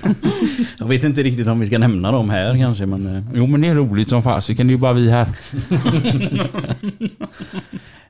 Jag 0.80 0.88
vet 0.88 1.04
inte 1.04 1.24
riktigt 1.24 1.48
om 1.48 1.60
vi 1.60 1.68
ska 1.68 1.78
nämna 1.78 2.12
dem 2.12 2.30
här 2.30 2.58
kanske 2.58 2.86
men... 2.86 3.16
eh, 3.16 3.24
Jo 3.34 3.48
men 3.48 3.62
det 3.62 3.68
är 3.68 3.76
roligt 3.76 4.10
som 4.10 4.24
fasiken, 4.24 4.68
det 4.68 4.72
är 4.72 4.76
ju 4.76 4.80
bara 4.82 4.94
vi 4.94 5.10
här. 5.12 5.28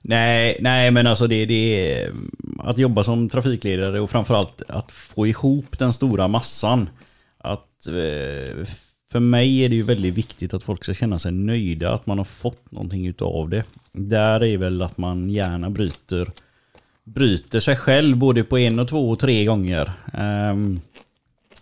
Nej, 0.01 0.57
nej 0.61 0.91
men 0.91 1.07
alltså 1.07 1.27
det, 1.27 1.45
det 1.45 1.91
är 1.93 2.11
att 2.59 2.77
jobba 2.77 3.03
som 3.03 3.29
trafikledare 3.29 3.99
och 3.99 4.09
framförallt 4.09 4.61
att 4.67 4.91
få 4.91 5.27
ihop 5.27 5.79
den 5.79 5.93
stora 5.93 6.27
massan. 6.27 6.89
Att 7.37 7.87
eh, 7.87 8.65
för 9.11 9.19
mig 9.19 9.59
är 9.65 9.69
det 9.69 9.75
ju 9.75 9.83
väldigt 9.83 10.13
viktigt 10.13 10.53
att 10.53 10.63
folk 10.63 10.83
ska 10.83 10.93
känna 10.93 11.19
sig 11.19 11.31
nöjda, 11.31 11.93
att 11.93 12.05
man 12.05 12.17
har 12.17 12.25
fått 12.25 12.71
någonting 12.71 13.07
utav 13.07 13.49
det. 13.49 13.63
Där 13.91 14.43
är 14.43 14.57
väl 14.57 14.81
att 14.81 14.97
man 14.97 15.29
gärna 15.29 15.69
bryter, 15.69 16.27
bryter 17.03 17.59
sig 17.59 17.75
själv 17.75 18.17
både 18.17 18.43
på 18.43 18.57
en 18.57 18.79
och 18.79 18.87
två 18.87 19.09
och 19.09 19.19
tre 19.19 19.45
gånger. 19.45 19.91
Ehm, 20.13 20.79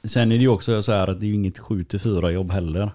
sen 0.03 0.31
är 0.31 0.35
det 0.35 0.41
ju 0.41 0.49
också 0.49 0.83
så 0.83 0.91
här 0.91 1.07
att 1.07 1.19
det 1.19 1.25
är 1.25 1.33
inget 1.33 1.59
7-4 1.59 2.29
jobb 2.29 2.51
heller. 2.51 2.91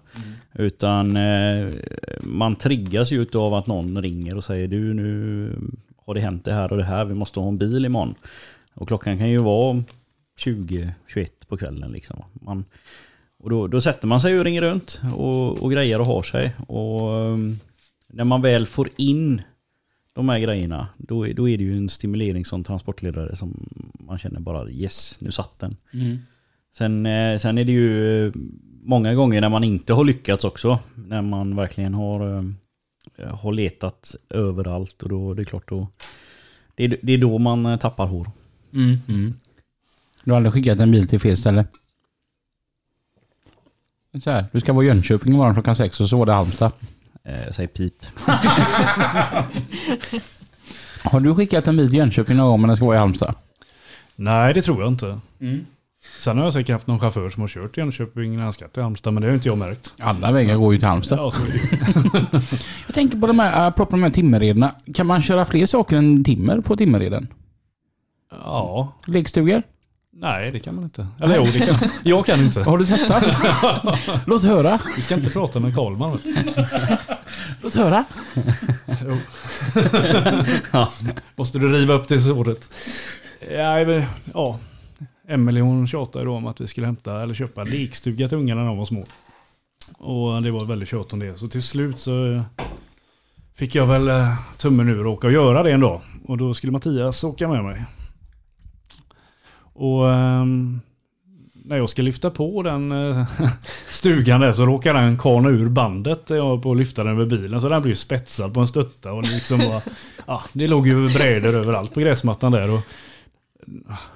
Utan 0.55 1.17
eh, 1.17 1.73
man 2.21 2.57
triggas 2.57 3.13
ju 3.13 3.23
utav 3.23 3.55
att 3.55 3.67
någon 3.67 4.03
ringer 4.03 4.37
och 4.37 4.45
säger 4.45 4.69
du 4.69 4.95
nu 4.95 5.51
har 6.07 6.15
det 6.15 6.21
hänt 6.21 6.45
det 6.45 6.53
här 6.53 6.73
och 6.73 6.79
det 6.79 6.85
här, 6.85 7.05
vi 7.05 7.15
måste 7.15 7.41
ha 7.41 7.49
en 7.49 7.59
bil 7.59 7.85
imorgon. 7.85 8.15
Och 8.75 8.89
klockan 8.89 9.19
kan 9.19 9.31
ju 9.31 9.39
vara 9.39 9.83
20-21 10.45 11.47
på 11.49 11.57
kvällen 11.57 11.93
liksom. 11.93 12.25
Man, 12.33 12.65
och 13.39 13.51
då, 13.51 13.67
då 13.67 13.81
sätter 13.81 14.07
man 14.07 14.21
sig 14.21 14.39
och 14.39 14.45
ringer 14.45 14.63
runt 14.63 15.03
och, 15.17 15.63
och 15.63 15.73
grejer 15.73 16.01
och 16.01 16.07
har 16.07 16.23
sig. 16.23 16.53
Och 16.67 17.11
um, 17.11 17.59
när 18.09 18.25
man 18.25 18.43
väl 18.43 18.67
får 18.67 18.89
in 18.97 19.43
de 20.15 20.29
här 20.29 20.39
grejerna, 20.39 20.89
då, 20.97 21.27
då 21.27 21.49
är 21.49 21.59
det 21.59 21.65
ju 21.65 21.77
en 21.77 21.89
stimulering 21.89 22.45
som 22.45 22.65
transportledare 22.65 23.37
som 23.37 23.69
man 23.95 24.19
känner 24.19 24.41
bara 24.41 24.71
yes, 24.71 25.21
nu 25.21 25.33
satt 25.33 25.59
den. 25.59 25.77
Sen, 26.77 27.07
eh, 27.07 27.39
sen 27.39 27.59
är 27.59 27.65
det 27.65 27.73
ju 27.73 28.27
eh, 28.27 28.33
många 28.83 29.15
gånger 29.15 29.41
när 29.41 29.49
man 29.49 29.65
inte 29.65 29.93
har 29.93 30.05
lyckats 30.05 30.45
också. 30.45 30.79
När 30.95 31.23
man 31.23 31.57
verkligen 31.57 31.95
har, 31.95 32.39
eh, 33.17 33.37
har 33.37 33.53
letat 33.53 34.15
överallt 34.31 35.03
och 35.03 35.09
då 35.09 35.35
det 35.35 35.43
är 35.43 35.45
klart 35.45 35.69
då. 35.69 35.89
Det 36.75 36.85
är, 36.85 36.97
det 37.03 37.13
är 37.13 37.19
då 37.19 37.39
man 37.39 37.79
tappar 37.79 38.07
hår. 38.07 38.31
Mm. 38.73 38.97
Mm. 39.09 39.35
Du 40.25 40.31
har 40.31 40.37
aldrig 40.37 40.53
skickat 40.53 40.81
en 40.81 40.91
bil 40.91 41.09
till 41.09 41.21
fel 41.21 41.37
ställe? 41.37 41.67
Så 44.25 44.31
här, 44.31 44.45
du 44.53 44.61
ska 44.61 44.73
vara 44.73 44.85
i 44.85 44.89
Jönköping 44.89 45.33
imorgon 45.33 45.55
klockan 45.55 45.77
sex 45.77 46.01
och 46.01 46.09
så 46.09 46.19
var 46.19 46.27
det 46.27 46.33
Halmstad. 46.33 46.73
Eh, 47.29 47.45
Jag 47.45 47.55
säger 47.55 47.69
pip. 47.69 47.95
Har 51.05 51.21
du 51.21 51.35
skickat 51.35 51.67
en 51.67 51.77
bil 51.77 51.89
till 51.91 51.99
Jönköping 51.99 52.37
någon 52.37 52.47
gång 52.47 52.61
men 52.61 52.69
den 52.69 52.77
ska 52.77 52.87
vara 52.87 52.97
i 52.97 52.99
Halmstad? 52.99 53.35
Nej, 54.17 54.55
det 54.55 54.63
tror 54.63 54.81
jag 54.83 54.89
inte. 54.93 55.21
Mm. 55.41 55.67
Sen 56.21 56.39
har 56.39 56.45
jag 56.45 56.53
säkert 56.53 56.73
haft 56.73 56.87
någon 56.87 57.01
chaufför 57.01 57.31
som 57.31 57.41
har 57.41 57.49
kört 57.49 57.75
till 57.75 57.81
Jönköping 57.81 58.37
när 58.37 58.43
han 58.43 58.53
ska 58.53 58.69
till 58.69 58.83
Halmstad, 58.83 59.13
men 59.15 59.23
det 59.23 59.29
har 59.29 59.35
inte 59.35 59.49
jag 59.49 59.59
märkt. 59.59 59.95
Alla 60.01 60.33
vägar 60.33 60.57
går 60.57 60.73
ju 60.73 60.79
till 60.79 60.89
Halmstad. 60.89 61.19
Ja, 61.19 61.31
så 61.31 61.43
är 61.43 61.47
det 61.47 61.59
ju. 61.59 61.61
Jag 62.87 62.95
tänker 62.95 63.19
på 63.19 63.27
de 63.27 63.39
här, 63.39 63.69
apropå 63.69 63.91
de 63.91 64.03
här 64.03 64.11
timmerrederna. 64.11 64.75
Kan 64.95 65.07
man 65.07 65.23
köra 65.23 65.45
fler 65.45 65.67
saker 65.67 65.97
än 65.97 66.25
timmer 66.25 66.61
på 66.61 66.77
timmerreden? 66.77 67.29
ja, 68.31 68.93
Lekstugor? 69.07 69.63
Nej 70.17 70.51
det 70.51 70.59
kan 70.59 70.75
man 70.75 70.85
inte. 70.85 71.07
Eller 71.21 71.37
jo, 71.37 71.45
det 71.45 71.59
kan 71.59 71.91
jag. 72.03 72.27
kan 72.27 72.41
inte. 72.41 72.63
Har 72.63 72.79
du 72.79 72.87
testat? 72.87 73.25
Låt 74.27 74.43
höra. 74.43 74.79
Du 74.97 75.03
ska 75.03 75.15
inte 75.15 75.31
prata 75.31 75.61
med 75.61 75.75
Karlman. 75.75 76.19
Låt 77.63 77.75
höra. 77.75 78.05
Jo. 79.07 79.17
Måste 81.37 81.59
du 81.59 81.73
riva 81.73 81.95
upp 81.95 82.09
det 82.09 82.19
såret? 82.21 82.71
Ja, 83.53 83.85
men, 83.85 84.05
ja. 84.35 84.59
Emelie 85.29 85.63
hon 85.63 85.87
tjatade 85.87 86.25
då 86.25 86.35
om 86.35 86.47
att 86.47 86.61
vi 86.61 86.67
skulle 86.67 86.87
hämta 86.87 87.23
eller 87.23 87.35
köpa 87.35 87.65
lekstuga 87.65 88.29
till 88.29 88.39
ungarna 88.39 88.61
när 88.61 88.69
de 88.69 88.79
var 88.79 88.85
små. 88.85 89.07
Och 89.99 90.43
det 90.43 90.51
var 90.51 90.65
väldigt 90.65 90.89
tjat 90.89 91.13
om 91.13 91.19
det. 91.19 91.39
Så 91.39 91.49
till 91.49 91.63
slut 91.63 92.01
så 92.01 92.43
fick 93.55 93.75
jag 93.75 93.87
väl 93.87 94.09
eh, 94.09 94.35
tummen 94.59 94.89
ur 94.89 95.07
och 95.07 95.13
åka 95.13 95.27
och 95.27 95.33
göra 95.33 95.63
det 95.63 95.73
en 95.73 95.81
dag. 95.81 96.01
Och 96.27 96.39
då 96.39 96.55
skulle 96.55 96.73
Mattias 96.73 97.25
åka 97.25 97.49
med 97.49 97.65
mig. 97.65 97.85
Och 99.75 100.13
ehm, 100.13 100.81
när 101.65 101.77
jag 101.77 101.89
ska 101.89 102.03
lyfta 102.03 102.31
på 102.31 102.63
den 102.63 102.93
eh, 102.93 103.27
stugan 103.87 104.41
där 104.41 104.53
så 104.53 104.65
råkar 104.65 104.95
den 104.95 105.19
kana 105.19 105.49
ur 105.49 105.69
bandet 105.69 106.23
jag 106.31 106.45
var 106.45 106.59
på 106.59 106.73
att 106.73 106.79
lyfta 106.79 107.05
den 107.05 107.13
över 107.13 107.27
bilen. 107.27 107.61
Så 107.61 107.69
den 107.69 107.83
blir 107.83 107.95
spetsad 107.95 108.55
på 108.55 108.61
en 108.61 108.69
stötta 108.69 109.13
och 109.13 109.23
det 109.23 109.29
liksom 109.29 109.59
var, 109.59 109.83
ja, 110.27 110.43
det 110.53 110.67
låg 110.67 110.87
ju 110.87 111.09
brädor 111.09 111.55
överallt 111.55 111.95
på 111.95 112.01
gräsmattan 112.01 112.53
där. 112.53 112.71
Och 112.71 112.81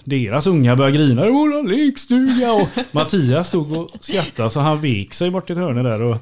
deras 0.05 0.47
unga 0.47 0.77
började 0.77 0.97
grina. 0.97 1.23
Det 1.23 1.29
är 1.29 1.33
våran 1.33 1.69
lekstuga. 1.69 2.53
Och 2.53 2.69
Mattias 2.93 3.49
stod 3.49 3.77
och 3.77 3.91
skrattade 4.01 4.51
så 4.51 4.61
han 4.61 4.81
vek 4.81 5.15
sig 5.15 5.31
bort 5.31 5.51
i 5.51 5.53
ett 5.53 5.59
hörn 5.59 5.85
där. 5.85 6.03
Och, 6.03 6.17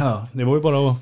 ja, 0.00 0.28
det 0.32 0.44
var 0.44 0.56
ju 0.56 0.62
bara 0.62 0.90
att 0.90 0.96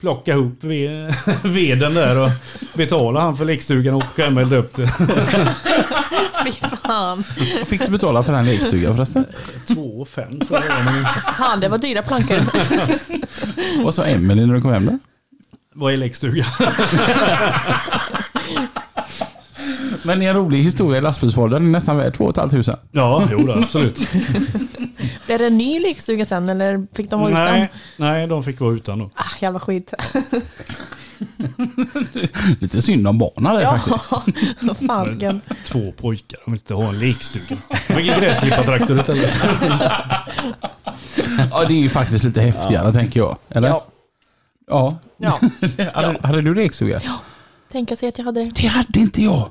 plocka 0.00 0.32
ihop 0.32 0.58
ve- 0.64 1.12
veden 1.44 1.94
där 1.94 2.18
och 2.18 2.30
betala 2.74 3.20
han 3.20 3.36
för 3.36 3.44
lekstugan 3.44 3.94
och 3.94 4.02
åka 4.02 4.24
hem 4.24 4.36
och 4.36 4.42
elda 4.42 4.56
upp 4.56 4.74
det. 4.74 4.88
Fy 6.44 6.52
fan. 6.82 7.24
Vad 7.58 7.68
fick 7.68 7.84
du 7.86 7.90
betala 7.92 8.22
för 8.22 8.32
den 8.32 8.44
lekstugan 8.46 8.94
förresten? 8.94 9.26
2 9.74 10.04
5 10.04 10.40
tror 10.40 10.58
jag 10.60 10.62
det 10.62 10.68
var. 10.84 10.92
men 10.92 11.04
Fan, 11.36 11.60
det 11.60 11.68
var 11.68 11.78
dyra 11.78 12.02
plankor. 12.02 12.40
Vad 13.84 13.94
sa 13.94 14.04
Emelie 14.04 14.46
när 14.46 14.54
du 14.54 14.60
kom 14.60 14.72
hem 14.72 14.86
då? 14.86 14.98
Vad 15.74 15.92
är 15.92 15.96
lekstuga? 15.96 16.46
Men 20.04 20.22
en 20.22 20.34
rolig 20.34 20.62
historia 20.62 20.98
i 20.98 21.02
lastbilsfoldern 21.02 21.66
är 21.66 21.70
nästan 21.70 21.96
värd 21.96 22.14
2 22.14 22.32
500. 22.34 22.78
Ja, 22.92 23.28
jo 23.32 23.38
då, 23.38 23.52
absolut. 23.52 24.08
Blev 25.26 25.38
det 25.38 25.46
en 25.46 25.58
ny 25.58 25.80
lekstuga 25.80 26.24
sen 26.24 26.48
eller 26.48 26.86
fick 26.94 27.10
de 27.10 27.20
vara 27.20 27.30
utan? 27.30 27.44
Nej, 27.44 27.72
nej, 27.96 28.26
de 28.26 28.44
fick 28.44 28.60
vara 28.60 28.74
utan 28.74 28.98
då. 28.98 29.10
Ah, 29.14 29.24
jävla 29.40 29.60
skit. 29.60 29.94
Lite 32.60 32.82
synd 32.82 33.08
om 33.08 33.18
barnen 33.18 33.54
där 33.54 33.62
Ja, 33.62 33.78
faktiskt. 33.78 34.56
vad 34.62 34.76
fasiken. 34.76 35.40
Två 35.66 35.92
pojkar, 35.92 36.38
de 36.44 36.50
vill 36.50 36.60
inte 36.60 36.74
ha 36.74 36.88
en 36.88 36.98
lekstuga. 36.98 37.56
De 37.68 37.76
fick 37.76 38.08
en 38.08 38.20
gräsklippartraktor 38.20 38.98
istället. 38.98 39.34
Ja, 41.50 41.64
det 41.68 41.74
är 41.74 41.80
ju 41.82 41.88
faktiskt 41.88 42.24
lite 42.24 42.40
häftigare 42.40 42.92
tänker 42.92 43.20
jag. 43.20 43.36
Eller? 43.48 43.68
Ja. 43.68 43.84
Ja. 44.66 44.98
Ja. 45.16 45.40
Hade, 45.94 46.18
hade 46.22 46.42
du 46.42 46.54
lekstuga? 46.54 47.00
Tänka 47.72 47.96
sig 47.96 48.08
att 48.08 48.18
jag 48.18 48.24
hade 48.24 48.44
det. 48.44 48.50
Det 48.54 48.66
hade 48.66 49.00
inte 49.00 49.22
jag. 49.22 49.50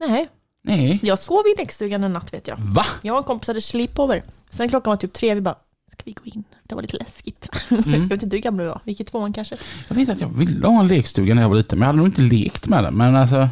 Nej, 0.00 0.28
Nej. 0.62 0.98
jag 1.02 1.18
sov 1.18 1.42
i 1.46 1.60
lekstugan 1.60 2.04
en 2.04 2.12
natt 2.12 2.34
vet 2.34 2.48
jag. 2.48 2.56
Va? 2.56 2.86
Jag 3.02 3.12
och 3.12 3.18
en 3.18 3.24
kompis 3.24 3.48
hade 3.48 3.60
sleepover. 3.60 4.22
Sen 4.50 4.68
klockan 4.68 4.90
var 4.90 4.96
typ 4.96 5.12
tre, 5.12 5.34
vi 5.34 5.40
bara, 5.40 5.54
ska 5.92 6.02
vi 6.04 6.12
gå 6.12 6.22
in? 6.24 6.44
Det 6.62 6.74
var 6.74 6.82
lite 6.82 6.96
läskigt. 6.96 7.48
Mm. 7.70 7.92
Jag 8.02 8.08
vet 8.08 8.22
inte 8.22 8.36
hur 8.36 8.42
gamla 8.42 8.62
vi 8.62 8.68
var, 8.68 8.80
vi 8.84 8.92
gick 8.92 9.00
i 9.00 9.04
tvåan 9.04 9.32
kanske. 9.32 9.56
Jag 9.88 9.96
vet 9.96 10.08
att 10.08 10.20
jag 10.20 10.28
ville 10.28 10.66
ha 10.66 10.80
en 10.80 10.88
lekstuga 10.88 11.34
när 11.34 11.42
jag 11.42 11.48
var 11.48 11.56
liten, 11.56 11.78
men 11.78 11.86
jag 11.86 11.86
hade 11.86 11.98
nog 11.98 12.06
inte 12.08 12.22
lekt 12.22 12.66
med 12.68 12.84
den. 12.84 12.94
Men 12.96 13.16
alltså... 13.16 13.48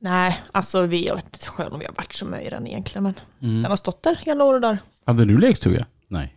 Nej, 0.00 0.40
alltså 0.52 0.82
vi, 0.82 1.06
jag 1.06 1.14
vet 1.14 1.24
inte 1.24 1.46
själv 1.46 1.72
om 1.72 1.78
vi 1.80 1.86
har 1.86 1.94
varit 1.96 2.14
så 2.14 2.24
med 2.24 2.46
i 2.46 2.50
den 2.50 2.66
egentligen, 2.66 3.02
men 3.02 3.14
Mm. 3.42 3.62
den 3.62 3.70
har 3.70 3.76
stått 3.76 4.02
där 4.02 4.18
hela 4.22 4.44
året 4.44 4.62
där. 4.62 4.78
Hade 5.06 5.24
du 5.24 5.38
lekstuga? 5.38 5.86
Nej. 6.08 6.34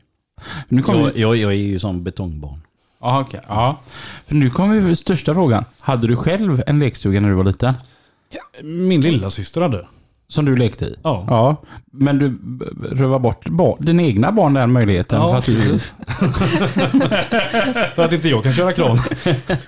Nu 0.68 0.82
kommer 0.84 1.00
Jag, 1.02 1.18
jag, 1.18 1.36
jag 1.36 1.52
är 1.52 1.56
ju 1.56 1.80
som 1.80 2.04
betongbarn. 2.04 2.62
Ja, 3.00 3.20
okej. 3.22 3.42
Ja. 3.48 3.80
För 4.28 4.36
nu 4.36 4.50
kommer 4.50 4.76
vi 4.76 4.82
till 4.86 4.98
största 4.98 5.34
frågan. 5.34 5.66
Hade 5.80 6.08
du 6.08 6.16
själv 6.16 6.64
en 6.68 6.80
lekstuga 6.80 7.20
när 7.22 7.30
du 7.30 7.36
var 7.36 7.44
liten? 7.44 7.74
Min 8.64 9.02
lilla 9.02 9.30
syster 9.30 9.62
hade. 9.62 9.88
Som 10.28 10.46
du 10.46 10.56
lekte 10.56 10.86
i? 10.86 10.96
Ja. 11.04 11.26
Ja. 11.30 11.56
Men 11.94 12.20
du 12.20 12.38
rövar 12.96 13.20
bort 13.20 13.50
bar- 13.50 13.78
dina 13.80 14.04
egna 14.04 14.32
barn 14.32 14.54
den 14.54 14.72
möjligheten 14.72 15.20
Ja, 15.22 15.30
för 15.30 15.38
att 15.38 15.46
du. 15.46 15.80
För 17.96 18.04
att 18.06 18.14
inte 18.14 18.30
jag 18.30 18.44
kan 18.44 18.54
köra 18.54 18.72
kran. 18.72 19.00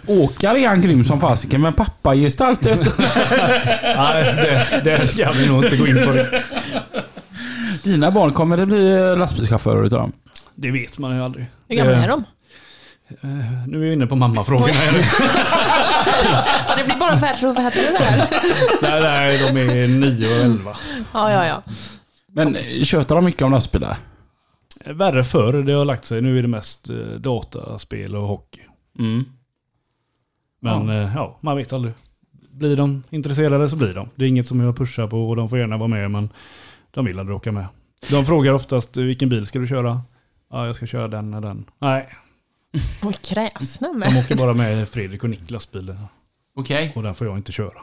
åkar 0.08 0.56
är 0.56 0.68
han 0.68 0.82
grym 0.82 1.04
som 1.04 1.20
fasiken, 1.20 1.62
men 1.62 1.74
pappa 1.74 2.16
gestalt 2.16 2.66
vet 2.66 2.84
du. 2.84 2.92
Nej, 3.98 4.24
det, 4.24 4.82
det 4.84 5.08
ska 5.08 5.32
vi 5.32 5.48
nog 5.48 5.64
inte 5.64 5.78
gå 5.78 5.88
in 5.88 6.06
på. 6.06 6.12
Det, 6.12 6.42
Dina 7.84 8.12
barn, 8.12 8.34
kommer 8.34 8.58
det 8.58 8.66
bli 8.66 9.16
lastbilschaufförer 9.16 9.84
utav 9.86 10.00
dem? 10.00 10.12
det 10.56 10.72
vet 10.72 11.00
man 11.00 11.16
ju 11.16 11.24
aldrig. 11.24 11.46
Hur 11.70 11.76
gamla 11.78 11.92
Det- 11.92 11.98
är 12.04 12.08
de? 12.08 12.24
Eh, 13.22 13.30
Nu 13.68 13.78
är 13.78 13.82
vi 13.82 13.94
inne 13.94 14.08
på 14.08 14.16
mammafrågorna. 14.16 14.74
Så 16.68 16.78
det 16.78 16.84
blir 16.86 17.00
bara 17.00 17.16
värre 17.16 17.54
det 17.54 17.62
här. 17.62 18.28
nej, 18.82 19.02
nej, 19.02 19.54
de 19.54 19.84
är 19.84 19.88
9 19.88 20.36
och 20.36 20.42
11. 20.42 20.78
Ja, 21.14 21.32
ja, 21.32 21.46
ja. 21.46 21.64
Men 22.28 22.56
eh, 22.56 22.84
tjötar 22.84 23.16
de 23.16 23.26
mycket 23.26 23.42
om 23.42 23.52
lastbilar? 23.52 23.98
Värre 24.86 25.24
förr, 25.24 25.54
det 25.54 25.74
har 25.74 25.86
lagt 25.86 26.06
sig. 26.06 26.22
Nu 26.22 26.38
är 26.38 26.42
det 26.42 26.48
mest 26.48 26.90
eh, 26.90 26.96
dataspel 26.98 28.16
och 28.16 28.28
hockey. 28.28 28.62
Mm. 29.00 29.26
Men 30.62 30.88
ja. 30.88 31.12
ja, 31.16 31.38
man 31.42 31.58
vet 31.58 31.74
aldrig. 31.74 31.94
Blir 32.52 32.78
de 32.78 33.04
intresserade 33.10 33.70
så 33.70 33.76
blir 33.76 33.94
de. 33.94 34.10
Det 34.16 34.26
är 34.26 34.30
inget 34.30 34.48
som 34.48 34.60
jag 34.60 34.78
pushar 34.78 35.08
på 35.08 35.30
och 35.30 35.36
de 35.36 35.50
får 35.50 35.60
gärna 35.60 35.78
vara 35.78 35.88
med 35.88 36.12
men 36.12 36.30
de 36.92 37.06
vill 37.06 37.20
aldrig 37.20 37.36
åka 37.36 37.52
med. 37.52 37.66
De 38.10 38.26
frågar 38.26 38.54
oftast 38.54 38.98
vilken 38.98 39.30
bil 39.30 39.46
ska 39.46 39.60
du 39.60 39.68
köra? 39.68 40.02
Ja, 40.52 40.66
jag 40.66 40.76
ska 40.76 40.86
köra 40.86 41.08
den 41.08 41.34
och 41.34 41.42
den. 41.42 41.66
Nej, 41.80 42.10
Oj, 43.04 43.14
kräsna 43.22 43.88
de 43.88 44.00
med. 44.00 44.18
åker 44.18 44.36
bara 44.36 44.54
med 44.54 44.90
Fredrik 44.90 45.24
och 45.24 45.30
Niklas 45.30 45.72
bil 45.72 45.96
Okej. 46.56 46.92
och 46.96 47.04
den 47.04 47.16
får 47.16 47.28
jag 47.28 47.38
inte 47.38 47.52
köra. 47.52 47.82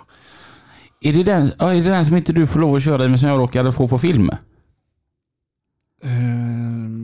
Är, 1.01 1.13
det 1.13 1.23
den, 1.23 1.53
ja, 1.59 1.73
är 1.75 1.83
det 1.83 1.91
den 1.91 2.07
som 2.07 2.17
inte 2.17 2.33
du 2.33 2.47
får 2.47 2.61
lov 2.61 2.77
att 2.77 2.85
köra 2.85 3.05
i 3.05 3.09
men 3.09 3.19
som 3.19 3.29
jag 3.29 3.39
råkade 3.39 3.73
få 3.73 3.89
på 3.89 3.99
film? 3.99 4.31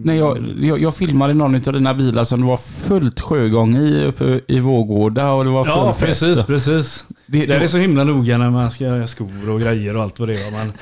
När 0.04 0.14
jag, 0.14 0.54
jag, 0.60 0.80
jag 0.82 0.94
filmade 0.96 1.34
någon 1.34 1.54
av 1.54 1.72
dina 1.72 1.94
bilar 1.94 2.24
som 2.24 2.40
det 2.40 2.46
var 2.46 2.56
fullt 2.56 3.20
sjögång 3.20 3.76
i 3.76 4.04
uppe 4.04 4.40
i 4.48 4.60
Vårgårda 4.60 5.30
och 5.32 5.44
det 5.44 5.50
var 5.50 5.64
full 5.64 5.72
Ja, 5.76 5.92
fest. 5.92 6.20
precis, 6.26 6.46
precis. 6.46 7.04
Det, 7.26 7.46
Det 7.46 7.54
är 7.54 7.60
det, 7.60 7.68
så 7.68 7.78
himla 7.78 8.04
noga 8.04 8.38
när 8.38 8.50
man 8.50 8.70
ska 8.70 8.84
göra 8.84 9.06
skor 9.06 9.50
och 9.50 9.60
grejer 9.60 9.96
och 9.96 10.02
allt 10.02 10.18
vad 10.18 10.28
det 10.28 10.34
är. 10.46 10.50
Men 10.50 10.72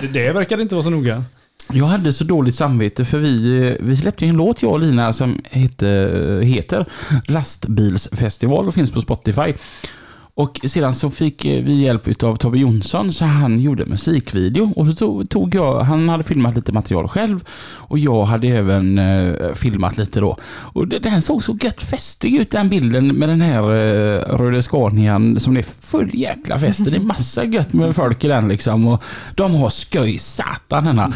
det, 0.00 0.06
det 0.06 0.32
verkar 0.32 0.60
inte 0.60 0.74
vara 0.74 0.82
så 0.82 0.90
noga 0.90 1.24
jag 1.72 1.84
hade 1.86 2.12
så 2.12 2.24
dåligt 2.24 2.54
samvete 2.54 3.04
för 3.04 3.18
vi, 3.18 3.66
eh, 3.68 3.74
vi 3.86 3.96
släppte 3.96 4.26
en 4.26 4.36
låt 4.36 4.62
jag 4.62 4.72
och 4.72 4.80
Lina 4.80 5.12
som 5.12 5.40
heter, 5.50 6.36
eh, 6.40 6.46
heter 6.46 6.86
Lastbilsfestival 7.26 8.66
och 8.66 8.74
finns 8.74 8.90
på 8.92 9.00
Spotify. 9.00 9.54
Och 10.34 10.60
sedan 10.64 10.94
så 10.94 11.10
fick 11.10 11.44
eh, 11.44 11.64
vi 11.64 11.74
hjälp 11.82 12.22
av 12.22 12.36
Tobbe 12.36 12.58
Jonsson 12.58 13.12
så 13.12 13.24
han 13.24 13.60
gjorde 13.60 13.86
musikvideo 13.86 14.72
och 14.76 14.86
så 14.96 15.24
tog, 15.24 15.54
jag, 15.54 15.80
han 15.80 16.08
hade 16.08 16.22
filmat 16.24 16.54
lite 16.56 16.72
material 16.72 17.08
själv 17.08 17.44
och 17.76 17.98
jag 17.98 18.24
hade 18.24 18.48
även 18.48 18.98
eh, 18.98 19.52
filmat 19.54 19.98
lite 19.98 20.20
då. 20.20 20.36
Och 20.50 20.88
det- 20.88 20.98
den 20.98 21.22
såg 21.22 21.44
så 21.44 21.58
gött 21.62 21.82
festig 21.82 22.34
ut 22.36 22.50
den 22.50 22.68
bilden 22.68 23.06
med 23.08 23.28
den 23.28 23.40
här 23.40 23.62
eh, 23.62 24.36
röda 24.38 24.62
Scanian 24.62 25.40
som 25.40 25.54
det 25.54 25.60
är 25.60 25.86
full 25.86 26.10
jäkla 26.14 26.58
fest. 26.58 26.84
Det 26.84 26.96
är 26.96 27.00
massa 27.00 27.44
gött 27.44 27.72
med 27.72 27.96
folk 27.96 28.24
i 28.24 28.28
den 28.28 28.48
liksom 28.48 28.86
och 28.86 29.02
de 29.34 29.54
har 29.54 29.70
skoj 29.70 30.18
satan 30.18 30.84
denna. 30.84 31.12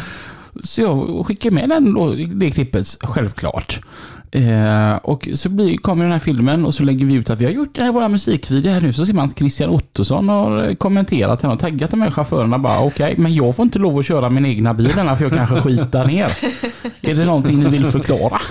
Så 0.63 0.81
jag 0.81 1.25
skickar 1.25 1.51
med 1.51 1.69
den 1.69 1.93
då, 1.93 2.15
det 2.15 2.51
klippet 2.51 2.97
självklart. 3.01 3.81
Eh, 4.31 4.95
och 4.95 5.29
så 5.33 5.49
blir, 5.49 5.77
kommer 5.77 6.03
den 6.03 6.11
här 6.11 6.19
filmen 6.19 6.65
och 6.65 6.73
så 6.73 6.83
lägger 6.83 7.05
vi 7.05 7.13
ut 7.13 7.29
att 7.29 7.41
vi 7.41 7.45
har 7.45 7.51
gjort 7.51 7.75
den 7.75 7.85
här 7.85 7.91
våra 7.91 8.07
musikvideo 8.07 8.71
här 8.71 8.81
nu. 8.81 8.93
Så 8.93 9.05
ser 9.05 9.13
man 9.13 9.25
att 9.25 9.37
Christian 9.37 9.69
Ottosson 9.69 10.29
har 10.29 10.75
kommenterat 10.75 11.39
den 11.39 11.51
och 11.51 11.59
taggat 11.59 11.91
de 11.91 12.01
här 12.01 12.11
chaufförerna 12.11 12.59
bara 12.59 12.79
okej, 12.79 13.15
men 13.17 13.33
jag 13.35 13.55
får 13.55 13.63
inte 13.63 13.79
lov 13.79 13.99
att 13.99 14.05
köra 14.05 14.29
min 14.29 14.45
egna 14.45 14.73
bil 14.73 14.89
för 14.89 15.23
jag 15.23 15.33
kanske 15.33 15.61
skitar 15.61 16.05
ner. 16.05 16.37
Är 17.01 17.15
det 17.15 17.25
någonting 17.25 17.59
ni 17.59 17.69
vill 17.69 17.85
förklara? 17.85 18.41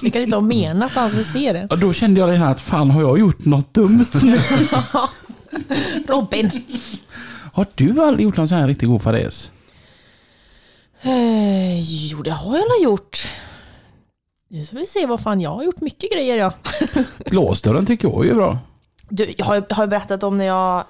Det 0.00 0.10
kanske 0.10 0.22
inte 0.22 0.36
har 0.36 0.42
menat 0.42 0.90
att 0.90 0.96
han 0.96 1.08
skulle 1.08 1.24
se 1.24 1.52
det. 1.52 1.66
Och 1.70 1.78
då 1.78 1.92
kände 1.92 2.20
jag 2.20 2.30
redan 2.30 2.48
att 2.48 2.60
fan 2.60 2.90
har 2.90 3.00
jag 3.00 3.18
gjort 3.18 3.44
något 3.44 3.74
dumt 3.74 4.06
nu? 4.22 4.40
Robin. 6.08 6.50
Har 7.52 7.66
du 7.74 8.02
aldrig 8.02 8.24
gjort 8.24 8.36
någon 8.36 8.48
sån 8.48 8.58
här 8.58 8.66
riktigt 8.66 8.88
god 8.88 9.02
fadäs? 9.02 9.50
Eh, 11.02 11.80
jo, 11.80 12.22
det 12.22 12.30
har 12.30 12.56
jag 12.58 12.68
väl 12.68 12.84
gjort. 12.84 13.28
Nu 14.48 14.64
ska 14.64 14.76
vi 14.76 14.86
se 14.86 15.06
vad 15.06 15.20
fan 15.20 15.40
jag 15.40 15.50
har 15.50 15.62
gjort. 15.62 15.80
Mycket 15.80 16.12
grejer 16.12 16.38
ja. 16.38 16.52
Glasdörren 17.18 17.86
tycker 17.86 18.08
jag 18.08 18.26
är 18.28 18.34
bra. 18.34 18.58
Du, 19.08 19.34
jag 19.38 19.44
har, 19.46 19.66
har 19.70 19.82
jag 19.82 19.90
berättat 19.90 20.22
om 20.22 20.38
när 20.38 20.44
jag, 20.44 20.84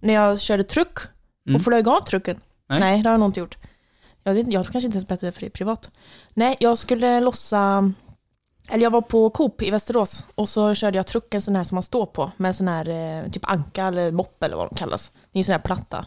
när 0.00 0.14
jag 0.14 0.40
körde 0.40 0.64
truck 0.64 0.98
och 0.98 1.48
Mm. 1.48 1.60
flög 1.60 1.88
av 1.88 2.00
trucken. 2.00 2.40
Nej. 2.68 2.80
Nej. 2.80 3.02
det 3.02 3.08
har 3.08 3.14
jag 3.14 3.20
nog 3.20 3.28
inte 3.28 3.40
gjort. 3.40 3.58
Jag, 4.22 4.34
vet, 4.34 4.52
jag 4.52 4.66
kanske 4.66 4.86
inte 4.86 4.96
ens 4.96 5.08
berättade 5.08 5.26
det 5.28 5.32
för 5.32 5.40
dig 5.40 5.50
privat. 5.50 5.90
Nej, 6.34 6.56
jag 6.60 6.78
skulle 6.78 7.20
lossa... 7.20 7.92
Eller 8.68 8.82
jag 8.82 8.90
var 8.90 9.00
på 9.00 9.30
Coop 9.30 9.62
i 9.62 9.70
Västerås 9.70 10.26
och 10.34 10.48
så 10.48 10.74
körde 10.74 10.98
jag 10.98 11.06
trucken 11.06 11.40
sån 11.40 11.56
här 11.56 11.64
som 11.64 11.76
man 11.76 11.82
står 11.82 12.06
på 12.06 12.30
med 12.36 12.48
en 12.48 12.54
sån 12.54 12.68
här 12.68 12.88
eh, 12.88 13.30
typ 13.30 13.50
anka 13.50 13.84
eller 13.86 14.10
mopp 14.12 14.42
eller 14.42 14.56
vad 14.56 14.68
de 14.70 14.74
kallas. 14.76 15.10
Det 15.32 15.38
är 15.38 15.40
en 15.40 15.44
sån 15.44 15.52
här 15.52 15.58
platta. 15.60 16.06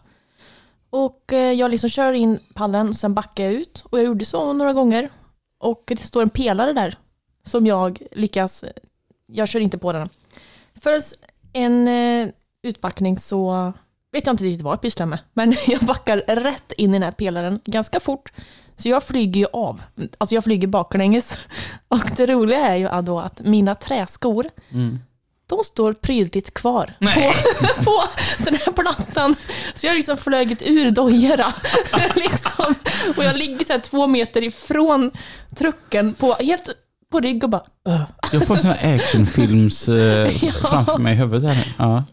Och 0.89 1.33
eh, 1.33 1.51
jag 1.51 1.71
liksom 1.71 1.89
kör 1.89 2.13
in 2.13 2.39
pallen, 2.53 2.93
sen 2.93 3.13
backar 3.13 3.43
jag 3.43 3.53
ut 3.53 3.83
och 3.89 3.99
jag 3.99 4.05
gjorde 4.05 4.25
så 4.25 4.53
några 4.53 4.73
gånger. 4.73 5.09
Och 5.59 5.83
det 5.87 6.03
står 6.03 6.21
en 6.21 6.29
pelare 6.29 6.73
där 6.73 6.97
som 7.45 7.65
jag 7.65 8.01
lyckas... 8.11 8.63
Eh, 8.63 8.71
jag 9.31 9.47
kör 9.47 9.59
inte 9.59 9.77
på 9.77 9.93
den. 9.93 10.09
För 10.75 10.99
en 11.53 11.87
eh, 11.87 12.29
utbackning 12.63 13.17
så 13.17 13.73
vet 14.11 14.25
jag 14.25 14.33
inte 14.33 14.43
riktigt 14.43 14.61
vad 14.61 14.73
jag 14.73 14.81
pysslar 14.81 15.05
med. 15.05 15.19
Men 15.33 15.55
jag 15.67 15.81
backar 15.81 16.17
rätt 16.17 16.71
in 16.71 16.89
i 16.89 16.93
den 16.93 17.03
här 17.03 17.11
pelaren 17.11 17.59
ganska 17.65 17.99
fort. 17.99 18.31
Så 18.75 18.89
jag 18.89 19.03
flyger 19.03 19.39
ju 19.41 19.47
av. 19.53 19.81
Alltså 20.17 20.35
jag 20.35 20.43
flyger 20.43 20.67
baklänges. 20.67 21.37
Och 21.87 22.09
det 22.17 22.25
roliga 22.25 22.59
är 22.59 22.75
ju 22.75 23.01
då 23.01 23.19
att 23.19 23.39
mina 23.39 23.75
träskor, 23.75 24.49
mm 24.69 24.99
de 25.49 25.63
står 25.63 25.93
prydligt 25.93 26.53
kvar 26.53 26.93
på, 26.99 27.33
på 27.83 28.01
den 28.45 28.55
här 28.65 28.71
plattan. 28.71 29.35
Så 29.75 29.85
jag 29.85 29.91
har 29.91 29.95
liksom 29.97 30.17
flugit 30.17 30.61
ur 30.65 30.91
dojorna. 30.91 31.53
liksom. 32.15 32.75
Och 33.17 33.23
jag 33.23 33.37
ligger 33.37 33.65
så 33.65 33.73
här 33.73 33.79
två 33.79 34.07
meter 34.07 34.43
ifrån 34.43 35.11
trucken 35.55 36.13
på 36.13 36.33
helt 36.39 36.69
på 37.11 37.19
rygg 37.19 37.43
och 37.43 37.49
bara 37.49 37.63
"Ugh." 37.89 38.01
Jag 38.31 38.47
får 38.47 38.55
såna 38.55 38.73
actionfilms 38.75 39.89
eh, 39.89 40.43
Ja. 40.45 40.51
framför 40.51 40.97
mig 40.97 41.13
i 41.13 41.17
huvudet 41.17 41.55
här. 41.55 41.73
Ja. 41.77 42.03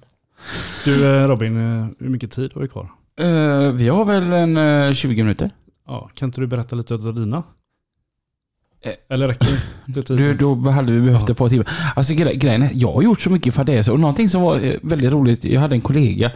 Du 0.84 1.04
eh, 1.06 1.26
Robin, 1.28 1.56
eh, 1.56 1.88
hur 1.98 2.08
mycket 2.08 2.32
tid 2.32 2.50
har 2.54 2.60
vi 2.62 2.68
kvar? 2.68 2.88
Eh, 3.20 3.72
vi 3.72 3.88
har 3.88 4.04
väl 4.04 4.32
en 4.32 4.56
eh, 4.56 4.94
20 4.94 5.22
minuter. 5.22 5.50
Ja, 5.86 6.10
kan 6.14 6.28
inte 6.28 6.40
du 6.40 6.46
berätta 6.46 6.76
lite 6.76 6.94
av 6.94 7.14
dina? 7.14 7.42
Eh. 8.86 9.14
Eller 9.14 9.28
räcker 9.28 9.48
inte 9.50 9.62
Du, 9.86 10.02
tiden? 10.02 10.36
då 10.36 10.70
hade 10.70 10.92
vi 10.92 11.00
behövt 11.00 11.22
Ja. 11.26 11.32
ett 11.32 11.38
par 11.38 11.48
timmar. 11.48 11.66
Alltså 11.96 12.12
gre- 12.12 12.34
grejen 12.34 12.62
är, 12.62 12.70
jag 12.74 12.92
har 12.92 13.02
gjort 13.02 13.20
så 13.20 13.30
mycket 13.30 13.54
fadäser 13.54 13.92
och 13.92 14.00
någonting 14.00 14.28
som 14.28 14.42
var 14.42 14.64
eh, 14.64 14.72
väldigt 14.82 15.12
roligt. 15.12 15.44
Jag 15.44 15.60
hade 15.60 15.74
en 15.74 15.80
kollega 15.80 16.30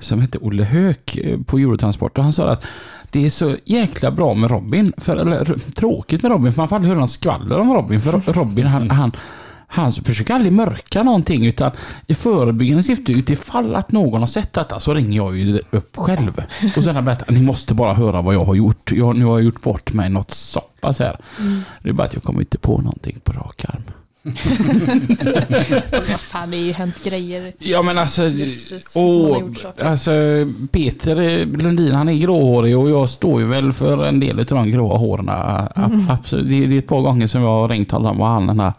som 0.00 0.20
hette 0.20 0.38
Olle 0.38 0.62
Höök 0.64 1.16
eh, 1.16 1.38
på 1.40 1.58
Eurotransport 1.58 2.18
och 2.18 2.24
han 2.24 2.32
sa 2.32 2.48
att 2.50 2.66
det 3.10 3.24
är 3.26 3.30
så 3.30 3.56
jäkla 3.64 4.10
bra 4.10 4.34
med 4.34 4.50
Robin, 4.50 4.92
för, 4.96 5.16
eller 5.16 5.44
tråkigt 5.74 6.22
med 6.22 6.32
Robin, 6.32 6.52
för 6.52 6.60
man 6.60 6.68
får 6.68 6.76
aldrig 6.76 6.88
höra 6.88 6.98
någon 6.98 7.08
skvaller 7.08 7.58
om 7.58 7.74
Robin. 7.74 8.00
För 8.00 8.12
Ro- 8.12 8.32
Robin, 8.32 8.66
han, 8.66 8.90
han, 8.90 9.12
han 9.74 9.92
försöker 9.92 10.34
aldrig 10.34 10.52
mörka 10.52 11.02
någonting 11.02 11.46
utan 11.46 11.70
i 12.06 12.14
förebyggande 12.14 12.82
syfte 12.82 13.12
utifall 13.12 13.74
att 13.74 13.92
någon 13.92 14.20
har 14.20 14.26
sett 14.26 14.52
detta 14.52 14.80
så 14.80 14.94
ringer 14.94 15.16
jag 15.16 15.36
ju 15.36 15.60
upp 15.70 15.96
själv. 15.96 16.42
Och 16.76 16.82
sen 16.82 16.86
har 16.86 16.94
jag 16.94 17.04
berättat, 17.04 17.30
ni 17.30 17.42
måste 17.42 17.74
bara 17.74 17.94
höra 17.94 18.22
vad 18.22 18.34
jag 18.34 18.44
har 18.44 18.54
gjort. 18.54 18.92
Jag, 18.92 19.16
nu 19.16 19.24
har 19.24 19.38
jag 19.38 19.44
gjort 19.44 19.62
bort 19.62 19.92
mig 19.92 20.10
något 20.10 20.30
så 20.30 20.62
här. 20.82 21.16
Det 21.82 21.88
är 21.88 21.92
bara 21.92 22.06
att 22.06 22.14
jag 22.14 22.22
kommer 22.22 22.40
inte 22.40 22.58
på 22.58 22.78
någonting 22.78 23.20
på 23.24 23.32
rak 23.32 23.64
arm. 23.64 23.82
Vad 25.90 26.20
fan, 26.20 26.50
det 26.50 26.56
är 26.56 26.64
ju 26.64 26.72
hänt 26.72 27.04
grejer. 27.04 27.52
Ja 27.58 27.82
men 27.82 27.98
alltså, 27.98 28.22
har 28.22 28.48
åh, 28.96 29.42
alltså 29.82 30.10
Peter 30.72 31.20
eh, 31.20 31.46
Lundin 31.46 31.94
han 31.94 32.08
är 32.08 32.14
gråhårig 32.14 32.78
och 32.78 32.90
jag 32.90 33.08
står 33.08 33.40
ju 33.40 33.46
väl 33.46 33.72
för 33.72 34.04
en 34.04 34.20
del 34.20 34.38
av 34.38 34.44
de 34.44 34.70
gråa 34.70 34.98
håren. 34.98 35.28
Mm. 35.28 36.10
Absolut. 36.10 36.50
Det, 36.50 36.66
det 36.66 36.74
är 36.74 36.78
ett 36.78 36.86
par 36.86 37.00
gånger 37.00 37.26
som 37.26 37.42
jag 37.42 37.48
har 37.48 37.68
ringt 37.68 37.90
honom 37.90 38.20
och 38.20 38.26
han 38.26 38.46
den 38.46 38.60
här 38.60 38.72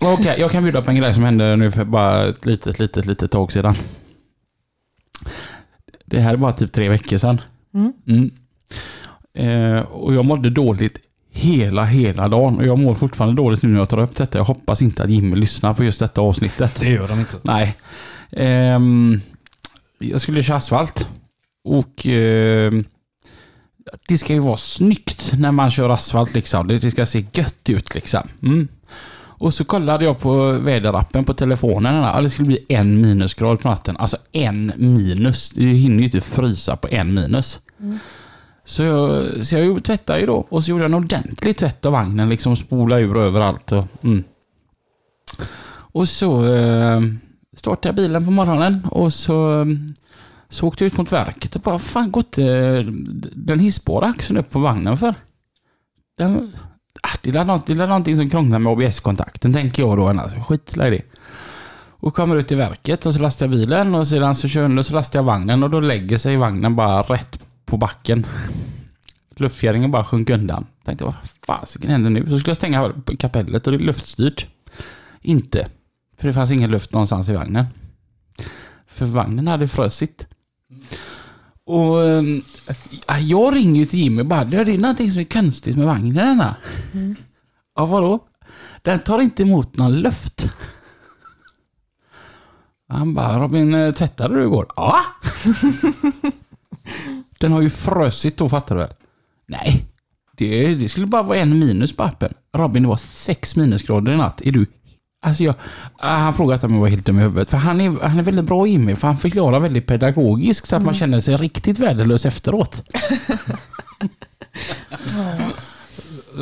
Okej, 0.00 0.36
jag 0.38 0.50
kan 0.50 0.62
bjuda 0.62 0.82
på 0.82 0.90
en 0.90 0.96
grej 0.96 1.14
som 1.14 1.22
hände 1.22 1.56
nu 1.56 1.70
för 1.70 1.84
bara 1.84 2.28
ett 2.28 2.46
litet, 2.46 2.78
litet, 2.78 3.06
litet 3.06 3.30
tag 3.30 3.52
sedan. 3.52 3.74
Det 6.04 6.20
här 6.20 6.32
är 6.32 6.36
bara 6.36 6.52
typ 6.52 6.72
tre 6.72 6.88
veckor 6.88 7.18
sedan. 7.18 7.40
Mm. 7.74 7.92
Mm. 8.06 8.30
Eh, 9.34 9.82
och 9.82 10.14
jag 10.14 10.24
mådde 10.24 10.50
dåligt 10.50 10.98
hela, 11.30 11.84
hela 11.84 12.28
dagen. 12.28 12.56
Och 12.56 12.66
jag 12.66 12.78
mår 12.78 12.94
fortfarande 12.94 13.42
dåligt 13.42 13.62
nu 13.62 13.68
när 13.68 13.78
jag 13.78 13.88
tar 13.88 14.00
upp 14.00 14.16
detta. 14.16 14.38
Jag 14.38 14.44
hoppas 14.44 14.82
inte 14.82 15.02
att 15.02 15.10
Jimmy 15.10 15.36
lyssnar 15.36 15.74
på 15.74 15.84
just 15.84 16.00
detta 16.00 16.20
avsnittet. 16.20 16.80
Det 16.80 16.88
gör 16.88 17.08
han 17.08 17.18
inte. 17.18 17.36
Nej. 17.42 17.76
Ehm, 18.30 19.20
jag 19.98 20.20
skulle 20.20 20.42
köra 20.42 20.56
asfalt. 20.56 21.08
Och 21.64 22.06
ehm, 22.06 22.84
det 24.08 24.18
ska 24.18 24.32
ju 24.32 24.38
vara 24.38 24.56
snyggt 24.56 25.32
när 25.38 25.52
man 25.52 25.70
kör 25.70 25.90
asfalt 25.90 26.34
liksom. 26.34 26.66
Det 26.66 26.78
det 26.78 26.90
ska 26.90 27.06
se 27.06 27.24
gött 27.32 27.68
ut 27.70 27.94
liksom. 27.94 28.28
Mm. 28.42 28.68
Och 29.38 29.54
så 29.54 29.64
kollade 29.64 30.04
jag 30.04 30.18
på 30.18 30.52
väderappen 30.52 31.24
på 31.24 31.34
telefonen. 31.34 31.94
Ja, 31.94 32.20
det 32.20 32.30
skulle 32.30 32.46
bli 32.46 32.66
en 32.68 33.00
minusgrad 33.00 33.60
på 33.60 33.68
natten. 33.68 33.96
Alltså 33.96 34.16
en 34.32 34.72
minus. 34.76 35.50
Det 35.50 35.62
hinner 35.62 35.98
ju 35.98 36.04
inte 36.04 36.20
frysa 36.20 36.76
på 36.76 36.88
en 36.88 37.14
minus. 37.14 37.60
Så 38.64 38.82
jag, 38.82 39.24
så 39.46 39.54
jag 39.54 39.84
tvättade 39.84 40.20
ju 40.20 40.26
då 40.26 40.46
och 40.48 40.64
så 40.64 40.70
gjorde 40.70 40.82
jag 40.82 40.90
en 40.90 40.94
ordentlig 40.94 41.56
tvätt 41.56 41.86
av 41.86 41.92
vagnen. 41.92 42.28
Liksom 42.28 42.56
spola 42.56 42.98
ur 42.98 43.16
överallt. 43.16 43.72
Och, 43.72 43.84
mm. 44.02 44.24
och 45.68 46.08
så 46.08 46.54
eh, 46.54 47.00
startade 47.56 47.88
jag 47.88 47.96
bilen 47.96 48.24
på 48.24 48.30
morgonen 48.30 48.84
och 48.90 49.12
så, 49.12 49.66
så 50.48 50.66
åkte 50.66 50.84
jag 50.84 50.92
ut 50.92 50.98
mot 50.98 51.12
verket 51.12 51.56
och 51.56 51.62
bara 51.62 51.78
fan 51.78 52.10
gått 52.10 52.38
eh, 52.38 52.80
den 53.32 53.58
hissbara 53.58 54.06
axeln 54.06 54.38
upp 54.38 54.50
på 54.50 54.58
vagnen 54.58 54.96
för? 54.96 55.14
Den, 56.18 56.56
Ah, 57.02 57.16
det, 57.22 57.30
är 57.30 57.44
något, 57.44 57.66
det 57.66 57.72
är 57.72 57.86
någonting 57.86 58.16
som 58.16 58.30
krånglar 58.30 58.58
med 58.58 58.72
ABS-kontakten 58.72 59.52
tänker 59.52 59.82
jag 59.82 59.96
då. 59.96 60.08
Alltså, 60.08 60.40
skit 60.40 60.76
i 60.76 60.90
det. 60.90 61.02
Och 61.98 62.14
kommer 62.14 62.36
ut 62.36 62.52
i 62.52 62.54
verket 62.54 63.06
och 63.06 63.14
så 63.14 63.22
lastar 63.22 63.46
jag 63.46 63.50
bilen 63.50 63.94
och 63.94 64.08
sedan 64.08 64.34
så 64.34 64.48
kör 64.48 64.62
jag 64.62 64.78
och 64.78 64.86
så 64.86 64.94
lastar 64.94 65.18
jag 65.18 65.24
vagnen 65.24 65.62
och 65.62 65.70
då 65.70 65.80
lägger 65.80 66.18
sig 66.18 66.36
vagnen 66.36 66.76
bara 66.76 67.02
rätt 67.02 67.40
på 67.64 67.76
backen. 67.76 68.26
Luftfjädringen 69.36 69.90
bara 69.90 70.04
sjönk 70.04 70.30
undan. 70.30 70.66
Tänkte 70.84 71.04
vad 71.04 71.14
fasiken 71.46 71.90
händer 71.90 72.10
nu? 72.10 72.20
Så 72.30 72.38
skulle 72.38 72.50
jag 72.50 72.56
stänga 72.56 72.92
kapellet 73.18 73.66
och 73.66 73.72
det 73.72 73.78
är 73.78 73.86
luftstyrt. 73.86 74.46
Inte. 75.20 75.68
För 76.18 76.26
det 76.26 76.32
fanns 76.32 76.50
ingen 76.50 76.70
luft 76.70 76.92
någonstans 76.92 77.28
i 77.28 77.32
vagnen. 77.32 77.66
För 78.86 79.06
vagnen 79.06 79.48
hade 79.48 79.68
frusit. 79.68 80.28
Mm. 80.70 80.82
Och 81.66 81.98
ja, 83.06 83.18
jag 83.18 83.54
ringer 83.54 83.80
ju 83.80 83.86
till 83.86 83.98
Jimmy 83.98 84.22
och 84.22 84.26
bara, 84.26 84.44
det 84.44 84.56
är 84.56 84.78
någonting 84.78 85.10
som 85.10 85.20
är 85.20 85.24
konstigt 85.24 85.76
med 85.76 85.86
vagnen 85.86 86.14
denna. 86.14 86.56
Ja, 87.76 87.86
vadå? 87.86 88.28
Den 88.82 88.98
tar 88.98 89.20
inte 89.20 89.42
emot 89.42 89.76
någon 89.76 90.00
luft. 90.00 90.48
Han 92.88 93.14
bara, 93.14 93.40
Robin, 93.40 93.74
eh, 93.74 93.92
tvättade 93.92 94.34
du 94.34 94.42
igår? 94.42 94.66
Ja. 94.76 95.00
Den 97.38 97.52
har 97.52 97.60
ju 97.60 97.70
frösit 97.70 98.36
då, 98.36 98.48
fattar 98.48 98.74
du 98.74 98.80
väl? 98.80 98.94
Nej. 99.46 99.86
Det, 100.36 100.74
det 100.74 100.88
skulle 100.88 101.06
bara 101.06 101.22
vara 101.22 101.38
en 101.38 101.58
minus 101.58 101.96
på 101.96 102.02
appen. 102.02 102.34
Robin, 102.56 102.82
det 102.82 102.88
var 102.88 102.96
sex 102.96 103.56
minusgrader 103.56 104.12
i 104.12 104.16
natt. 104.16 104.40
Är 104.40 104.52
du... 104.52 104.66
Alltså 105.26 105.44
jag... 105.44 105.54
ah, 105.98 106.16
Han 106.16 106.34
frågade 106.34 106.66
om 106.66 106.74
jag 106.74 106.80
var 106.80 106.88
helt 106.88 107.06
dum 107.06 107.18
i 107.18 107.22
huvudet. 107.22 107.50
För 107.50 107.56
han 107.56 107.80
är, 107.80 108.00
han 108.02 108.18
är 108.18 108.22
väldigt 108.22 108.44
bra 108.44 108.66
Jimmy, 108.66 108.96
för 108.96 109.06
han 109.06 109.16
förklarar 109.16 109.60
väldigt 109.60 109.86
pedagogiskt 109.86 110.68
så 110.68 110.76
att 110.76 110.82
man 110.82 110.94
känner 110.94 111.20
sig 111.20 111.36
riktigt 111.36 111.78
värdelös 111.78 112.26
efteråt. 112.26 112.82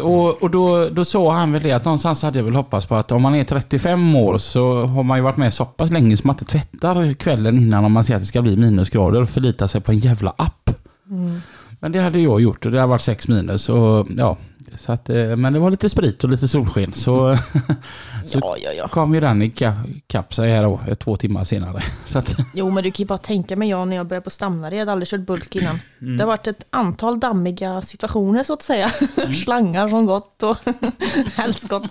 Och, 0.03 0.43
och 0.43 0.51
då, 0.51 0.89
då 0.89 1.05
sa 1.05 1.35
han 1.35 1.53
väl 1.53 1.62
det 1.62 1.72
att 1.72 1.85
någonstans 1.85 2.22
hade 2.22 2.39
jag 2.39 2.45
väl 2.45 2.55
hoppats 2.55 2.87
på 2.87 2.95
att 2.95 3.12
om 3.12 3.22
man 3.22 3.35
är 3.35 3.45
35 3.45 4.16
år 4.16 4.39
så 4.39 4.87
har 4.87 5.03
man 5.03 5.18
ju 5.18 5.22
varit 5.22 5.37
med 5.37 5.55
så 5.55 5.64
pass 5.64 5.91
länge 5.91 6.16
som 6.16 6.28
man 6.28 6.35
inte 6.35 6.45
tvättar 6.45 7.12
kvällen 7.12 7.59
innan 7.59 7.85
om 7.85 7.93
man 7.93 8.05
ser 8.05 8.14
att 8.14 8.20
det 8.20 8.26
ska 8.26 8.43
bli 8.43 8.57
minusgrader 8.57 9.22
och 9.22 9.30
förlita 9.30 9.68
sig 9.68 9.80
på 9.80 9.93
en 9.93 9.99
jävla 9.99 10.35
app. 10.37 10.70
Mm. 11.11 11.41
Men 11.80 11.93
det 11.93 11.99
hade 11.99 12.18
jag 12.18 12.41
gjort 12.41 12.66
och 12.66 12.72
det 12.72 12.80
har 12.80 12.87
varit 12.87 13.03
6 13.03 13.28
minus 13.28 13.68
och 13.68 14.07
ja. 14.16 14.37
Så 14.77 14.93
att, 14.93 15.11
eh, 15.11 15.37
men 15.37 15.53
det 15.53 15.59
var 15.59 15.70
lite 15.70 15.89
sprit 15.89 16.25
och 16.25 16.31
lite 16.31 16.49
solsken 16.49 16.93
så 16.93 17.37
Så- 18.27 18.39
Ja, 18.43 18.57
ja, 18.64 18.70
ja. 18.72 18.89
kom 18.89 19.14
ju 19.14 19.20
den 19.20 19.43
i 19.43 19.49
ka- 19.49 20.01
kapp 20.07 20.35
sig 20.35 20.51
här 20.51 20.62
då, 20.62 20.81
eh, 20.89 20.95
två 20.95 21.16
timmar 21.16 21.45
senare. 21.45 21.83
Så 22.07 22.18
att, 22.18 22.37
Jo, 22.55 22.70
men 22.70 22.85
du 22.85 22.91
kan 22.91 23.03
ju 23.03 23.07
bara 23.07 23.18
tänka 23.18 23.57
mig 23.57 23.68
jag 23.68 23.89
när 23.89 23.97
jag 23.97 24.07
började 24.07 24.25
på 24.25 24.31
Stamnare, 24.31 24.75
jag 24.75 24.81
hade 24.81 24.93
aldrig 24.93 25.09
kört 25.09 25.20
bulk 25.27 25.57
innan. 25.57 25.79
Mm. 26.01 26.16
Det 26.16 26.22
har 26.22 26.29
varit 26.29 26.47
ett 26.47 26.66
antal 26.70 27.20
dammiga 27.20 27.83
situationer 27.83 28.43
så 28.43 28.53
att 28.53 28.62
säga. 28.62 28.89
Slangar 29.45 29.89
som 29.89 30.07
gått 30.07 30.43
och. 30.43 30.57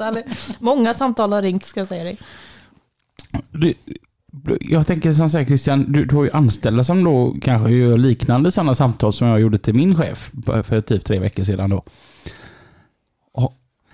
Eller 0.01 0.23
många 0.59 0.93
samtal 0.93 1.33
har 1.33 1.41
ringt 1.41 1.65
ska 1.65 1.79
jag 1.79 1.87
säga 1.87 2.03
dig. 2.03 2.17
du, 3.51 3.73
jag 4.61 4.87
tänker 4.87 5.13
som 5.13 5.29
sagt 5.29 5.47
Christian, 5.47 5.91
du, 5.91 6.05
du 6.05 6.15
har 6.15 6.23
ju 6.23 6.31
anställda 6.31 6.83
som 6.83 7.03
då 7.03 7.35
kanske 7.41 7.69
gör 7.71 7.97
liknande 7.97 8.51
sådana 8.51 8.75
samtal 8.75 9.13
som 9.13 9.27
jag 9.27 9.39
gjorde 9.41 9.57
till 9.57 9.73
min 9.73 9.95
chef 9.95 10.31
för 10.63 10.81
typ 10.81 11.05
tre 11.05 11.19
veckor 11.19 11.43
sedan 11.43 11.69
då. 11.69 11.83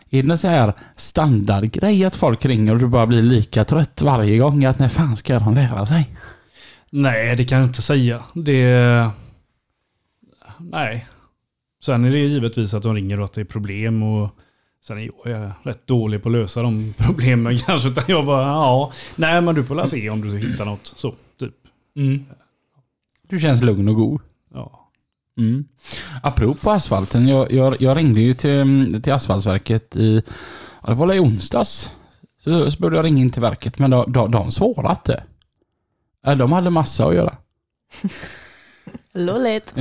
Är 0.10 0.24
det 0.24 0.32
en 0.32 0.38
sån 0.38 0.50
här 0.50 0.74
standardgrej 0.96 2.06
att 2.06 2.16
folk 2.16 2.46
ringer 2.46 2.74
och 2.74 2.80
du 2.80 2.88
bara 2.88 3.08
blir 3.08 3.22
lika 3.22 3.64
trött 3.64 4.02
varje 4.02 4.38
gång 4.38 4.66
att 4.66 4.80
när 4.80 4.90
fan 4.90 5.18
ska 5.18 5.40
de 5.40 5.54
lära 5.54 5.86
sig? 5.86 6.16
Nej, 6.90 7.36
det 7.36 7.46
kan 7.46 7.60
jag 7.60 7.68
inte 7.68 7.82
säga. 7.82 8.24
Det... 8.34 9.10
Nej. 10.58 11.08
Sen 11.86 12.06
är 12.06 12.12
det 12.12 12.18
givetvis 12.18 12.74
att 12.74 12.84
de 12.84 12.96
ringer 12.96 13.20
och 13.20 13.26
att 13.26 13.34
det 13.34 13.42
är 13.42 13.46
problem 13.46 14.04
och 14.04 14.30
sen 14.88 14.98
är 14.98 15.12
jag 15.24 15.52
rätt 15.64 15.88
dålig 15.88 16.24
på 16.24 16.30
att 16.30 16.34
lösa 16.34 16.62
de 16.62 16.94
problemen 16.98 17.58
kanske. 17.58 17.90
Utan 17.90 18.04
jag 18.08 18.26
bara, 18.26 18.48
ja, 18.48 18.92
nej 19.16 19.42
men 19.42 19.56
du 19.56 19.64
får 19.64 19.76
la 19.76 19.88
se 19.88 20.10
om 20.10 20.22
du 20.22 20.38
hittar 20.38 20.66
något. 20.66 20.94
Så, 20.96 21.16
typ. 21.40 21.56
Du 23.28 23.40
känns 23.40 23.62
lugn 23.62 23.88
och 23.88 23.96
god. 23.96 24.22
Mm. 25.40 25.66
Apropå 26.24 26.72
asfalten, 26.72 27.28
jag, 27.28 27.52
jag, 27.52 27.82
jag 27.82 27.98
ringde 27.98 28.22
ju 28.22 28.34
till, 28.34 29.02
till 29.04 29.14
asfaltverket 29.14 29.96
i, 29.96 30.22
ja, 30.82 30.88
det 30.88 30.94
var 30.94 31.14
i 31.14 31.20
onsdags. 31.20 31.90
Så, 32.44 32.72
så 32.72 32.80
började 32.80 32.98
jag 32.98 33.06
ringa 33.06 33.22
in 33.22 33.32
till 33.32 33.42
verket, 33.42 33.80
men 33.80 33.90
de, 33.90 34.12
de, 34.12 34.32
de 34.32 34.52
svarade 34.52 34.90
inte. 34.90 35.24
Äh, 36.26 36.38
De 36.38 36.52
hade 36.52 36.70
massa 36.70 37.06
att 37.06 37.16
göra. 37.16 37.38
Lulligt. 39.14 39.74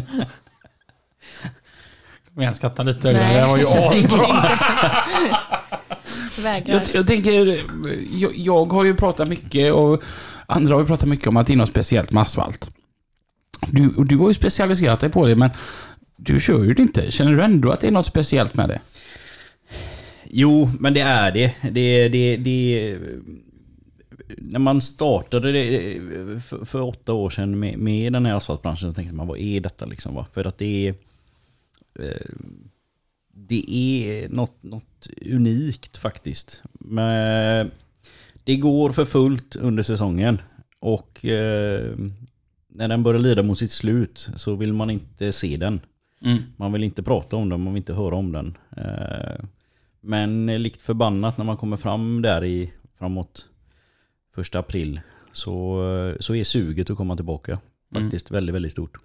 Kom 2.34 2.42
igen, 2.42 2.54
skratta 2.54 2.82
lite. 2.82 3.12
Nej. 3.12 3.34
Det 3.34 3.46
var 3.46 3.56
ju 3.56 3.62
Jag 3.62 3.92
tänker 3.92 4.18
asbra. 4.18 4.58
Jag, 6.66 6.82
jag 6.94 7.06
tänker, 7.06 7.32
jag, 8.10 8.36
jag 8.36 8.72
har 8.72 8.84
ju 8.84 8.94
pratat 8.94 9.28
mycket 9.28 9.72
och 9.72 10.02
andra 10.46 10.74
har 10.74 10.80
ju 10.80 10.86
pratat 10.86 11.08
mycket 11.08 11.26
om 11.26 11.36
att 11.36 11.46
det 11.46 11.52
är 11.52 11.56
något 11.56 11.70
speciellt 11.70 12.12
med 12.12 12.22
asfalt. 12.22 12.70
Du, 13.66 14.04
du 14.04 14.16
har 14.16 14.28
ju 14.28 14.34
specialiserat 14.34 15.00
dig 15.00 15.10
på 15.10 15.26
det, 15.26 15.36
men 15.36 15.50
du 16.16 16.40
kör 16.40 16.64
ju 16.64 16.74
det 16.74 16.82
inte. 16.82 17.10
Känner 17.10 17.32
du 17.32 17.42
ändå 17.42 17.70
att 17.70 17.80
det 17.80 17.86
är 17.86 17.90
något 17.90 18.06
speciellt 18.06 18.56
med 18.56 18.68
det? 18.68 18.80
Jo, 20.24 20.70
men 20.80 20.94
det 20.94 21.00
är 21.00 21.32
det. 21.32 21.54
Det, 21.70 22.08
det, 22.08 22.36
det 22.36 22.98
när 24.36 24.58
man 24.58 24.80
startade 24.80 25.52
det 25.52 26.00
för, 26.44 26.64
för 26.64 26.80
åtta 26.80 27.12
år 27.12 27.30
sedan 27.30 27.58
med, 27.58 27.78
med 27.78 28.12
den 28.12 28.26
här 28.26 28.34
asfaltbranschen 28.34 28.90
så 28.90 28.94
tänkte 28.94 29.14
man 29.14 29.26
vad 29.26 29.38
är 29.38 29.60
detta 29.60 29.86
liksom? 29.86 30.14
Va? 30.14 30.26
För 30.32 30.44
att 30.44 30.58
det 30.58 30.88
är 30.88 30.94
eh, 31.98 32.34
det 33.32 33.70
är 33.70 34.28
något, 34.28 34.62
något 34.62 35.08
unikt 35.26 35.96
faktiskt. 35.96 36.62
Men 36.72 37.70
det 38.44 38.56
går 38.56 38.92
för 38.92 39.04
fullt 39.04 39.56
under 39.56 39.82
säsongen 39.82 40.38
och 40.80 41.24
eh, 41.24 41.96
när 42.78 42.88
den 42.88 43.02
börjar 43.02 43.20
lida 43.20 43.42
mot 43.42 43.58
sitt 43.58 43.70
slut 43.70 44.30
så 44.36 44.54
vill 44.54 44.74
man 44.74 44.90
inte 44.90 45.32
se 45.32 45.56
den. 45.56 45.80
Mm. 46.20 46.38
Man 46.56 46.72
vill 46.72 46.84
inte 46.84 47.02
prata 47.02 47.36
om 47.36 47.48
den, 47.48 47.60
man 47.60 47.72
vill 47.72 47.80
inte 47.80 47.94
höra 47.94 48.14
om 48.14 48.32
den. 48.32 48.56
Eh, 48.76 49.44
Men 50.00 50.46
likt 50.46 50.82
förbannat 50.82 51.38
när 51.38 51.44
man 51.44 51.56
kommer 51.56 51.76
fram 51.76 52.22
där 52.22 52.44
i 52.44 52.72
framåt 52.98 53.48
första 54.34 54.58
april 54.58 55.00
så, 55.32 55.82
så 56.20 56.34
är 56.34 56.44
suget 56.44 56.90
att 56.90 56.96
komma 56.96 57.16
tillbaka 57.16 57.58
faktiskt 57.92 58.30
väldigt, 58.30 58.54
väldigt 58.54 58.72
stort. 58.72 58.96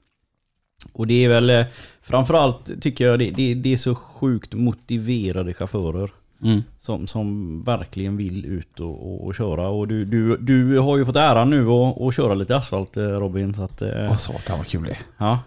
Och 0.92 1.08
det 1.08 1.26
är 1.26 1.30
väl 1.30 1.50
eh, 1.50 1.66
framförallt 2.02 2.82
tycker 2.82 3.06
jag 3.06 3.20
det, 3.20 3.32
det, 3.32 3.54
det 3.54 3.74
är 3.74 3.78
så 3.78 3.96
sjukt 3.96 4.54
motiverade 4.54 5.54
chaufförer 5.54 6.10
Mm. 6.44 6.64
som, 6.80 7.08
som 7.08 7.64
verkligen 7.64 8.18
vill 8.18 8.46
ut 8.46 8.80
och, 8.80 9.14
och, 9.14 9.26
och 9.26 9.36
köra. 9.36 9.68
Och 9.68 9.88
du, 9.88 10.06
du, 10.06 10.38
du 10.38 10.78
har 10.78 10.98
ju 10.98 11.06
fått 11.06 11.16
äran 11.16 11.50
nu 11.50 11.68
att, 11.70 12.16
köra 12.16 12.34
lite 12.34 12.56
asfalt 12.56 12.98
eh, 12.98 13.04
Robin. 13.04 13.54
Så 13.54 13.64
att, 13.64 13.82
eh, 13.82 13.90
Åh 14.10 14.16
satan 14.16 14.58
vad 14.58 14.68
kul 14.68 14.84
det 14.84 14.92
är. 14.92 14.98
ja. 15.18 15.40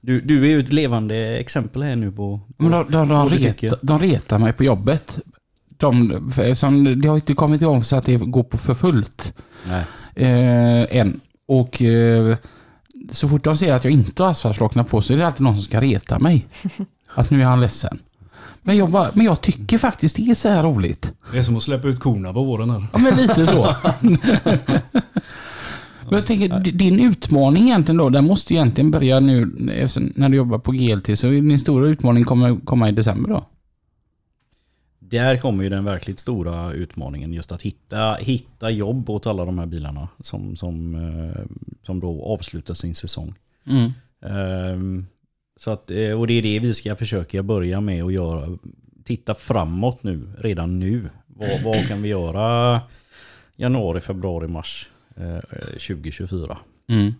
du, 0.00 0.20
du 0.20 0.44
är 0.44 0.48
ju 0.48 0.60
ett 0.60 0.72
levande 0.72 1.16
exempel 1.16 1.82
här 1.82 1.96
nu 1.96 2.10
på... 2.12 2.40
på 2.56 2.62
Men 2.62 2.70
de, 2.70 2.84
de, 2.90 3.08
de, 3.08 3.18
vad 3.18 3.30
du 3.30 3.36
ret, 3.36 3.58
tycker. 3.58 3.78
de 3.82 3.98
retar 3.98 4.38
mig 4.38 4.52
på 4.52 4.64
jobbet. 4.64 5.18
De, 5.76 6.20
som, 6.54 7.00
det 7.00 7.08
har 7.08 7.14
inte 7.14 7.34
kommit 7.34 7.62
igång 7.62 7.82
så 7.82 7.96
att 7.96 8.04
det 8.04 8.16
går 8.16 8.42
på 8.42 8.58
för 8.58 8.74
fullt 8.74 9.34
Nej. 9.68 9.84
eh, 10.14 10.96
än. 10.96 11.20
Och 11.46 11.82
eh, 11.82 12.36
så 13.10 13.28
fort 13.28 13.44
de 13.44 13.56
ser 13.56 13.74
att 13.74 13.84
jag 13.84 13.92
inte 13.92 14.22
har 14.22 14.30
asfaltflockorna 14.30 14.84
på 14.84 15.02
så 15.02 15.12
är 15.12 15.16
det 15.16 15.26
alltid 15.26 15.40
någon 15.40 15.54
som 15.54 15.62
ska 15.62 15.80
reta 15.80 16.18
mig. 16.18 16.46
Att 17.14 17.30
nu 17.30 17.40
är 17.40 17.44
han 17.44 17.60
ledsen. 17.60 17.98
Men 18.66 18.76
jag, 18.76 18.90
bara, 18.90 19.10
men 19.14 19.26
jag 19.26 19.40
tycker 19.40 19.78
faktiskt 19.78 20.16
det 20.16 20.30
är 20.30 20.34
så 20.34 20.48
här 20.48 20.62
roligt. 20.62 21.14
Det 21.32 21.38
är 21.38 21.42
som 21.42 21.56
att 21.56 21.62
släppa 21.62 21.88
ut 21.88 22.00
korna 22.00 22.32
på 22.32 22.44
våren 22.44 22.70
här. 22.70 22.86
Ja, 22.92 22.98
men 22.98 23.16
lite 23.16 23.46
så. 23.46 23.74
men 24.00 24.18
jag 26.10 26.26
tänker, 26.26 26.60
din 26.72 27.00
utmaning 27.00 27.62
egentligen 27.62 27.96
då, 27.96 28.08
den 28.08 28.24
måste 28.24 28.54
egentligen 28.54 28.90
börja 28.90 29.20
nu 29.20 29.46
när 30.14 30.28
du 30.28 30.36
jobbar 30.36 30.58
på 30.58 30.72
GLT. 30.72 31.18
Så 31.18 31.26
din 31.26 31.58
stora 31.58 31.88
utmaning 31.88 32.24
kommer 32.24 32.60
komma 32.64 32.88
i 32.88 32.92
december 32.92 33.30
då? 33.30 33.46
Där 34.98 35.36
kommer 35.36 35.64
ju 35.64 35.70
den 35.70 35.84
verkligt 35.84 36.18
stora 36.18 36.72
utmaningen. 36.72 37.32
Just 37.32 37.52
att 37.52 37.62
hitta, 37.62 38.14
hitta 38.14 38.70
jobb 38.70 39.10
åt 39.10 39.26
alla 39.26 39.44
de 39.44 39.58
här 39.58 39.66
bilarna 39.66 40.08
som, 40.20 40.56
som, 40.56 40.94
eh, 40.94 41.42
som 41.82 42.00
då 42.00 42.24
avslutar 42.24 42.74
sin 42.74 42.94
säsong. 42.94 43.34
Mm. 43.66 43.92
Ehm, 44.26 45.06
Så 45.56 45.70
att, 45.70 45.90
eh, 45.90 46.20
och 46.20 46.26
det 46.26 46.32
är 46.34 46.42
det 46.42 46.58
vi 46.58 46.74
ska 46.74 46.96
försöka 46.96 47.42
börja 47.42 47.80
med 47.80 48.04
att 48.04 48.12
göra. 48.12 48.58
Titta 49.04 49.34
framåt 49.34 50.02
nu, 50.02 50.28
redan 50.38 50.78
nu. 50.78 51.10
Vad, 51.26 51.62
vad 51.64 51.88
kan 51.88 52.02
vi 52.02 52.08
göra 52.08 52.80
januari, 53.56 54.00
februari, 54.00 54.48
mars 54.48 54.90
eh, 55.16 55.38
2024? 55.70 56.58
Mm. 56.88 57.14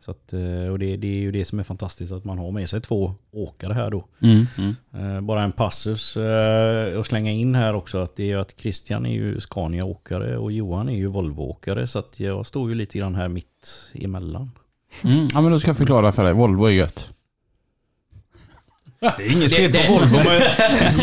Så 0.00 0.10
att, 0.10 0.32
eh, 0.32 0.68
och 0.72 0.78
det, 0.78 0.96
det 0.96 1.06
är 1.06 1.20
ju 1.20 1.32
det 1.32 1.44
som 1.44 1.58
är 1.58 1.62
fantastiskt 1.62 2.12
att 2.12 2.24
man 2.24 2.38
har 2.38 2.50
med 2.50 2.68
sig 2.70 2.80
två 2.80 3.14
åkare 3.32 3.72
här 3.72 3.90
då. 3.90 4.04
Mm. 4.22 4.46
Mm. 4.58 5.16
Eh, 5.16 5.20
Bara 5.20 5.42
en 5.42 5.52
passus 5.52 6.16
eh, 6.16 7.00
att 7.00 7.06
slänga 7.06 7.30
in 7.30 7.54
här 7.54 7.74
också 7.74 7.98
att 7.98 8.16
det 8.16 8.22
är 8.22 8.26
ju 8.26 8.40
att 8.40 8.60
Christian 8.60 9.06
är 9.06 9.14
ju 9.14 9.40
Scania-åkare 9.40 10.38
och 10.38 10.52
Johan 10.52 10.88
är 10.88 10.96
ju 10.96 11.06
Volvo-åkare 11.06 11.86
så 11.86 11.98
att 11.98 12.20
jag 12.20 12.46
står 12.46 12.68
ju 12.68 12.74
lite 12.74 12.98
grann 12.98 13.14
här 13.14 13.28
mitt 13.28 13.90
emellan. 13.94 14.50
Mm. 15.04 15.28
Ja 15.34 15.40
men 15.40 15.52
då 15.52 15.58
ska 15.60 15.68
jag 15.68 15.76
förklara 15.76 16.12
för 16.12 16.24
dig. 16.24 16.32
Volvo 16.32 16.64
är 16.64 16.70
gött. 16.70 17.10
Det 19.00 19.06
är 19.06 19.32
inget 19.36 19.52
fel 19.52 19.72
på 19.72 19.92
Volvo 19.92 20.16
men 20.16 20.42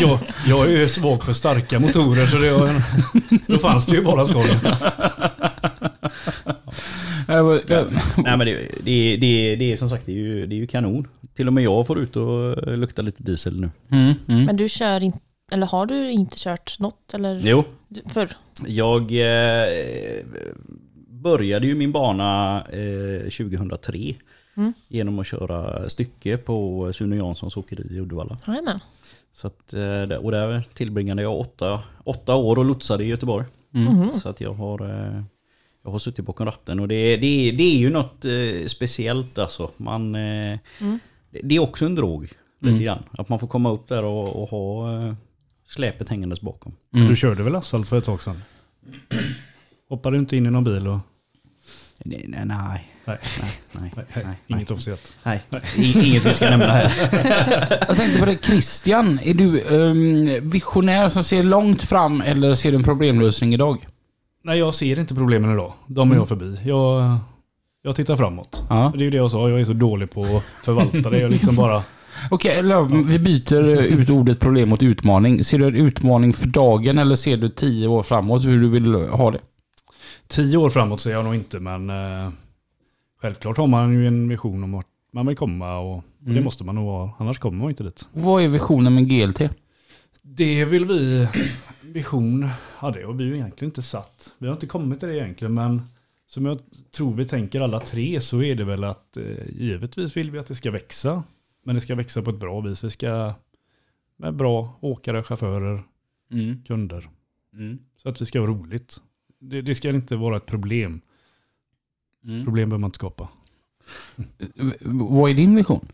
jag, 0.00 0.18
jag 0.48 0.66
är 0.66 0.70
ju 0.70 0.88
svag 0.88 1.24
för 1.24 1.32
starka 1.32 1.78
motorer 1.78 2.26
så 2.26 2.36
det, 2.36 2.82
då 3.46 3.58
fanns 3.58 3.86
det 3.86 3.96
ju 3.96 4.02
bara 4.02 4.26
Scania. 4.26 4.78
Nej 8.16 8.36
men 8.36 8.38
det, 8.38 8.68
det, 8.80 9.16
det, 9.16 9.56
det 9.56 9.72
är 9.72 9.76
som 9.76 9.90
sagt 9.90 10.06
det 10.06 10.12
är, 10.12 10.16
ju, 10.16 10.46
det 10.46 10.54
är 10.54 10.58
ju 10.58 10.66
kanon. 10.66 11.08
Till 11.34 11.46
och 11.46 11.52
med 11.52 11.64
jag 11.64 11.86
får 11.86 11.98
ut 11.98 12.16
och 12.16 12.66
lukta 12.78 13.02
lite 13.02 13.22
diesel 13.22 13.60
nu. 13.60 13.70
Mm. 13.90 14.14
Mm. 14.28 14.44
Men 14.44 14.56
du 14.56 14.68
kör 14.68 15.02
inte, 15.02 15.18
eller 15.52 15.66
har 15.66 15.86
du 15.86 16.10
inte 16.10 16.36
kört 16.38 16.78
något 16.78 17.14
eller 17.14 17.40
Jo, 17.44 17.64
förr? 18.06 18.28
jag 18.66 19.02
eh, 19.12 20.24
började 21.08 21.66
ju 21.66 21.74
min 21.74 21.92
bana 21.92 22.58
eh, 22.72 23.30
2003 23.30 24.14
Mm. 24.56 24.72
genom 24.88 25.18
att 25.18 25.26
köra 25.26 25.88
stycke 25.88 26.36
på 26.36 26.92
Sune 26.92 27.16
Janssons 27.16 27.56
åkeri 27.56 27.94
i 27.96 28.00
Uddevalla. 28.00 28.38
Jajamän. 28.46 28.80
Så 29.32 29.46
att, 29.46 29.74
eh, 29.74 30.16
och 30.16 30.30
där 30.30 30.62
tillbringade 30.74 31.22
jag 31.22 31.38
åtta, 31.40 31.82
åtta 32.04 32.34
år 32.34 32.58
och 32.58 32.64
lotsade 32.64 33.04
i 33.04 33.06
Göteborg. 33.06 33.46
Mm. 33.74 33.94
Mhm. 33.94 34.12
Så 34.12 34.28
att 34.28 34.40
jag 34.40 34.52
har, 34.54 34.84
eh, 35.16 35.22
jag 35.84 35.90
har 35.90 35.98
suttit 35.98 36.24
bakom 36.24 36.46
ratten 36.46 36.80
och 36.80 36.88
det, 36.88 37.16
det, 37.16 37.50
det 37.50 37.62
är 37.74 37.78
ju 37.78 37.90
något 37.90 38.24
eh, 38.24 38.66
speciellt 38.66 39.38
alltså. 39.38 39.70
Man, 39.76 40.14
Mm. 40.14 40.58
det- 41.42 41.54
är 41.56 41.60
också 41.60 41.86
en 41.86 41.94
drog 41.94 42.22
lite 42.22 42.68
Mm. 42.74 42.82
grann. 42.82 43.02
Att 43.10 43.28
man 43.28 43.38
får 43.38 43.46
komma 43.46 43.70
upp 43.72 43.88
där 43.88 44.02
och, 44.04 44.42
och 44.42 44.48
ha 44.48 44.88
släpet 45.66 46.08
hängandes 46.08 46.40
bakom. 46.40 46.72
Mm. 46.94 47.08
Du 47.08 47.16
körde 47.16 47.42
väl 47.42 47.56
asfalt 47.56 47.88
för 47.88 47.98
ett 47.98 48.04
tag 48.04 48.22
sedan? 48.22 48.42
Hoppade 49.88 50.16
du 50.16 50.20
inte 50.20 50.36
in 50.36 50.46
i 50.46 50.50
någon 50.50 50.64
bil 50.64 50.86
och... 50.88 50.98
Nej, 52.04 52.24
nej, 52.28 52.44
nej. 52.46 52.92
Nej. 53.06 53.18
Nej, 53.40 53.50
nej, 53.72 53.92
Nej, 53.96 54.04
nej, 54.14 54.24
nej. 54.26 54.36
inget 54.46 54.70
officiellt. 54.70 55.14
nej. 55.22 55.42
Inget 55.76 56.24
vi 56.24 56.34
ska 56.34 56.50
nämna 56.50 56.66
här. 56.66 56.92
Jag 57.88 57.96
tänkte 57.96 58.20
på 58.20 58.26
det, 58.26 58.44
Christian, 58.44 59.20
är 59.22 59.34
du 59.34 59.60
ehm, 59.60 60.48
visionär 60.50 61.08
som 61.08 61.24
ser 61.24 61.42
långt 61.42 61.82
fram 61.82 62.20
eller 62.20 62.54
ser 62.54 62.70
du 62.70 62.76
en 62.76 62.82
problemlösning 62.82 63.54
idag? 63.54 63.86
Nej, 64.44 64.58
jag 64.58 64.74
ser 64.74 64.98
inte 64.98 65.14
problemen 65.14 65.52
idag. 65.52 65.72
De 65.86 66.12
är 66.12 66.16
jag 66.16 66.28
förbi. 66.28 66.58
Jag, 66.64 67.18
jag 67.82 67.96
tittar 67.96 68.16
framåt. 68.16 68.62
Ja. 68.68 68.92
Det 68.94 69.00
är 69.00 69.04
ju 69.04 69.10
det 69.10 69.16
jag 69.16 69.30
sa, 69.30 69.48
jag 69.48 69.60
är 69.60 69.64
så 69.64 69.72
dålig 69.72 70.10
på 70.10 70.20
att 70.20 70.64
förvalta 70.64 71.10
det. 71.10 71.18
Jag 71.18 71.30
liksom 71.30 71.56
bara... 71.56 71.82
Okej, 72.30 72.58
eller 72.58 73.04
vi 73.04 73.18
byter 73.18 73.64
ut 74.00 74.10
ordet 74.10 74.40
problem 74.40 74.68
mot 74.68 74.82
utmaning. 74.82 75.44
Ser 75.44 75.58
du 75.58 75.66
en 75.66 75.76
utmaning 75.76 76.32
för 76.32 76.46
dagen 76.46 76.98
eller 76.98 77.16
ser 77.16 77.36
du 77.36 77.48
tio 77.48 77.88
år 77.88 78.02
framåt 78.02 78.44
hur 78.44 78.60
du 78.60 78.68
vill 78.68 78.94
ha 78.94 79.30
det? 79.30 79.40
Tio 80.28 80.56
år 80.56 80.68
framåt 80.70 81.00
ser 81.00 81.10
jag 81.12 81.24
nog 81.24 81.34
inte, 81.34 81.60
men 81.60 81.90
eh, 81.90 82.30
självklart 83.26 83.56
har 83.56 83.66
man 83.66 83.92
ju 83.92 84.06
en 84.06 84.28
vision 84.28 84.64
om 84.64 84.72
vart 84.72 84.86
man 85.12 85.26
vill 85.26 85.36
komma 85.36 85.78
och, 85.78 85.96
och 85.96 86.02
det 86.18 86.30
Mm. 86.30 86.44
måste 86.44 86.64
man 86.64 86.74
nog 86.74 86.84
ha. 86.84 87.16
Annars 87.18 87.38
kommer 87.38 87.58
man 87.58 87.70
inte 87.70 87.84
dit. 87.84 88.08
Vad 88.12 88.42
är 88.42 88.48
visionen 88.48 88.94
med 88.94 89.08
GLT? 89.08 89.40
Det 90.22 90.64
vill 90.64 90.84
vi... 90.84 91.28
Vision, 91.82 92.48
ja 92.80 92.90
det 92.90 93.02
har 93.02 93.12
vi 93.12 93.24
ju 93.24 93.34
egentligen 93.34 93.68
inte 93.70 93.82
satt. 93.82 94.34
Vi 94.38 94.46
har 94.46 94.54
inte 94.54 94.66
kommit 94.66 95.00
till 95.00 95.08
det 95.08 95.16
egentligen, 95.16 95.54
men 95.54 95.82
som 96.26 96.46
jag 96.46 96.58
tror 96.96 97.14
vi 97.14 97.24
tänker 97.24 97.60
alla 97.60 97.80
tre 97.80 98.20
så 98.20 98.42
är 98.42 98.54
det 98.54 98.64
väl 98.64 98.84
att 98.84 99.16
eh, 99.16 99.24
givetvis 99.48 100.16
vill 100.16 100.30
vi 100.30 100.38
att 100.38 100.46
det 100.46 100.54
ska 100.54 100.70
växa. 100.70 101.22
Men 101.64 101.74
det 101.74 101.80
ska 101.80 101.94
växa 101.94 102.22
på 102.22 102.30
ett 102.30 102.40
bra 102.40 102.60
vis. 102.60 102.84
Vi 102.84 102.90
ska 102.90 103.34
med 104.16 104.34
bra 104.34 104.78
åkare, 104.80 105.22
chaufförer, 105.22 105.82
Mm. 106.30 106.62
kunder. 106.66 107.08
Mm. 107.52 107.78
Så 108.02 108.08
att 108.08 108.16
det 108.18 108.26
ska 108.26 108.40
vara 108.40 108.50
roligt. 108.50 108.96
Det, 109.40 109.62
det 109.62 109.74
ska 109.74 109.88
inte 109.88 110.16
vara 110.16 110.36
ett 110.36 110.46
problem. 110.46 111.00
Mm. 112.26 112.44
Problem 112.44 112.68
behöver 112.68 112.80
man 112.80 112.88
inte 112.88 112.96
skapa. 112.96 113.28
Vad 114.80 115.30
är 115.30 115.34
din 115.34 115.56
vision? 115.56 115.88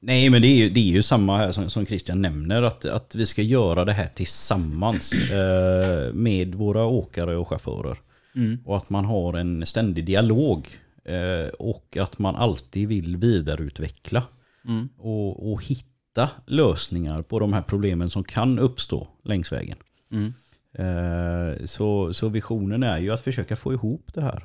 Nej 0.00 0.30
men 0.30 0.42
det 0.42 0.48
är 0.48 0.56
ju, 0.56 0.70
det 0.70 0.80
är 0.80 0.92
ju 0.92 1.02
samma 1.02 1.38
här 1.38 1.52
som, 1.52 1.70
som 1.70 1.86
Christian 1.86 2.22
nämner. 2.22 2.62
Att, 2.62 2.84
att 2.84 3.14
vi 3.14 3.26
ska 3.26 3.42
göra 3.42 3.84
det 3.84 3.92
här 3.92 4.08
tillsammans 4.14 5.12
eh, 5.30 6.12
med 6.12 6.54
våra 6.54 6.84
åkare 6.84 7.36
och 7.36 7.48
chaufförer. 7.48 7.98
Mm. 8.34 8.58
Och 8.64 8.76
att 8.76 8.90
man 8.90 9.04
har 9.04 9.34
en 9.34 9.66
ständig 9.66 10.04
dialog. 10.04 10.68
Eh, 11.04 11.48
och 11.48 11.96
att 12.00 12.18
man 12.18 12.36
alltid 12.36 12.88
vill 12.88 13.16
vidareutveckla. 13.16 14.22
Mm. 14.68 14.88
Och, 14.98 15.52
och 15.52 15.64
hitta 15.64 16.30
lösningar 16.46 17.22
på 17.22 17.38
de 17.38 17.52
här 17.52 17.62
problemen 17.62 18.10
som 18.10 18.24
kan 18.24 18.58
uppstå 18.58 19.08
längs 19.24 19.52
vägen. 19.52 19.78
Mm. 20.12 20.32
Eh, 20.78 21.64
så, 21.64 22.14
så 22.14 22.28
visionen 22.28 22.82
är 22.82 22.98
ju 22.98 23.10
att 23.10 23.20
försöka 23.20 23.56
få 23.56 23.72
ihop 23.72 24.10
det 24.14 24.22
här 24.22 24.44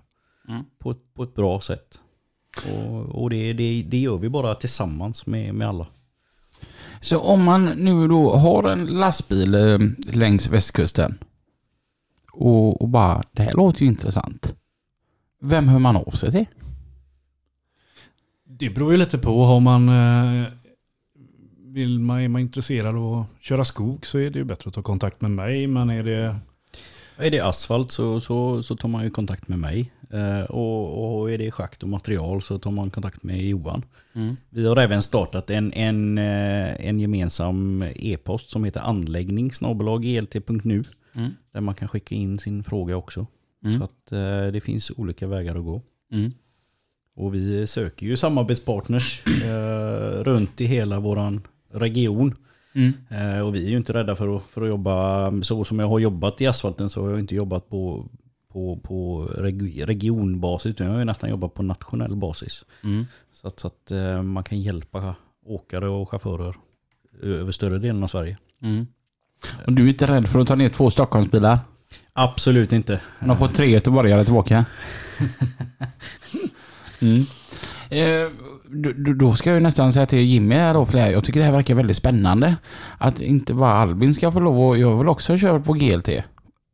Mm. 0.50 0.66
på, 0.80 0.92
ett, 0.92 1.14
på 1.14 1.24
ett 1.24 1.36
bra 1.36 1.62
sätt. 1.62 2.02
Och, 2.74 3.22
och 3.22 3.30
det, 3.30 3.54
det, 3.54 3.84
det 3.84 3.98
gör 3.98 4.18
vi 4.18 4.30
bara 4.30 4.56
tillsammans 4.56 5.26
med, 5.26 5.56
med 5.56 5.68
alla. 5.68 5.88
Så 7.02 7.20
om 7.20 7.44
man 7.44 7.66
nu 7.66 8.08
då 8.08 8.36
har 8.36 8.70
en 8.70 8.86
lastbil 8.86 9.56
eh, 9.56 9.80
längs 10.14 10.50
västkusten 10.50 11.18
och, 12.32 12.82
och 12.82 12.90
bara, 12.90 13.24
det 13.32 13.44
här 13.44 13.54
låter 13.54 13.82
ju 13.82 13.88
intressant. 13.88 14.56
Vem 15.42 15.68
hör 15.68 15.80
man 15.80 15.98
av 15.98 16.12
sig 16.12 16.32
till? 16.32 16.46
Det 18.44 18.70
beror 18.70 18.92
ju 18.92 18.98
lite 18.98 19.18
på. 19.18 19.44
Har 19.44 19.60
man 19.60 19.90
eh, 19.90 20.48
vill 21.58 22.00
man, 22.00 22.20
är 22.20 22.28
man 22.28 22.42
intresserad 22.42 22.96
av 22.96 23.20
att 23.20 23.44
köra 23.44 23.66
skog 23.66 24.06
så 24.06 24.18
är 24.18 24.30
det 24.30 24.40
ju 24.40 24.46
bättre 24.46 24.68
att 24.68 24.74
ta 24.74 24.82
kontakt 24.82 25.22
med 25.22 25.32
mig. 25.32 25.68
Men 25.68 25.90
är 25.90 26.04
det... 26.04 26.36
Är 27.20 27.32
det 27.32 27.40
asfalt 27.40 27.92
så, 27.92 28.20
så, 28.20 28.64
så 28.64 28.76
tar 28.76 28.90
man 28.90 29.04
ju 29.04 29.10
kontakt 29.10 29.48
med 29.48 29.60
mig. 29.60 29.92
Eh, 30.10 30.42
och, 30.42 31.20
och 31.20 31.32
är 31.32 31.38
det 31.38 31.52
schakt 31.52 31.84
och 31.84 31.90
material 31.90 32.42
så 32.42 32.60
tar 32.60 32.72
man 32.72 32.90
kontakt 32.90 33.24
med 33.24 33.42
Johan. 33.42 33.86
Mm. 34.14 34.38
Vi 34.50 34.68
har 34.68 34.78
även 34.78 35.02
startat 35.02 35.50
en, 35.50 35.74
en, 35.74 36.18
eh, 36.18 36.88
en 36.88 37.00
gemensam 37.00 37.84
e-post 37.96 38.50
som 38.50 38.64
heter 38.64 38.82
anläggning 38.82 39.52
elt.nu. 40.04 40.84
Mm. 41.16 41.32
Där 41.52 41.62
man 41.62 41.76
kan 41.76 41.88
skicka 41.88 42.16
in 42.16 42.40
sin 42.40 42.64
fråga 42.64 42.98
också. 42.98 43.28
Mm. 43.64 43.78
Så 43.78 43.84
att 43.84 44.12
eh, 44.12 44.52
det 44.54 44.62
finns 44.64 44.92
olika 44.92 45.28
vägar 45.28 45.56
att 45.56 45.64
gå. 45.64 45.82
Mm. 46.12 46.32
Och 47.16 47.36
vi 47.36 47.68
söker 47.68 48.06
ju 48.06 48.18
samarbetspartners 48.18 49.24
eh, 49.44 50.24
runt 50.24 50.62
i 50.62 50.66
hela 50.66 51.00
våran 51.00 51.42
region. 51.72 52.36
Mm. 52.74 52.94
Eh, 53.10 53.40
och 53.40 53.56
vi 53.56 53.66
är 53.66 53.70
ju 53.70 53.78
inte 53.78 53.94
rädda 53.94 54.16
för 54.16 54.38
att, 54.38 54.44
för 54.44 54.62
att 54.62 54.68
jobba 54.68 55.32
så 55.42 55.64
som 55.64 55.80
jag 55.80 55.88
har 55.88 56.00
jobbat 56.00 56.42
i 56.42 56.48
asfalten 56.48 56.90
så 56.90 57.02
har 57.02 57.10
jag 57.10 57.20
inte 57.20 57.36
jobbat 57.36 57.70
på, 57.70 58.10
på, 58.54 58.80
på 58.84 59.26
reg, 59.26 59.88
regionbasis 59.88 60.66
utan 60.66 60.88
jag 60.88 60.94
har 60.94 61.00
ju 61.00 61.06
nästan 61.06 61.30
jobbat 61.30 61.54
på 61.54 61.64
nationell 61.64 62.16
basis. 62.16 62.66
Mm. 62.84 63.06
Så 63.32 63.48
att, 63.48 63.60
så 63.60 63.68
att 63.68 63.92
eh, 63.92 64.22
man 64.22 64.44
kan 64.44 64.60
hjälpa 64.60 65.16
åkare 65.46 65.88
och 65.88 66.10
chaufförer 66.10 66.56
över 67.22 67.52
större 67.52 67.78
delen 67.78 68.04
av 68.04 68.08
Sverige. 68.08 68.38
Mm. 68.62 68.88
Och 69.66 69.74
du 69.74 69.84
är 69.84 69.88
inte 69.88 70.08
rädd 70.08 70.28
för 70.28 70.40
att 70.40 70.48
ta 70.48 70.56
ner 70.56 70.70
två 70.70 70.92
Stockholmsbilar? 70.92 71.60
Absolut 72.14 72.74
inte. 72.74 73.02
De 73.20 73.38
får 73.38 73.48
tre 73.48 73.66
göteborgare 73.66 74.24
tillbaka. 74.24 74.66
Mm. 77.02 77.26
Eh, 77.90 78.30
då, 79.20 79.36
ska 79.36 79.52
jag 79.54 79.64
nästan 79.64 79.94
säga 79.94 80.06
till 80.06 80.20
Jimmy 80.20 80.56
här 80.56 80.74
då, 80.74 80.86
för 80.86 80.98
här, 81.00 81.12
jag 81.12 81.24
tycker 81.24 81.40
det 81.40 81.46
här 81.46 81.54
verkar 81.54 81.76
väldigt 81.76 81.98
spännande. 81.98 82.56
Att 82.98 83.22
inte 83.22 83.54
bara 83.54 83.72
Albin 83.74 84.14
ska 84.14 84.32
få 84.32 84.40
lov 84.40 84.72
att, 84.72 84.80
jag 84.80 84.98
vill 84.98 85.08
också 85.08 85.38
köra 85.38 85.60
på 85.60 85.74
GLT. 85.74 86.10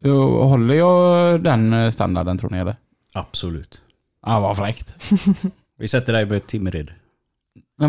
Håller 0.04 0.76
jag 0.76 1.44
den 1.44 1.92
standarden 1.92 2.38
tror 2.38 2.50
ni 2.50 2.58
eller? 2.58 2.76
Absolut. 3.14 3.82
Ja, 4.26 4.40
vad 4.40 4.58
fräckt. 4.58 4.94
Vi 5.80 5.88
sätter 5.88 6.14
dig 6.14 6.26
på 6.26 6.34
ett 6.34 6.48
Timmered. 6.48 6.92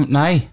Nej, 0.09 0.51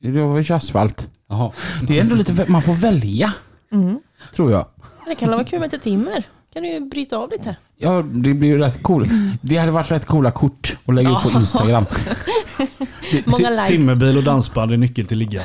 det 0.00 0.10
var 0.10 0.40
ju 0.40 0.54
asfalt. 0.54 1.10
Jaha. 1.28 1.52
Det 1.88 1.98
är 1.98 2.02
ändå 2.02 2.14
lite, 2.14 2.50
man 2.50 2.62
får 2.62 2.72
välja, 2.74 3.32
Mm. 3.72 4.00
tror 4.34 4.52
jag. 4.52 4.66
Det 5.06 5.14
kan 5.14 5.30
vara 5.30 5.44
kul 5.44 5.60
med 5.60 5.72
lite 5.72 5.84
timmer. 5.84 6.24
Kan 6.52 6.62
du 6.62 6.68
ju 6.68 6.80
bryta 6.80 7.16
av 7.16 7.30
lite. 7.30 7.56
Ja, 7.78 8.02
det 8.02 8.34
blir 8.34 8.48
ju 8.48 8.58
rätt 8.58 8.82
coolt. 8.82 9.10
Det 9.40 9.56
hade 9.56 9.72
varit 9.72 9.90
rätt 9.90 10.06
coola 10.06 10.30
kort 10.30 10.76
att 10.86 10.94
lägga 10.94 11.10
ut 11.10 11.22
på. 11.22 11.30
Instagram. 11.30 11.86
Många 13.24 13.50
likes. 13.50 13.68
Timmerbil 13.68 14.16
och 14.16 14.22
dansband 14.22 14.72
är 14.72 14.76
nyckel 14.76 15.06
till 15.06 15.18
ligga. 15.18 15.42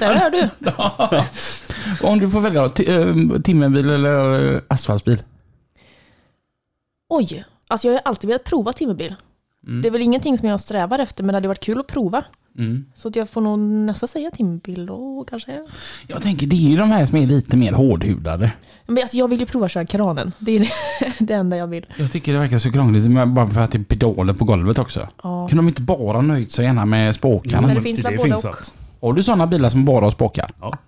Där 0.00 0.14
hör 0.14 0.30
du. 0.30 0.48
Om 2.06 2.18
du 2.18 2.30
får 2.30 2.40
välja 2.40 2.64
eh, 2.64 3.40
timmerbil 3.42 3.90
eller 3.90 4.54
eh, 4.54 4.60
asfaltbil? 4.68 5.22
Oj, 7.08 7.44
alltså 7.68 7.88
jag 7.88 7.94
har 7.94 8.00
alltid 8.04 8.28
velat 8.28 8.44
prova 8.44 8.72
timmerbil. 8.72 9.14
Mm. 9.66 9.82
Det 9.82 9.88
är 9.88 9.92
väl 9.92 10.02
ingenting 10.02 10.38
som 10.38 10.48
jag 10.48 10.60
strävar 10.60 10.98
efter, 10.98 11.24
men 11.24 11.32
det 11.32 11.36
hade 11.36 11.48
varit 11.48 11.60
kul 11.60 11.80
att 11.80 11.86
prova. 11.86 12.24
Mm. 12.58 12.84
Så 12.94 13.08
att 13.08 13.16
jag 13.16 13.30
får 13.30 13.40
nog 13.40 13.58
nästan 13.58 14.08
säga 14.08 14.30
timmerbil 14.30 14.86
då 14.86 15.24
kanske. 15.30 15.64
Jag 16.06 16.22
tänker 16.22 16.46
det 16.46 16.56
är 16.56 16.70
ju 16.70 16.76
de 16.76 16.90
här 16.90 17.04
som 17.04 17.18
är 17.18 17.26
lite 17.26 17.56
mer 17.56 17.72
hårdhudade. 17.72 18.52
Men 18.86 18.98
alltså 18.98 19.16
jag 19.16 19.28
vill 19.28 19.40
ju 19.40 19.46
prova 19.46 19.68
köra 19.68 19.86
kranen. 19.86 20.32
Det 20.38 20.56
är 20.56 20.68
det, 21.18 21.34
enda 21.34 21.56
jag 21.56 21.66
vill. 21.66 21.86
Jag 21.96 22.12
tycker 22.12 22.32
det 22.32 22.38
verkar 22.38 22.58
så 22.58 22.72
krångligt 22.72 23.26
bara 23.26 23.46
för 23.46 23.60
att 23.60 23.72
det 23.72 23.78
är 23.78 23.82
pedaler 23.84 24.34
på 24.34 24.44
golvet 24.44 24.78
också. 24.78 25.08
Ja. 25.22 25.48
Kunde 25.48 25.62
de 25.62 25.68
inte 25.68 25.82
bara 25.82 26.20
nöjt 26.20 26.52
sig 26.52 26.64
gärna 26.64 26.86
med 26.86 27.14
spåkarna? 27.14 27.60
Men 27.60 27.68
det 27.68 27.74
Men 27.74 27.82
finns 27.82 28.02
det 28.02 28.08
väl 28.08 28.18
både 28.18 28.34
och. 28.34 28.56
Har 29.00 29.12
du 29.12 29.22
sådana 29.22 29.46
bilar 29.46 29.68
som 29.68 29.84
bara 29.84 30.04
har 30.04 30.10
spåkar? 30.10 30.50
Ja. 30.60 30.78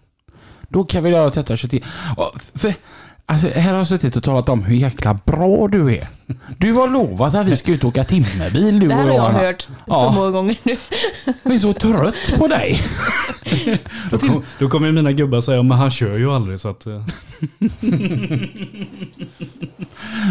Då 0.68 0.84
kan 0.84 1.02
vi 1.02 1.10
göra 1.10 1.30
detta 1.30 1.52
och 1.52 1.58
köra 1.58 1.68
till. 1.68 1.84
Och 2.16 2.40
För, 2.54 2.74
alltså, 3.26 3.48
här 3.48 3.70
har 3.70 3.78
jag 3.78 3.86
suttit 3.86 4.16
och 4.16 4.22
talat 4.22 4.48
om 4.48 4.62
hur 4.64 4.76
jäkla 4.76 5.18
bra 5.24 5.68
du 5.68 5.94
är. 5.96 6.08
Du 6.58 6.72
har 6.72 6.88
lovat 6.88 7.34
att 7.34 7.46
vi 7.46 7.56
ska 7.56 7.72
ut 7.72 7.84
och 7.84 7.88
åka 7.88 8.04
timmerbil 8.04 8.80
du 8.80 8.88
Det 8.88 8.94
här 8.94 9.02
och 9.04 9.08
har 9.10 9.16
jag 9.16 9.26
Anna. 9.30 9.38
hört 9.38 9.68
Ja. 9.86 10.12
så 10.12 10.18
många 10.18 10.30
gånger 10.30 10.56
nu. 10.62 10.76
Jag 11.44 11.54
är 11.54 11.58
så 11.58 11.72
trött 11.72 12.34
på 12.38 12.48
dig. 12.48 12.80
Då, 14.10 14.18
kom, 14.18 14.42
då 14.58 14.68
kommer 14.68 14.86
ju 14.86 14.92
mina 14.92 15.12
gubbar 15.12 15.40
säga, 15.40 15.62
men 15.62 15.78
han 15.78 15.90
kör 15.90 16.18
ju 16.18 16.30
aldrig 16.32 16.60
så 16.60 16.68
att... 16.68 16.86
eh, 16.86 17.04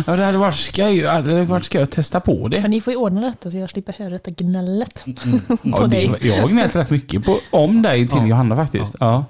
Ja, 0.08 0.16
det 0.16 0.26
hade 0.26 0.38
varit 0.38 0.56
skoj, 0.56 1.02
det 1.02 1.10
hade 1.10 1.44
varit 1.44 1.66
skoj 1.66 1.82
att 1.82 1.92
testa 1.92 2.20
på 2.20 2.48
det. 2.48 2.62
Men 2.62 2.72
ni 2.72 2.82
får 2.82 2.94
ju 2.94 2.98
ordna 3.00 3.22
detta 3.22 3.52
så 3.52 3.58
jag 3.58 3.70
slipper 3.70 3.94
höra 3.98 4.10
detta 4.10 4.32
gnället. 4.32 5.06
Ja, 5.64 5.78
på 5.78 5.88
det, 5.88 5.88
dig. 5.88 6.12
jag 6.22 6.42
har 6.42 6.48
gnällt 6.50 6.76
rätt 6.76 6.90
mycket 6.90 7.26
på, 7.26 7.38
om 7.52 7.82
dig 7.82 8.08
till 8.08 8.18
Ja. 8.18 8.26
Johanna 8.28 8.56
faktiskt. 8.56 8.96
Ja. 9.00 9.26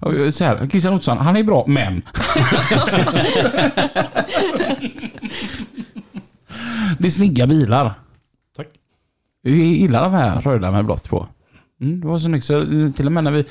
Och 0.00 0.34
Så 0.34 0.44
här, 0.44 0.66
Christian 0.66 0.94
Olsson, 0.94 1.18
han 1.18 1.36
är 1.36 1.42
bra, 1.42 1.64
men... 1.66 2.02
det 6.98 7.06
är 7.06 7.10
snygga 7.10 7.46
bilar. 7.46 7.94
Tack. 8.56 8.68
Vi 9.42 9.64
gillar 9.64 10.02
de 10.02 10.12
här 10.12 10.40
röda 10.40 10.70
med 10.70 10.84
blått 10.84 11.08
på. 11.08 11.26
Mm, 11.80 12.00
det 12.00 12.06
var 12.06 12.18
så 12.18 12.24
snyggt 12.24 12.44
så 12.46 12.60
eh, 12.60 12.92
till 12.92 13.06
och 13.06 13.12
med 13.12 13.24
när, 13.24 13.30
vi, 13.30 13.44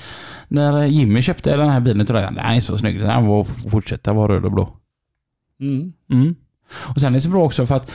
när 0.47 0.85
Jimmy 0.85 1.21
köpte 1.21 1.57
den 1.57 1.69
här 1.69 1.79
bilen 1.79 2.05
trodde 2.05 2.21
jag 2.21 2.33
den 2.33 2.45
är 2.45 2.61
så 2.61 2.77
snygg. 2.77 2.99
Den 2.99 3.25
var 3.25 3.43
fortsätta 3.43 4.13
vara 4.13 4.33
röd 4.33 4.45
och 4.45 4.51
blå. 4.51 4.69
Mm. 5.61 5.93
Mm. 6.11 6.35
Och 6.71 7.01
sen 7.01 7.13
är 7.13 7.17
det 7.17 7.21
så 7.21 7.29
bra 7.29 7.43
också 7.43 7.65
för 7.65 7.75
att 7.75 7.91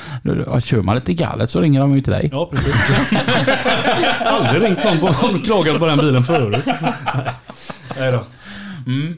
kör 0.64 0.82
man 0.82 0.94
lite 0.94 1.14
galet 1.14 1.50
så 1.50 1.60
ringer 1.60 1.80
de 1.80 1.94
ju 1.94 2.00
till 2.00 2.12
dig. 2.12 2.28
Ja, 2.32 2.48
precis. 2.52 2.74
aldrig 4.26 4.62
ringt 4.62 4.84
någon 4.84 5.34
och 5.34 5.44
klagat 5.44 5.78
på 5.78 5.86
den 5.86 5.98
bilen 5.98 6.24
förut. 6.24 6.64
Nej 7.98 8.12
då. 8.12 8.24
Mm. 8.86 9.16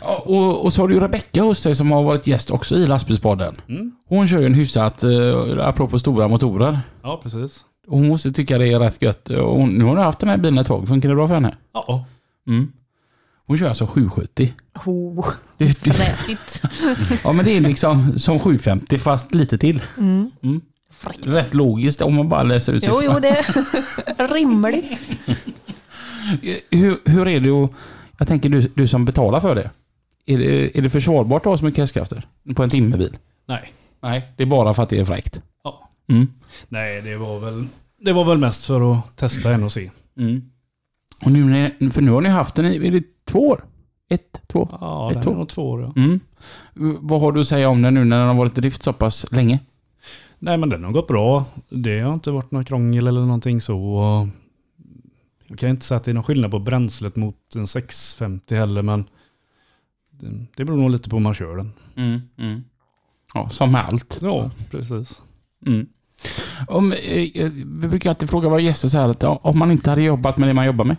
Och, 0.00 0.64
och 0.64 0.72
så 0.72 0.82
har 0.82 0.88
du 0.88 1.00
Rebecka 1.00 1.42
hos 1.42 1.62
dig 1.62 1.74
som 1.74 1.90
har 1.90 2.02
varit 2.02 2.26
gäst 2.26 2.50
också 2.50 2.76
i 2.76 2.86
lastbilspodden. 2.86 3.56
Mm. 3.68 3.92
Hon 4.08 4.28
kör 4.28 4.40
ju 4.40 4.46
en 4.46 4.54
hyfsat, 4.54 5.04
uh, 5.04 5.66
apropå 5.66 5.98
stora 5.98 6.28
motorer. 6.28 6.80
Ja, 7.02 7.20
precis. 7.22 7.64
Och 7.86 7.98
Hon 7.98 8.08
måste 8.08 8.32
tycka 8.32 8.58
det 8.58 8.66
är 8.72 8.78
rätt 8.78 9.02
gött. 9.02 9.28
Och 9.30 9.56
hon, 9.56 9.68
nu 9.68 9.84
har 9.84 9.96
du 9.96 10.02
haft 10.02 10.20
den 10.20 10.28
här 10.28 10.36
bilen 10.36 10.58
ett 10.58 10.66
tag. 10.66 10.88
Funkar 10.88 11.08
det 11.08 11.14
bra 11.14 11.28
för 11.28 11.34
henne? 11.34 11.56
Ja. 11.72 12.04
Mm. 12.48 12.72
Hon 13.46 13.58
kör 13.58 13.68
alltså 13.68 13.86
770. 13.86 14.54
Oh, 14.86 15.28
Det, 15.56 15.84
det, 15.84 15.92
fräsigt. 15.92 16.62
ja 17.24 17.32
men 17.32 17.44
det 17.44 17.56
är 17.56 17.60
liksom 17.60 18.18
som 18.18 18.38
750 18.38 18.98
fast 18.98 19.34
lite 19.34 19.58
till. 19.58 19.82
Mm. 19.98 20.30
Mm. 20.42 20.60
Rätt 21.24 21.54
logiskt 21.54 22.02
om 22.02 22.14
man 22.14 22.28
bara 22.28 22.42
läser 22.42 22.72
ut 22.72 22.84
Jo, 22.86 23.00
jo, 23.04 23.18
det 23.20 23.28
är 23.28 24.28
rimligt. 24.34 25.04
Hur, 26.70 27.10
hur 27.10 27.28
är 27.28 27.40
det 27.40 27.50
att, 27.50 27.70
jag 28.20 28.28
tänker 28.28 28.48
du, 28.48 28.60
du 28.74 28.88
som 28.88 29.04
betalar 29.04 29.40
för 29.40 29.54
det. 29.54 29.70
Är 30.26 30.38
det, 30.38 30.78
är 30.78 30.82
det 30.82 30.90
försvarbart 30.90 31.42
att 31.42 31.50
ha 31.50 31.56
så 31.58 31.64
mycket 31.64 31.78
hästkrafter 31.78 32.26
på 32.56 32.62
en 32.62 32.70
timmerbil? 32.70 33.16
Nej. 33.46 33.72
Nej, 34.00 34.28
det 34.36 34.42
är 34.42 34.46
bara 34.46 34.74
för 34.74 34.82
att 34.82 34.88
det 34.88 34.98
är 34.98 35.04
fräckt. 35.04 35.42
Ja. 35.64 35.88
Mm. 36.08 36.26
Nej, 36.68 37.02
det 37.02 37.16
var 37.16 37.38
väl... 37.40 37.66
Det 38.00 38.12
var 38.12 38.24
väl 38.24 38.38
mest 38.38 38.64
för 38.64 38.92
att 38.92 39.16
testa 39.16 39.54
en 39.54 39.64
och 39.64 39.72
se. 39.72 39.90
Mm. 40.18 40.42
Och 41.24 41.32
nu, 41.32 41.44
när- 41.44 41.90
för 41.90 42.02
nu 42.02 42.10
har 42.10 42.20
ni 42.20 42.28
haft 42.28 42.54
den 42.54 42.66
i, 42.66 42.86
är 42.88 42.90
det 42.92 43.02
två 43.24 43.48
år? 43.48 43.64
Ett, 44.08 44.40
två? 44.46 44.68
Ja, 44.80 45.10
Ett 45.10 45.16
är 45.16 45.28
år. 45.28 45.34
nog 45.34 45.48
två 45.48 45.70
år. 45.70 45.82
Ja. 45.82 45.92
Mm. 46.02 46.20
Vad 47.00 47.20
har 47.20 47.32
du 47.32 47.40
att 47.40 47.46
säga 47.46 47.68
om 47.68 47.82
den 47.82 47.94
nu 47.94 48.04
när 48.04 48.18
den 48.18 48.26
har 48.28 48.34
varit 48.34 48.58
i 48.58 48.60
drift 48.60 48.82
så 48.82 48.92
pass 48.92 49.26
länge? 49.32 49.58
Nej, 50.38 50.56
men 50.58 50.68
den 50.68 50.84
har 50.84 50.92
gått 50.92 51.08
bra. 51.08 51.44
Det 51.68 52.00
har 52.00 52.14
inte 52.14 52.30
varit 52.30 52.50
några 52.50 52.64
krångel 52.64 53.06
eller 53.06 53.20
någonting 53.20 53.60
så. 53.60 54.28
Jag 55.50 55.58
kan 55.58 55.70
inte 55.70 55.86
säga 55.86 55.96
att 55.96 56.04
det 56.04 56.10
är 56.10 56.14
någon 56.14 56.22
skillnad 56.24 56.50
på 56.50 56.58
bränslet 56.58 57.16
mot 57.16 57.54
en 57.56 57.66
650 57.66 58.54
heller, 58.54 58.82
men 58.82 59.04
det- 60.56 60.64
beror 60.64 60.76
nog 60.76 60.90
lite 60.90 61.10
på 61.10 61.16
hur 61.16 61.22
man 61.22 61.34
kör 61.34 61.56
den. 61.56 61.72
Mm. 61.96 62.20
Mm. 62.38 62.64
Ja, 63.34 63.48
som 63.50 63.72
med 63.72 63.84
allt. 63.84 64.18
Ja, 64.22 64.50
precis. 64.70 65.22
Mm. 65.66 65.88
Om, 66.68 66.92
eh, 66.92 66.98
eh, 67.34 67.50
vi 67.52 67.88
brukar 67.88 68.10
alltid 68.10 68.30
fråga 68.30 68.48
våra 68.48 68.60
gäster 68.60 68.88
så 68.88 68.98
här 68.98 69.08
att 69.08 69.22
ja, 69.22 69.40
om 69.42 69.58
man 69.58 69.70
inte 69.70 69.90
hade 69.90 70.02
jobbat 70.02 70.38
med 70.38 70.48
det 70.48 70.54
man 70.54 70.66
jobbar 70.66 70.84
med. 70.84 70.96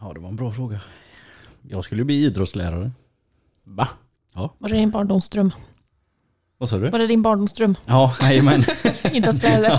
Ja, 0.00 0.12
det 0.12 0.20
var 0.20 0.28
en 0.28 0.36
bra 0.36 0.52
fråga. 0.52 0.80
Jag 1.62 1.84
skulle 1.84 2.04
bli 2.04 2.14
idrottslärare. 2.24 2.90
Va? 3.64 3.88
Var 4.34 4.68
det 4.68 4.74
din 4.76 4.90
barndomsdröm? 4.90 5.50
Vad 6.62 6.68
sa 6.68 6.78
du? 6.78 6.90
Var 6.90 6.98
det 6.98 7.06
din 7.06 7.22
barndomsdröm? 7.22 7.74
Ja, 7.86 8.16
nej 8.20 8.42
men. 8.42 8.64
Idrottslära? 9.12 9.78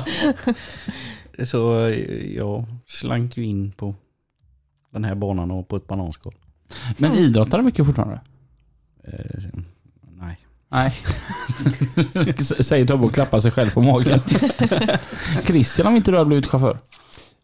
Så 1.43 1.87
eh, 1.87 2.35
jag 2.35 2.65
slank 2.87 3.37
ju 3.37 3.43
in 3.45 3.71
på 3.71 3.95
den 4.93 5.03
här 5.03 5.15
banan 5.15 5.51
och 5.51 5.67
på 5.67 5.75
ett 5.75 5.87
bananskal. 5.87 6.33
Men 6.97 7.11
Mm. 7.11 7.23
idrottar 7.23 7.57
du 7.57 7.63
mycket 7.63 7.85
fortfarande? 7.85 8.21
Eh, 9.03 9.49
nej. 10.19 10.37
Nej. 10.71 10.93
Säger 12.63 12.85
Tobbe 12.85 13.05
och 13.05 13.13
klappar 13.13 13.39
sig 13.39 13.51
själv 13.51 13.69
på 13.73 13.81
magen. 13.81 14.19
Christian, 15.45 15.87
om 15.87 15.95
inte 15.95 16.11
du 16.11 16.17
har 16.17 16.25
blivit 16.25 16.47
chaufför? 16.47 16.77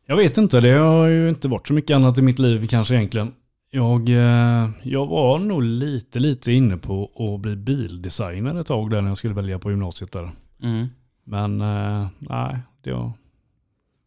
Jag 0.05 0.15
vet 0.17 0.37
inte, 0.37 0.59
det 0.59 0.71
har 0.71 1.07
ju 1.07 1.29
inte 1.29 1.47
varit 1.47 1.67
så 1.67 1.73
mycket 1.73 1.95
annat 1.95 2.17
i 2.17 2.21
mitt 2.21 2.39
liv 2.39 2.67
kanske 2.67 2.95
egentligen. 2.95 3.31
Jag, 3.71 4.09
eh, 4.09 4.69
jag 4.83 5.05
var 5.05 5.39
nog 5.39 5.63
lite, 5.63 6.19
lite 6.19 6.51
inne 6.51 6.77
på 6.77 7.11
att 7.15 7.41
bli 7.41 7.55
bildesigner 7.55 8.59
ett 8.59 8.67
tag 8.67 8.89
där 8.89 9.01
när 9.01 9.09
jag 9.09 9.17
skulle 9.17 9.33
välja 9.33 9.59
på 9.59 9.71
gymnasiet 9.71 10.11
där. 10.11 10.31
Mm. 10.63 10.87
Men 11.23 11.61
eh, 11.61 12.07
nej, 12.19 12.59
det 12.83 12.91
har, 12.91 13.11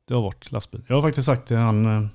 det 0.09 0.15
har 0.15 0.23
varit 0.23 0.53
lastbil. 0.53 0.83
Jag 0.87 0.95
har 0.95 1.03
faktiskt 1.03 1.27
sagt 1.27 1.49
till 1.49 1.57
han, 1.57 1.87
eh, 1.87 2.09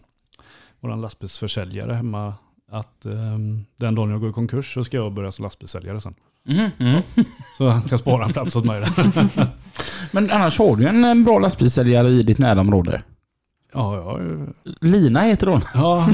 våran 0.79 1.01
lastbilsförsäljare 1.01 1.93
hemma 1.93 2.33
att 2.71 3.05
eh, 3.05 3.37
den 3.77 3.95
dagen 3.95 4.09
jag 4.09 4.19
går 4.19 4.29
i 4.29 4.33
konkurs 4.33 4.73
så 4.73 4.83
ska 4.83 4.97
jag 4.97 5.13
börja 5.13 5.31
som 5.31 5.43
lastbilssäljare 5.43 6.01
sen. 6.01 6.15
Mm. 6.47 6.69
Mm. 6.79 7.01
Så 7.57 7.69
han 7.69 7.81
kan 7.81 7.97
spara 7.97 8.25
en 8.25 8.33
plats 8.33 8.55
åt 8.55 8.65
mig 8.65 8.81
där. 8.81 9.47
Men 10.11 10.31
annars 10.31 10.59
har 10.59 10.75
du 10.75 10.87
en 10.87 11.23
bra 11.23 11.39
lastbilssäljare 11.39 12.09
i 12.09 12.23
ditt 12.23 12.39
närområde. 12.39 13.01
Ja, 13.77 14.19
ju- 14.19 14.47
Lina 14.81 15.21
heter 15.21 15.47
hon. 15.47 15.61
ja, 15.73 16.07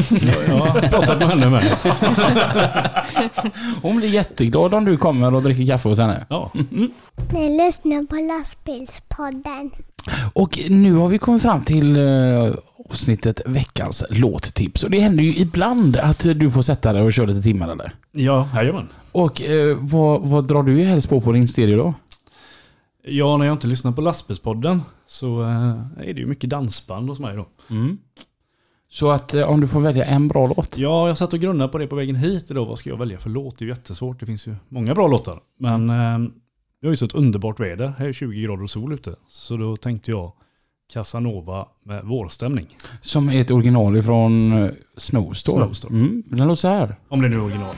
jag 0.47 0.55
har 0.55 0.81
pratat 0.81 1.19
med 1.19 1.27
henne 1.27 1.49
med. 1.49 1.63
Hon 3.81 3.97
blir 3.97 4.09
jätteglad 4.09 4.73
om 4.73 4.85
du 4.85 4.97
kommer 4.97 5.33
och 5.33 5.43
dricker 5.43 5.65
kaffe 5.65 5.89
hos 5.89 5.99
henne. 5.99 6.25
Ja, 6.29 6.51
Ni 7.33 7.57
lyssnar 7.65 8.05
på 8.07 8.15
lastbilspodden. 8.15 9.71
Och 10.33 10.59
nu 10.69 10.93
har 10.93 11.07
vi 11.07 11.17
kommit 11.17 11.41
fram 11.41 11.61
till 11.63 11.95
eh, 11.95 12.53
avsnittet 12.89 13.41
veckans 13.45 14.03
låttips. 14.09 14.83
Och 14.83 14.89
det 14.91 14.99
händer 14.99 15.23
ju 15.23 15.35
ibland 15.35 15.97
att 15.97 16.19
du 16.19 16.51
får 16.51 16.61
sätta 16.61 16.93
dig 16.93 17.01
och 17.01 17.13
köra 17.13 17.25
lite 17.25 17.41
timmar 17.41 17.71
eller? 17.71 17.91
ja 18.11 18.47
jajamän. 18.55 18.87
Och 19.11 19.41
eh, 19.41 19.77
vad, 19.79 20.21
vad 20.21 20.47
drar 20.47 20.63
du 20.63 20.83
helst 20.85 21.09
på 21.09 21.21
på 21.21 21.31
din 21.31 21.47
stereo 21.47 21.77
då? 21.77 21.93
Ja, 23.05 23.37
när 23.37 23.45
jag 23.45 23.53
inte 23.53 23.67
lyssnar 23.67 23.91
på 23.91 24.01
lastbilspodden 24.01 24.81
så 25.05 25.41
eh, 25.41 25.77
är 25.97 26.13
det 26.13 26.19
ju 26.19 26.25
mycket 26.25 26.49
dansband 26.49 27.09
hos 27.09 27.19
mig 27.19 27.35
då. 27.35 27.47
Så 28.89 29.11
att 29.11 29.33
eh, 29.33 29.49
om 29.49 29.61
du 29.61 29.67
får 29.67 29.79
välja 29.79 30.05
en 30.05 30.27
bra 30.27 30.47
låt. 30.47 30.77
Ja, 30.77 31.07
jag 31.07 31.17
satt 31.17 31.33
och 31.33 31.39
grunnade 31.39 31.69
på 31.71 31.77
det 31.77 31.87
på 31.87 31.95
vägen 31.95 32.15
hit 32.15 32.51
idag. 32.51 32.65
Vad 32.65 32.79
ska 32.79 32.89
jag 32.89 32.97
välja 32.97 33.17
för 33.17 33.29
låt? 33.29 33.59
Det 33.59 33.63
är 33.63 33.67
ju 33.67 33.71
jättesvårt. 33.71 34.19
Det 34.19 34.25
finns 34.25 34.47
ju 34.47 34.55
många 34.69 34.95
bra 34.95 35.07
låtar. 35.07 35.39
Men 35.59 35.89
eh, 35.89 36.29
vi 36.81 36.87
har 36.87 36.93
ju 36.93 36.97
så 36.97 37.05
ett 37.05 37.15
underbart 37.15 37.59
väder. 37.59 37.93
Här 37.97 38.07
är 38.07 38.13
20 38.13 38.41
grader 38.41 38.63
och 38.63 38.69
sol 38.69 38.93
ute. 38.93 39.15
Så 39.27 39.57
då 39.57 39.77
tänkte 39.77 40.11
jag 40.11 40.33
Casanova 40.93 41.67
med 41.83 42.05
vårstämning. 42.05 42.77
Som 43.01 43.29
är 43.29 43.41
ett 43.41 43.51
original 43.51 43.97
ifrån 43.97 44.53
eh, 44.53 44.71
Snowstorm. 44.97 45.57
Snowstorm. 45.57 45.95
Mm, 45.95 46.23
den 46.25 46.47
låter 46.47 46.55
så 46.55 46.67
här. 46.67 46.95
Om 47.07 47.21
det 47.21 47.29
nu 47.29 47.35
är 47.35 47.43
original. 47.43 47.75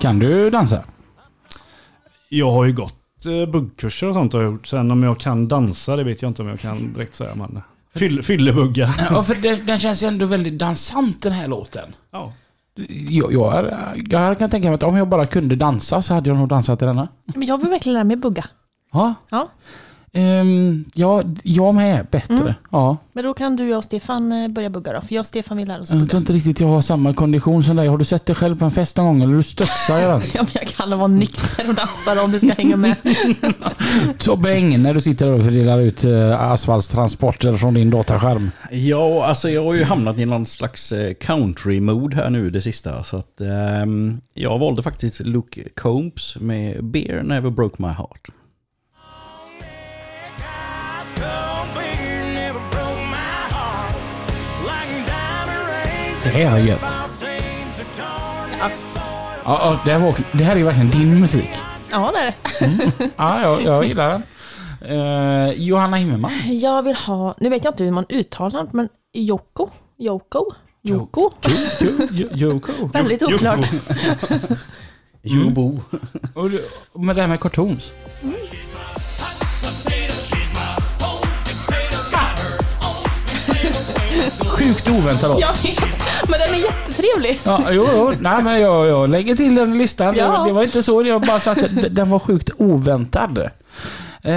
Kan 0.00 0.18
du 0.18 0.50
dansa? 0.50 0.84
Jag 2.28 2.50
har 2.50 2.64
ju 2.64 2.72
gått 2.72 3.26
eh, 3.26 3.50
buggkurser 3.52 4.06
och 4.08 4.14
sånt 4.14 4.32
har 4.32 4.42
jag 4.42 4.52
gjort. 4.52 4.66
Sen 4.66 4.90
om 4.90 5.02
jag 5.02 5.18
kan 5.20 5.48
dansa, 5.48 5.96
det 5.96 6.04
vet 6.04 6.22
jag 6.22 6.30
inte 6.30 6.42
om 6.42 6.48
jag 6.48 6.60
kan 6.60 6.92
direkt 6.92 7.14
säga. 7.14 7.34
Men 7.34 7.62
fyll, 7.94 8.22
fyllebugga. 8.22 8.94
Ja, 9.10 9.22
för 9.22 9.34
den, 9.34 9.66
den 9.66 9.78
känns 9.78 10.02
ju 10.02 10.06
ändå 10.06 10.26
väldigt 10.26 10.58
dansant 10.58 11.22
den 11.22 11.32
här 11.32 11.48
låten. 11.48 11.88
Ja. 12.10 12.32
Jag, 13.08 13.32
jag, 13.32 13.54
är- 13.56 13.94
jag 14.10 14.38
kan 14.38 14.50
tänka 14.50 14.68
mig 14.68 14.74
att 14.74 14.82
om 14.82 14.96
jag 14.96 15.08
bara 15.08 15.26
kunde 15.26 15.56
dansa 15.56 16.02
så 16.02 16.14
hade 16.14 16.28
jag 16.30 16.36
nog 16.36 16.48
dansat 16.48 16.78
till 16.78 16.88
denna. 16.88 17.08
Men 17.34 17.42
jag 17.48 17.58
vill 17.58 17.68
verkligen 17.70 17.94
lära 17.94 18.04
mig 18.04 18.16
bugga. 18.16 18.44
Ja. 18.92 19.14
Ja. 19.30 19.48
Ehm, 20.12 20.84
ja, 20.94 21.22
jag 21.42 21.74
med. 21.74 22.06
Bättre. 22.10 22.34
Mm. 22.34 22.52
Ja. 22.70 22.96
Men 23.12 23.24
då 23.24 23.34
kan 23.34 23.56
du 23.56 23.68
jag 23.68 23.78
och 23.78 23.84
Stefan 23.84 24.32
eh, 24.32 24.48
börja 24.48 24.70
bugga 24.70 24.92
då. 24.92 25.00
För 25.00 25.14
jag 25.14 25.20
och 25.20 25.26
Stefan 25.26 25.56
vill 25.56 25.68
lära 25.68 25.82
oss 25.82 25.90
att 25.90 25.94
Jag 25.94 25.98
bugga. 25.98 26.10
tror 26.10 26.20
inte 26.20 26.32
riktigt 26.32 26.60
jag 26.60 26.68
har 26.68 26.82
samma 26.82 27.14
kondition 27.14 27.64
som 27.64 27.76
dig. 27.76 27.88
Har 27.88 27.98
du 27.98 28.04
sett 28.04 28.26
dig 28.26 28.36
själv 28.36 28.58
på 28.58 28.64
en 28.64 28.70
fest 28.70 28.96
någon 28.96 29.06
gång? 29.06 29.22
Eller 29.22 29.34
du 29.36 29.42
studsar 29.42 29.98
ju 29.98 30.04
allt. 30.04 30.34
Ja, 30.34 30.42
men 30.42 30.50
jag 30.54 30.68
kan 30.68 30.98
vara 30.98 31.06
nykter 31.08 31.68
och 31.68 31.74
dansa 31.74 32.22
om 32.24 32.32
du 32.32 32.38
ska 32.38 32.52
hänga 32.52 32.76
med. 32.76 32.96
Tobbe 34.18 34.54
Eng, 34.54 34.82
när 34.82 34.94
du 34.94 35.00
sitter 35.00 35.26
där 35.26 35.32
och 35.32 35.42
fördelar 35.44 35.78
ut 35.80 36.04
eh, 36.04 36.40
asfaltstransporter 36.52 37.52
från 37.52 37.74
din 37.74 37.90
dataskärm. 37.90 38.50
Ja, 38.70 39.24
alltså 39.26 39.50
jag 39.50 39.64
har 39.64 39.74
ju 39.74 39.84
hamnat 39.84 40.18
i 40.18 40.26
någon 40.26 40.46
slags 40.46 40.92
eh, 40.92 41.14
country-mood 41.14 42.14
här 42.14 42.30
nu 42.30 42.50
det 42.50 42.62
sista. 42.62 43.02
Så 43.04 43.16
att 43.16 43.40
ehm, 43.40 44.20
jag 44.34 44.58
valde 44.58 44.82
faktiskt 44.82 45.20
Luke 45.20 45.62
Combs 45.76 46.36
med 46.40 46.84
Beer 46.84 47.22
Never 47.22 47.50
Broke 47.50 47.82
My 47.82 47.88
Heart. 47.88 48.28
Det 56.22 56.28
här 56.30 56.56
är 56.58 56.64
gött. 56.66 56.84
Ja, 58.60 58.70
ja, 59.44 59.80
det, 59.84 59.92
här 59.92 59.98
var, 59.98 60.14
det 60.32 60.44
här 60.44 60.56
är 60.56 60.64
verkligen 60.64 60.90
din 60.90 61.20
musik. 61.20 61.50
Ja, 61.90 62.12
det 62.14 62.18
är 62.20 62.24
det. 62.26 63.10
Ja, 63.16 63.42
jag, 63.42 63.62
jag 63.62 63.84
gillar 63.84 64.10
den. 64.10 64.22
Eh, 64.90 65.52
Johanna 65.52 65.96
Himmelman. 65.96 66.32
Jag 66.60 66.82
vill 66.82 66.94
ha, 66.96 67.34
nu 67.38 67.48
vet 67.48 67.64
jag 67.64 67.72
inte 67.72 67.84
hur 67.84 67.90
man 67.90 68.04
uttalar 68.08 68.62
det, 68.62 68.68
men 68.72 68.88
Joko? 69.12 69.68
Joko? 69.98 70.44
Joko? 70.82 71.30
Jo- 71.80 72.08
jo- 72.10 72.28
Joko. 72.32 72.72
Väldigt 72.92 73.22
oklart. 73.22 73.70
Jobo. 75.22 75.80
Du- 76.34 76.64
och 76.92 77.00
med 77.00 77.16
det 77.16 77.22
här 77.22 77.28
med 77.28 77.40
cartoons. 77.40 77.90
Sjukt 84.58 84.88
oväntad 84.88 85.30
låt. 85.30 85.40
Jag 85.40 85.54
men 86.28 86.38
den 86.40 86.54
är 86.54 86.64
jättetrevlig. 86.64 87.38
Ja, 87.44 87.68
jo, 87.70 87.86
jo. 87.96 88.12
Nej, 88.20 88.42
men 88.42 88.60
jag, 88.60 88.86
jag 88.86 89.10
lägger 89.10 89.36
till 89.36 89.54
den 89.54 89.74
i 89.74 89.78
listan. 89.78 90.14
Ja. 90.16 90.38
Det, 90.42 90.48
det 90.48 90.52
var 90.52 90.62
inte 90.62 90.82
så. 90.82 90.94
Var 91.02 91.18
bara 91.26 91.40
så 91.40 91.50
att 91.50 91.58
d- 91.76 91.88
den 91.90 92.10
var 92.10 92.18
sjukt 92.18 92.50
oväntad. 92.56 93.50
Eh, 94.22 94.34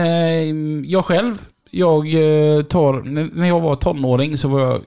jag 0.86 1.06
själv, 1.06 1.38
jag 1.72 2.06
eh, 2.08 2.64
tar... 2.64 3.02
När 3.36 3.48
jag 3.48 3.60
var 3.60 3.76
tonåring 3.76 4.38
så 4.38 4.48
var 4.48 4.60
jag 4.60 4.82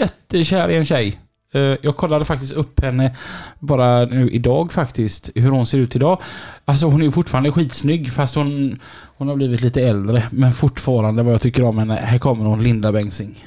jättekär 0.00 0.68
i 0.68 0.76
en 0.76 0.86
tjej. 0.86 1.20
Eh, 1.54 1.60
jag 1.82 1.96
kollade 1.96 2.24
faktiskt 2.24 2.52
upp 2.52 2.80
henne 2.82 3.16
bara 3.58 4.04
nu 4.04 4.30
idag 4.30 4.72
faktiskt, 4.72 5.30
hur 5.34 5.50
hon 5.50 5.66
ser 5.66 5.78
ut 5.78 5.96
idag. 5.96 6.18
Alltså 6.64 6.86
hon 6.86 7.02
är 7.02 7.10
fortfarande 7.10 7.52
skitsnygg 7.52 8.12
fast 8.12 8.34
hon, 8.34 8.80
hon 9.16 9.28
har 9.28 9.36
blivit 9.36 9.60
lite 9.60 9.82
äldre. 9.82 10.22
Men 10.30 10.52
fortfarande 10.52 11.22
vad 11.22 11.34
jag 11.34 11.40
tycker 11.40 11.64
om 11.64 11.78
henne. 11.78 11.94
Här 11.94 12.18
kommer 12.18 12.44
hon, 12.44 12.62
Linda 12.62 12.92
Bengtzing. 12.92 13.46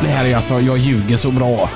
Det 0.00 0.06
här 0.08 0.24
är 0.24 0.36
alltså, 0.36 0.60
jag 0.60 0.78
ljuger 0.78 1.16
så 1.16 1.30
bra. 1.30 1.70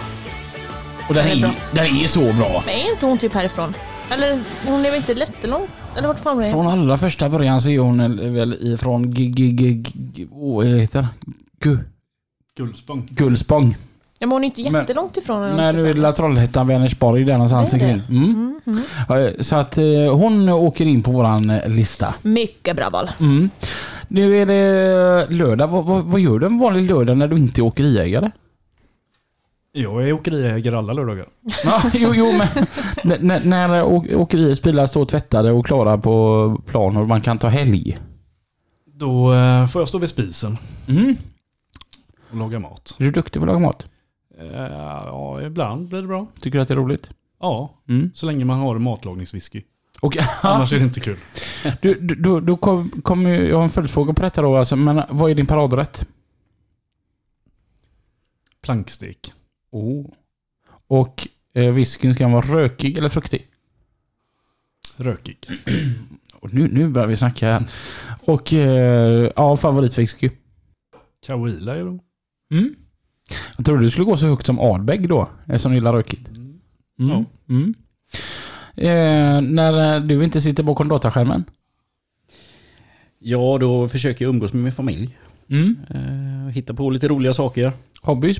Och 1.08 1.14
den 1.14 1.26
Den 1.26 1.26
är 1.26 1.36
är, 1.36 1.40
bra. 1.40 1.50
den 1.72 1.86
är 1.96 2.06
så 2.08 2.20
bra. 2.20 2.62
Men 2.66 2.74
är 2.74 2.90
inte 2.92 3.06
hon 3.06 3.18
typ 3.18 3.34
härifrån? 3.34 3.74
Eller 4.10 4.40
hon 4.66 4.80
är 4.86 4.90
väl 4.90 4.94
inte 4.94 5.12
jättelång? 5.12 5.66
Eller 5.96 6.08
vart 6.08 6.20
fan 6.20 6.38
är 6.38 6.42
hon? 6.42 6.52
Från 6.52 6.66
allra 6.66 6.96
första 6.98 7.28
början 7.28 7.60
så 7.60 7.70
är 7.70 7.78
hon 7.78 8.34
väl 8.34 8.56
ifrån 8.74 9.10
G- 9.14 9.24
G- 9.26 9.48
G- 9.50 9.82
G- 9.94 10.26
Åh, 10.32 10.54
vad 10.56 10.66
heter 10.66 11.00
det? 11.00 11.08
Gu- 11.68 11.78
Guldspång. 12.56 13.08
Gullspång. 13.10 13.76
Ja, 14.18 14.26
men 14.26 14.32
hon 14.32 14.42
är 14.44 14.46
inte 14.46 14.70
Men- 14.70 14.80
jättelångt 14.80 15.16
ifrån. 15.16 15.56
Nej, 15.56 15.72
nu 15.72 15.88
är 15.88 15.92
det 15.94 16.00
La 16.00 16.12
Trollhättan, 16.12 16.66
Vänersborg, 16.68 17.24
där 17.24 17.32
någonstans 17.32 17.70
Det 17.70 17.76
är 17.76 17.80
det. 17.86 17.92
Mm. 17.92 18.24
Mm, 18.24 18.60
mm. 18.66 18.82
Ja, 19.08 19.30
Så 19.42 19.56
att 19.56 19.78
eh, 19.78 19.84
hon 20.14 20.48
åker 20.48 20.84
in 20.86 21.02
på 21.02 21.10
våran 21.12 21.50
eh, 21.50 21.68
lista. 21.68 22.14
Mycket 22.22 22.76
bra 22.76 22.90
val. 22.90 23.10
Mm. 23.20 23.50
Nu 24.12 24.36
är 24.36 24.46
det 24.46 25.26
lördag. 25.30 25.68
Vad, 25.68 25.84
vad, 25.84 26.04
vad 26.04 26.20
gör 26.20 26.38
du 26.38 26.46
en 26.46 26.58
vanlig 26.58 26.90
lördag 26.90 27.16
när 27.18 27.28
du 27.28 27.36
inte 27.36 27.60
är 27.60 27.62
åkeriägare? 27.62 28.30
Jag 29.72 30.08
är 30.08 30.12
åkeriägare 30.12 30.76
alla 30.76 30.92
lördagar. 30.92 31.26
Ja, 31.64 31.82
jo, 31.94 32.12
jo, 32.14 32.32
men 33.04 33.40
när 33.50 33.82
å- 33.84 34.06
åkeriets 34.14 34.62
bilar 34.62 34.86
står 34.86 35.04
tvättade 35.06 35.50
och 35.52 35.66
klara 35.66 35.98
på 35.98 36.60
plan 36.66 36.96
och 36.96 37.08
man 37.08 37.20
kan 37.20 37.38
ta 37.38 37.48
helg. 37.48 37.98
Då 38.94 39.34
eh, 39.34 39.66
får 39.66 39.80
jag 39.82 39.88
stå 39.88 39.98
vid 39.98 40.08
spisen 40.08 40.58
Mm. 40.88 41.14
och 42.30 42.36
laga 42.36 42.58
mat. 42.58 42.94
Är 42.98 43.04
du 43.04 43.10
duktig 43.10 43.40
på 43.42 43.44
att 43.44 43.52
laga 43.54 43.58
mat? 43.66 43.86
Eh, 44.40 44.46
ja, 45.06 45.42
ibland 45.42 45.88
blir 45.88 46.00
det 46.02 46.08
bra. 46.08 46.26
Tycker 46.40 46.58
du 46.58 46.62
att 46.62 46.68
det 46.68 46.74
är 46.74 46.78
roligt? 46.78 47.10
Ja, 47.40 47.70
Mm. 47.88 48.10
så 48.14 48.26
länge 48.26 48.44
man 48.44 48.58
har 48.58 48.78
matlagningswhisky. 48.78 49.62
Och, 50.02 50.16
Annars 50.42 50.72
är 50.72 50.78
det 50.78 50.84
inte 50.84 51.00
kul. 51.00 51.16
du, 51.82 51.94
du, 51.94 52.14
då, 52.14 52.40
då 52.40 52.56
kommer 52.56 53.02
kom 53.02 53.26
jag 53.26 53.56
har 53.56 53.62
en 53.62 53.68
följdfråga 53.68 54.12
på 54.14 54.22
detta 54.22 54.42
då. 54.42 54.56
Alltså, 54.56 54.76
men 54.76 55.02
vad 55.10 55.30
är 55.30 55.34
din 55.34 55.46
paradrätt? 55.46 56.06
Plankstek. 58.62 59.32
Oh. 59.70 60.06
Och 60.86 61.28
eh, 61.54 61.72
whiskyn, 61.72 62.14
ska 62.14 62.24
den 62.24 62.32
vara 62.32 62.46
rökig 62.46 62.98
eller 62.98 63.08
fruktig? 63.08 63.48
Rökig. 64.96 65.48
Och 66.34 66.54
nu, 66.54 66.68
nu 66.72 66.88
börjar 66.88 67.08
vi 67.08 67.16
snacka 67.16 67.52
här. 67.52 67.66
Och 68.20 68.52
eh, 68.52 69.32
ja, 69.36 69.56
favoritwhisky. 69.56 70.30
Kawila 71.26 71.76
är 71.76 71.84
bra. 71.84 71.98
Mm. 72.52 72.74
Jag 73.56 73.66
trodde 73.66 73.82
du 73.82 73.90
skulle 73.90 74.04
gå 74.04 74.16
så 74.16 74.26
högt 74.26 74.46
som 74.46 74.60
Ardbeg 74.60 75.08
då, 75.08 75.28
eftersom 75.46 75.72
du 75.72 75.76
gillar 75.76 75.92
rökigt. 75.92 76.28
Mm. 76.28 76.60
Ja. 76.96 77.24
Mm. 77.48 77.74
Eh, 78.76 79.40
när 79.40 79.94
eh, 79.94 80.00
du 80.02 80.24
inte 80.24 80.40
sitter 80.40 80.62
bakom 80.62 80.88
dataskärmen, 80.88 81.44
Ja, 83.24 83.58
då 83.60 83.88
försöker 83.88 84.24
jag 84.24 84.34
umgås 84.34 84.52
med 84.52 84.62
min 84.62 84.72
familj. 84.72 85.18
Mm. 85.50 85.76
Eh, 85.90 86.54
hitta 86.54 86.74
på 86.74 86.90
lite 86.90 87.08
roliga 87.08 87.34
saker. 87.34 87.72
Hobbys? 88.00 88.38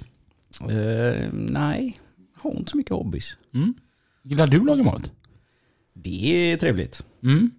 Eh, 0.61 1.29
nej, 1.33 1.99
jag 2.35 2.51
har 2.51 2.59
inte 2.59 2.71
så 2.71 2.77
mycket 2.77 2.93
hobbys. 2.93 3.37
Mm. 3.55 3.75
Gillar 4.23 4.47
du 4.47 4.65
laga 4.65 4.83
mat? 4.83 5.13
Det 5.95 6.53
är 6.53 6.57
trevligt. 6.57 7.05
Mm. 7.23 7.51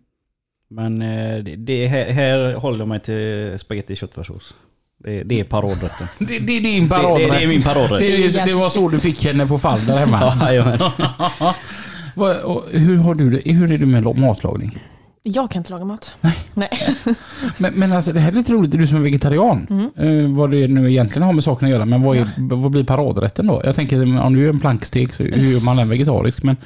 Men 0.67 0.99
det, 1.43 1.55
det 1.55 1.87
här, 1.87 2.11
här 2.11 2.53
håller 2.53 2.79
jag 2.79 2.87
mig 2.87 2.99
till 2.99 3.59
spagetti 3.59 3.93
och 3.93 3.97
köttfärssås. 3.97 4.53
Det, 4.97 5.23
det 5.23 5.39
är 5.39 5.43
paradrätten. 5.43 6.07
Det, 6.19 6.39
det 6.39 6.57
är 6.57 6.61
din 6.61 6.89
paradrätt. 6.89 7.31
det, 7.31 7.43
är 7.43 7.47
min 7.47 7.61
paradrätt. 7.61 8.45
Det, 8.45 8.53
var 8.53 8.69
så 8.69 8.89
du 8.89 8.99
fick 8.99 9.25
henne 9.25 9.47
på 9.47 9.57
fall 9.57 9.85
där 9.85 9.97
hemma. 9.97 10.53
Ja. 11.39 11.55
Vad- 12.13 12.63
hur, 12.71 12.97
har 12.97 13.15
du 13.15 13.29
det? 13.29 13.51
hur 13.51 13.71
är 13.71 13.77
det 13.77 13.85
med 13.85 14.17
matlagning? 14.17 14.79
Jag 15.25 15.51
kan 15.51 15.59
inte 15.59 15.71
laga 15.71 15.85
mat. 15.85 16.15
Nej. 16.53 16.69
Men, 17.57 17.73
men 17.73 17.93
alltså 17.93 18.11
det 18.11 18.19
här 18.19 18.31
är 18.31 18.35
lite 18.35 18.53
roligt, 18.53 18.71
du 18.71 18.87
som 18.87 18.97
är 18.97 19.01
vegetarian. 19.01 19.67
Mm. 19.69 20.29
Eh, 20.29 20.35
vad 20.37 20.51
det 20.51 20.67
nu 20.67 20.91
egentligen 20.91 21.23
har 21.25 21.33
med 21.33 21.43
saken 21.43 21.65
att 21.65 21.71
göra. 21.71 21.85
Men 21.85 22.01
vad, 22.01 22.17
är, 22.17 22.29
vad 22.37 22.71
blir 22.71 22.83
paradrätten 22.83 23.47
då? 23.47 23.61
Jag 23.65 23.75
tänker 23.75 24.21
om 24.21 24.33
du 24.33 24.41
gör 24.41 24.49
en 24.49 24.59
plankstek 24.59 25.13
så 25.13 25.23
hur 25.23 25.51
gör 25.53 25.61
man 25.61 25.77
den 25.77 25.89
vegetarisk? 25.89 26.43
Men, 26.43 26.57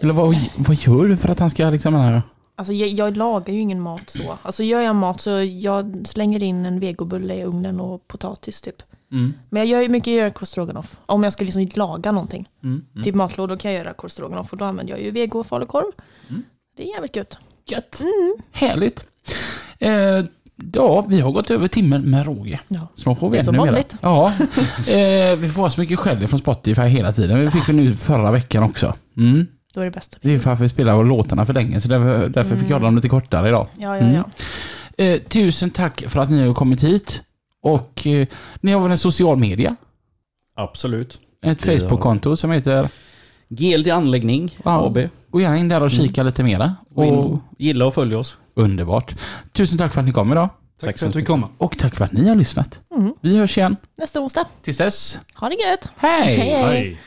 eller 0.00 0.12
vad, 0.12 0.36
vad 0.56 0.76
gör 0.76 1.04
du 1.08 1.16
för 1.16 1.28
att 1.28 1.38
han 1.38 1.50
ska 1.50 1.70
liksom... 1.70 1.94
Här, 1.94 2.22
Alltså 2.56 2.72
jag, 2.72 2.88
jag 2.88 3.16
lagar 3.16 3.54
ju 3.54 3.60
ingen 3.60 3.80
mat 3.80 4.10
så. 4.10 4.22
Alltså 4.42 4.62
gör 4.62 4.80
jag 4.80 4.96
mat 4.96 5.20
så 5.20 5.30
jag 5.42 6.02
slänger 6.06 6.42
in 6.42 6.66
en 6.66 6.80
vegobulle 6.80 7.34
i 7.34 7.44
ugnen 7.44 7.80
och 7.80 8.08
potatis 8.08 8.60
typ. 8.60 8.82
Mm. 9.12 9.32
Men 9.50 9.60
jag 9.60 9.68
gör 9.68 9.82
ju 9.82 9.88
mycket, 9.88 10.12
jag 10.12 10.22
gör 10.22 10.30
korv 10.30 10.46
stroganoff. 10.46 11.00
Om 11.06 11.22
jag 11.22 11.32
ska 11.32 11.44
liksom 11.44 11.68
laga 11.74 12.12
någonting. 12.12 12.48
Mm. 12.64 12.84
Mm. 12.92 13.04
Typ 13.04 13.14
matlådor 13.14 13.56
kan 13.56 13.72
jag 13.72 13.84
göra 13.84 13.94
korv 13.94 14.08
stroganoff 14.08 14.52
och 14.52 14.58
då 14.58 14.64
använder 14.64 14.92
jag 14.92 15.02
ju 15.02 15.10
vego 15.10 15.38
och 15.40 15.46
falukorv. 15.46 15.92
Mm. 16.28 16.42
Det 16.76 16.82
är 16.82 16.94
jävligt 16.94 17.16
gött. 17.16 17.38
Gött. 17.66 18.00
Mm. 18.00 18.36
Härligt. 18.52 19.04
Eh, 19.78 20.24
ja, 20.72 21.04
vi 21.08 21.20
har 21.20 21.32
gått 21.32 21.50
över 21.50 21.68
timmen 21.68 22.10
med 22.10 22.26
råge. 22.26 22.60
Ja. 22.68 22.88
Snart 22.96 23.18
får 23.18 23.30
vi 23.30 23.36
Det 23.36 23.40
är 23.40 23.44
så 23.44 23.52
vanligt. 23.52 23.96
Ja. 24.00 24.32
Eh, 24.88 25.36
vi 25.38 25.50
får 25.54 25.68
så 25.68 25.80
mycket 25.80 25.98
skäll 25.98 26.28
från 26.28 26.40
Spotify 26.40 26.82
hela 26.82 27.12
tiden. 27.12 27.44
Det 27.44 27.50
fick 27.50 27.68
vi 27.68 27.72
nu 27.72 27.94
förra 27.94 28.30
veckan 28.30 28.62
också. 28.62 28.94
Då 29.74 29.80
är 29.80 29.84
det 29.84 29.90
bästa. 29.90 30.18
Det 30.20 30.34
är 30.34 30.38
för 30.38 30.52
att 30.52 30.60
vi 30.60 30.68
spelar 30.68 31.04
låtarna 31.04 31.46
för 31.46 31.54
länge 31.54 31.80
så 31.80 31.88
därför, 31.88 32.28
därför 32.28 32.56
fick 32.56 32.70
jag 32.70 32.80
dem 32.80 32.96
lite 32.96 33.08
kortare 33.08 33.48
idag. 33.48 33.68
Ja, 33.78 33.98
ja, 33.98 34.10
ja. 34.10 34.24
Eh, 35.04 35.20
tusen 35.20 35.70
tack 35.70 36.04
för 36.08 36.20
att 36.20 36.30
ni 36.30 36.46
har 36.46 36.54
kommit 36.54 36.84
hit. 36.84 37.22
Och 37.62 38.06
eh, 38.06 38.26
ni 38.60 38.72
har 38.72 38.80
väl 38.80 38.90
en 38.90 38.98
social 38.98 39.36
media? 39.38 39.76
Absolut. 40.56 41.20
Ett 41.44 41.60
Det 41.60 41.72
har- 41.72 41.78
Facebook-konto 41.78 42.36
som 42.36 42.50
heter... 42.50 42.88
GLD 43.48 43.88
Anläggning 43.88 44.58
Ja. 44.64 44.86
AB. 44.86 44.98
Gå 45.30 45.40
gärna 45.40 45.56
in 45.58 45.68
där 45.68 45.82
och 45.82 45.90
kika 45.90 46.22
lite 46.22 46.42
mera. 46.42 46.76
Gå 46.90 47.04
in, 47.04 47.14
Och, 47.14 47.38
gilla 47.58 47.86
och 47.86 47.94
följ 47.94 48.14
oss. 48.16 48.38
underbart. 48.54 49.14
Tusen 49.52 49.78
tack 49.78 49.92
för 49.92 50.00
att 50.00 50.06
ni 50.06 50.12
kom 50.12 50.32
idag. 50.32 50.48
Tack 50.80 50.98
så 50.98 51.02
för 51.04 51.08
att 51.08 51.14
vi 51.16 51.18
mycket. 51.20 51.28
kom. 51.28 51.44
Och 51.58 51.78
tack 51.78 51.94
för 51.96 52.04
att 52.04 52.12
ni 52.12 52.28
har 52.28 52.34
lyssnat. 52.36 52.80
Mm. 52.96 53.14
Vi 53.20 53.36
hörs 53.38 53.58
igen. 53.58 53.76
Nästa 53.98 54.20
onsdag. 54.20 54.44
Tills 54.62 54.78
dess. 54.78 55.18
Ha 55.34 55.48
det 55.48 55.54
gött. 55.54 55.88
Hej! 55.96 56.36
Hej. 56.36 56.62
Hej. 56.64 56.98